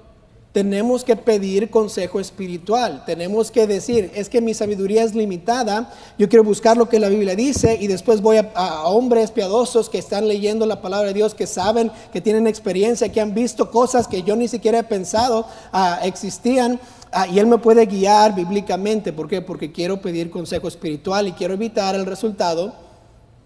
Tenemos 0.53 1.03
que 1.03 1.17
pedir 1.17 1.71
consejo 1.71 2.21
espiritual. 2.21 3.05
Tenemos 3.07 3.51
que 3.51 3.67
decir, 3.67 4.11
es 4.15 4.29
que 4.29 4.43
mi 4.43 4.53
sabiduría 4.53 5.03
es 5.03 5.15
limitada. 5.15 5.91
Yo 6.19 6.29
quiero 6.29 6.45
buscar 6.45 6.77
lo 6.77 6.91
que 6.91 7.01
la 7.01 7.09
Biblia 7.09 7.35
dice 7.35 7.79
y 7.81 7.87
después 7.87 8.21
voy 8.21 8.37
a, 8.37 8.83
hombres 8.85 9.31
piadosos 9.31 9.89
que 9.89 9.97
están 9.97 10.29
leyendo 10.29 10.67
la 10.67 10.83
palabra 10.83 11.09
de 11.09 11.15
Dios, 11.15 11.35
que 11.35 11.47
saben, 11.47 11.91
que 12.13 12.21
tienen 12.21 12.47
experiencia, 12.47 13.11
que 13.11 13.23
han 13.23 13.33
visto 13.33 13.71
cosas 13.71 14.07
que 14.07 14.23
yo 14.25 14.37
ni 14.37 14.47
siquiera 14.47 14.81
he 14.81 14.85
pensado 14.85 15.47
ah, 15.73 16.01
existían. 16.03 16.79
Ah, 17.11 17.27
y 17.27 17.39
Él 17.39 17.47
me 17.47 17.57
puede 17.57 17.87
guiar 17.87 18.35
bíblicamente. 18.35 19.15
¿Por 19.15 19.29
qué? 19.29 19.41
Porque 19.41 19.73
quiero 19.73 20.03
pedir 20.03 20.29
consejo 20.31 20.69
espiritual 20.69 21.29
y 21.29 21.33
quiero 21.33 21.55
evitar 21.55 21.95
el 21.95 22.05
resultado 22.05 22.75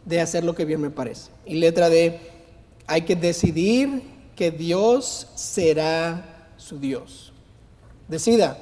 de 0.06 0.20
hacer 0.20 0.44
lo 0.44 0.54
que 0.54 0.64
bien 0.64 0.80
me 0.80 0.90
parece. 0.90 1.30
Y 1.44 1.56
letra 1.56 1.90
D, 1.90 2.18
hay 2.86 3.02
que 3.02 3.16
decidir 3.16 4.02
que 4.34 4.50
Dios 4.50 5.26
será 5.34 6.48
su 6.56 6.78
Dios. 6.78 7.32
Decida, 8.08 8.56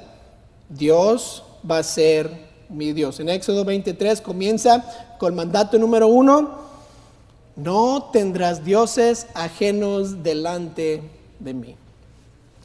Dios 0.69 1.45
va 1.71 1.79
a 1.79 1.83
ser 1.83 2.31
mi 2.69 2.93
Dios. 2.93 3.21
En 3.21 3.29
Éxodo 3.29 3.65
23 3.65 4.21
comienza 4.21 5.17
con 5.19 5.33
el 5.33 5.37
mandato 5.37 5.79
número 5.79 6.09
uno, 6.09 6.65
no 7.57 8.11
tendrás 8.13 8.65
dioses 8.65 9.27
ajenos 9.35 10.23
delante 10.23 11.03
de 11.39 11.55
mí. 11.55 11.77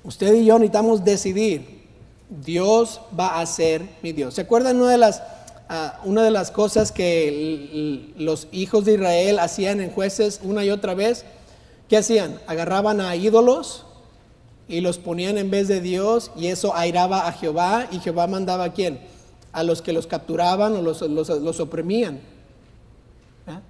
Usted 0.04 0.34
y 0.34 0.46
yo 0.46 0.58
necesitamos 0.58 1.04
decidir, 1.04 1.86
Dios 2.30 3.02
va 3.18 3.42
a 3.42 3.46
ser 3.46 3.84
mi 4.02 4.14
Dios. 4.14 4.36
¿Se 4.36 4.42
acuerdan 4.42 4.78
una 4.78 4.92
de 4.92 4.98
las 4.98 5.22
una 6.04 6.24
de 6.24 6.32
las 6.32 6.50
cosas 6.50 6.92
que 6.92 8.14
los 8.18 8.48
hijos 8.52 8.86
de 8.86 8.94
Israel 8.94 9.40
hacían 9.40 9.82
en 9.82 9.92
jueces 9.92 10.40
una 10.44 10.66
y 10.66 10.72
otra 10.72 10.96
vez, 10.96 11.26
¿qué 11.88 11.98
hacían? 11.98 12.40
Agarraban 12.48 13.02
a 13.02 13.16
ídolos 13.16 13.86
y 14.68 14.82
los 14.82 14.98
ponían 14.98 15.38
en 15.38 15.52
vez 15.52 15.68
de 15.68 15.80
Dios 15.80 16.32
y 16.36 16.48
eso 16.48 16.76
airaba 16.76 17.28
a 17.28 17.34
Jehová 17.34 17.88
y 17.92 18.00
Jehová 18.00 18.26
mandaba 18.26 18.66
a 18.66 18.74
quién? 18.74 19.00
A 19.52 19.64
los 19.64 19.82
que 19.82 19.94
los 19.94 20.08
capturaban 20.08 20.76
o 20.76 20.82
los, 20.82 21.02
los, 21.02 21.60
oprimían. 21.60 22.20
¿Ah? 23.46 23.62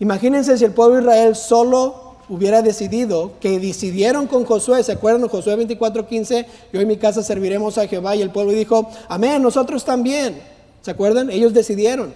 Imagínense 0.00 0.58
si 0.58 0.64
el 0.64 0.72
pueblo 0.72 0.96
de 0.96 1.02
Israel 1.02 1.36
solo 1.36 2.16
hubiera 2.28 2.62
decidido, 2.62 3.32
que 3.38 3.60
decidieron 3.60 4.26
con 4.26 4.44
Josué, 4.44 4.82
¿se 4.82 4.92
acuerdan? 4.92 5.28
Josué 5.28 5.56
24:15, 5.56 6.46
yo 6.72 6.80
en 6.80 6.88
mi 6.88 6.96
casa 6.96 7.22
serviremos 7.22 7.78
a 7.78 7.86
Jehová 7.86 8.16
y 8.16 8.22
el 8.22 8.30
pueblo 8.30 8.52
dijo, 8.52 8.88
amén, 9.08 9.42
nosotros 9.42 9.84
también. 9.84 10.53
¿Se 10.84 10.90
acuerdan? 10.90 11.30
Ellos 11.30 11.54
decidieron. 11.54 12.12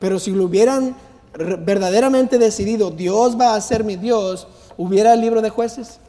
Pero 0.00 0.18
si 0.18 0.32
lo 0.32 0.46
hubieran 0.46 0.96
verdaderamente 1.32 2.36
decidido, 2.36 2.90
Dios 2.90 3.38
va 3.38 3.54
a 3.54 3.60
ser 3.60 3.84
mi 3.84 3.94
Dios, 3.94 4.48
hubiera 4.76 5.14
el 5.14 5.20
libro 5.20 5.40
de 5.40 5.50
jueces. 5.50 6.00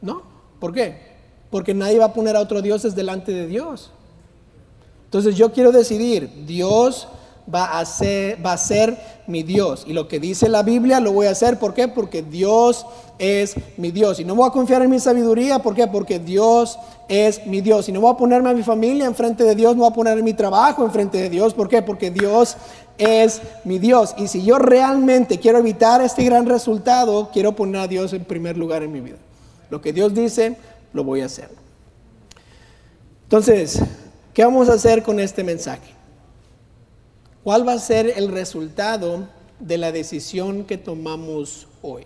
¿No? 0.00 0.22
¿Por 0.58 0.72
qué? 0.72 1.18
Porque 1.50 1.74
nadie 1.74 1.98
va 1.98 2.06
a 2.06 2.12
poner 2.14 2.34
a 2.34 2.40
otros 2.40 2.62
dioses 2.62 2.94
delante 2.94 3.30
de 3.30 3.46
Dios. 3.46 3.90
Entonces 5.04 5.36
yo 5.36 5.52
quiero 5.52 5.70
decidir, 5.70 6.46
Dios 6.46 7.06
va 7.52 7.78
a 7.78 7.84
ser, 7.84 8.44
va 8.44 8.52
a 8.52 8.58
ser 8.58 8.96
mi 9.26 9.42
Dios. 9.42 9.84
Y 9.86 9.92
lo 9.92 10.08
que 10.08 10.20
dice 10.20 10.48
la 10.48 10.62
Biblia 10.62 11.00
lo 11.00 11.12
voy 11.12 11.26
a 11.26 11.30
hacer. 11.30 11.58
¿Por 11.58 11.74
qué? 11.74 11.88
Porque 11.88 12.22
Dios 12.22 12.86
es 13.18 13.54
mi 13.76 13.90
Dios. 13.90 14.20
Y 14.20 14.24
no 14.24 14.34
voy 14.34 14.48
a 14.48 14.52
confiar 14.52 14.82
en 14.82 14.90
mi 14.90 14.98
sabiduría. 14.98 15.58
¿Por 15.58 15.74
qué? 15.74 15.86
Porque 15.86 16.18
Dios 16.18 16.78
es 17.08 17.46
mi 17.46 17.60
Dios. 17.60 17.88
Y 17.88 17.92
no 17.92 18.00
voy 18.00 18.12
a 18.12 18.16
ponerme 18.16 18.50
a 18.50 18.54
mi 18.54 18.62
familia 18.62 19.06
enfrente 19.06 19.44
de 19.44 19.54
Dios. 19.54 19.76
No 19.76 19.82
voy 19.82 19.90
a 19.90 19.94
poner 19.94 20.22
mi 20.22 20.34
trabajo 20.34 20.84
enfrente 20.84 21.18
de 21.18 21.28
Dios. 21.28 21.54
¿Por 21.54 21.68
qué? 21.68 21.82
Porque 21.82 22.10
Dios 22.10 22.56
es 22.98 23.40
mi 23.64 23.78
Dios. 23.78 24.14
Y 24.18 24.28
si 24.28 24.44
yo 24.44 24.58
realmente 24.58 25.38
quiero 25.38 25.58
evitar 25.58 26.02
este 26.02 26.24
gran 26.24 26.46
resultado, 26.46 27.30
quiero 27.32 27.56
poner 27.56 27.80
a 27.80 27.88
Dios 27.88 28.12
en 28.12 28.24
primer 28.24 28.56
lugar 28.56 28.82
en 28.82 28.92
mi 28.92 29.00
vida. 29.00 29.16
Lo 29.70 29.80
que 29.80 29.92
Dios 29.92 30.14
dice, 30.14 30.56
lo 30.92 31.04
voy 31.04 31.22
a 31.22 31.26
hacer. 31.26 31.48
Entonces, 33.24 33.80
¿qué 34.34 34.44
vamos 34.44 34.68
a 34.68 34.74
hacer 34.74 35.02
con 35.02 35.20
este 35.20 35.44
mensaje? 35.44 35.99
¿Cuál 37.42 37.66
va 37.66 37.72
a 37.72 37.78
ser 37.78 38.12
el 38.16 38.28
resultado 38.28 39.26
de 39.58 39.78
la 39.78 39.92
decisión 39.92 40.64
que 40.64 40.76
tomamos 40.76 41.66
hoy? 41.80 42.04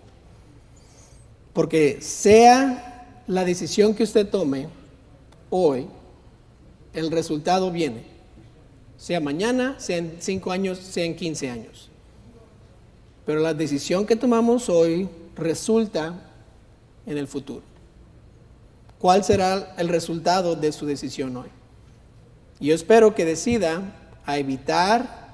Porque 1.51 1.99
sea 2.01 3.23
la 3.27 3.43
decisión 3.43 3.93
que 3.93 4.03
usted 4.03 4.29
tome 4.29 4.67
hoy, 5.49 5.87
el 6.93 7.11
resultado 7.11 7.69
viene. 7.71 8.03
Sea 8.97 9.19
mañana, 9.19 9.75
sea 9.77 9.97
en 9.97 10.15
5 10.19 10.51
años, 10.51 10.77
sea 10.79 11.03
en 11.03 11.15
15 11.15 11.49
años. 11.49 11.89
Pero 13.25 13.41
la 13.41 13.53
decisión 13.53 14.05
que 14.05 14.15
tomamos 14.15 14.69
hoy 14.69 15.09
resulta 15.35 16.13
en 17.05 17.17
el 17.17 17.27
futuro. 17.27 17.63
¿Cuál 18.99 19.23
será 19.25 19.75
el 19.77 19.89
resultado 19.89 20.55
de 20.55 20.71
su 20.71 20.85
decisión 20.85 21.35
hoy? 21.35 21.49
yo 22.57 22.73
espero 22.73 23.13
que 23.13 23.25
decida 23.25 23.81
a 24.25 24.37
evitar 24.37 25.24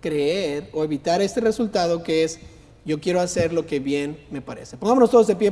creer 0.00 0.68
o 0.72 0.84
evitar 0.84 1.20
este 1.22 1.40
resultado 1.40 2.02
que 2.02 2.24
es 2.24 2.38
yo 2.84 3.00
quiero 3.00 3.20
hacer 3.20 3.52
lo 3.52 3.66
que 3.66 3.80
bien 3.80 4.18
me 4.30 4.40
parece. 4.40 4.78
Pongámonos 4.78 5.10
todos 5.10 5.26
de 5.26 5.36
pie. 5.36 5.46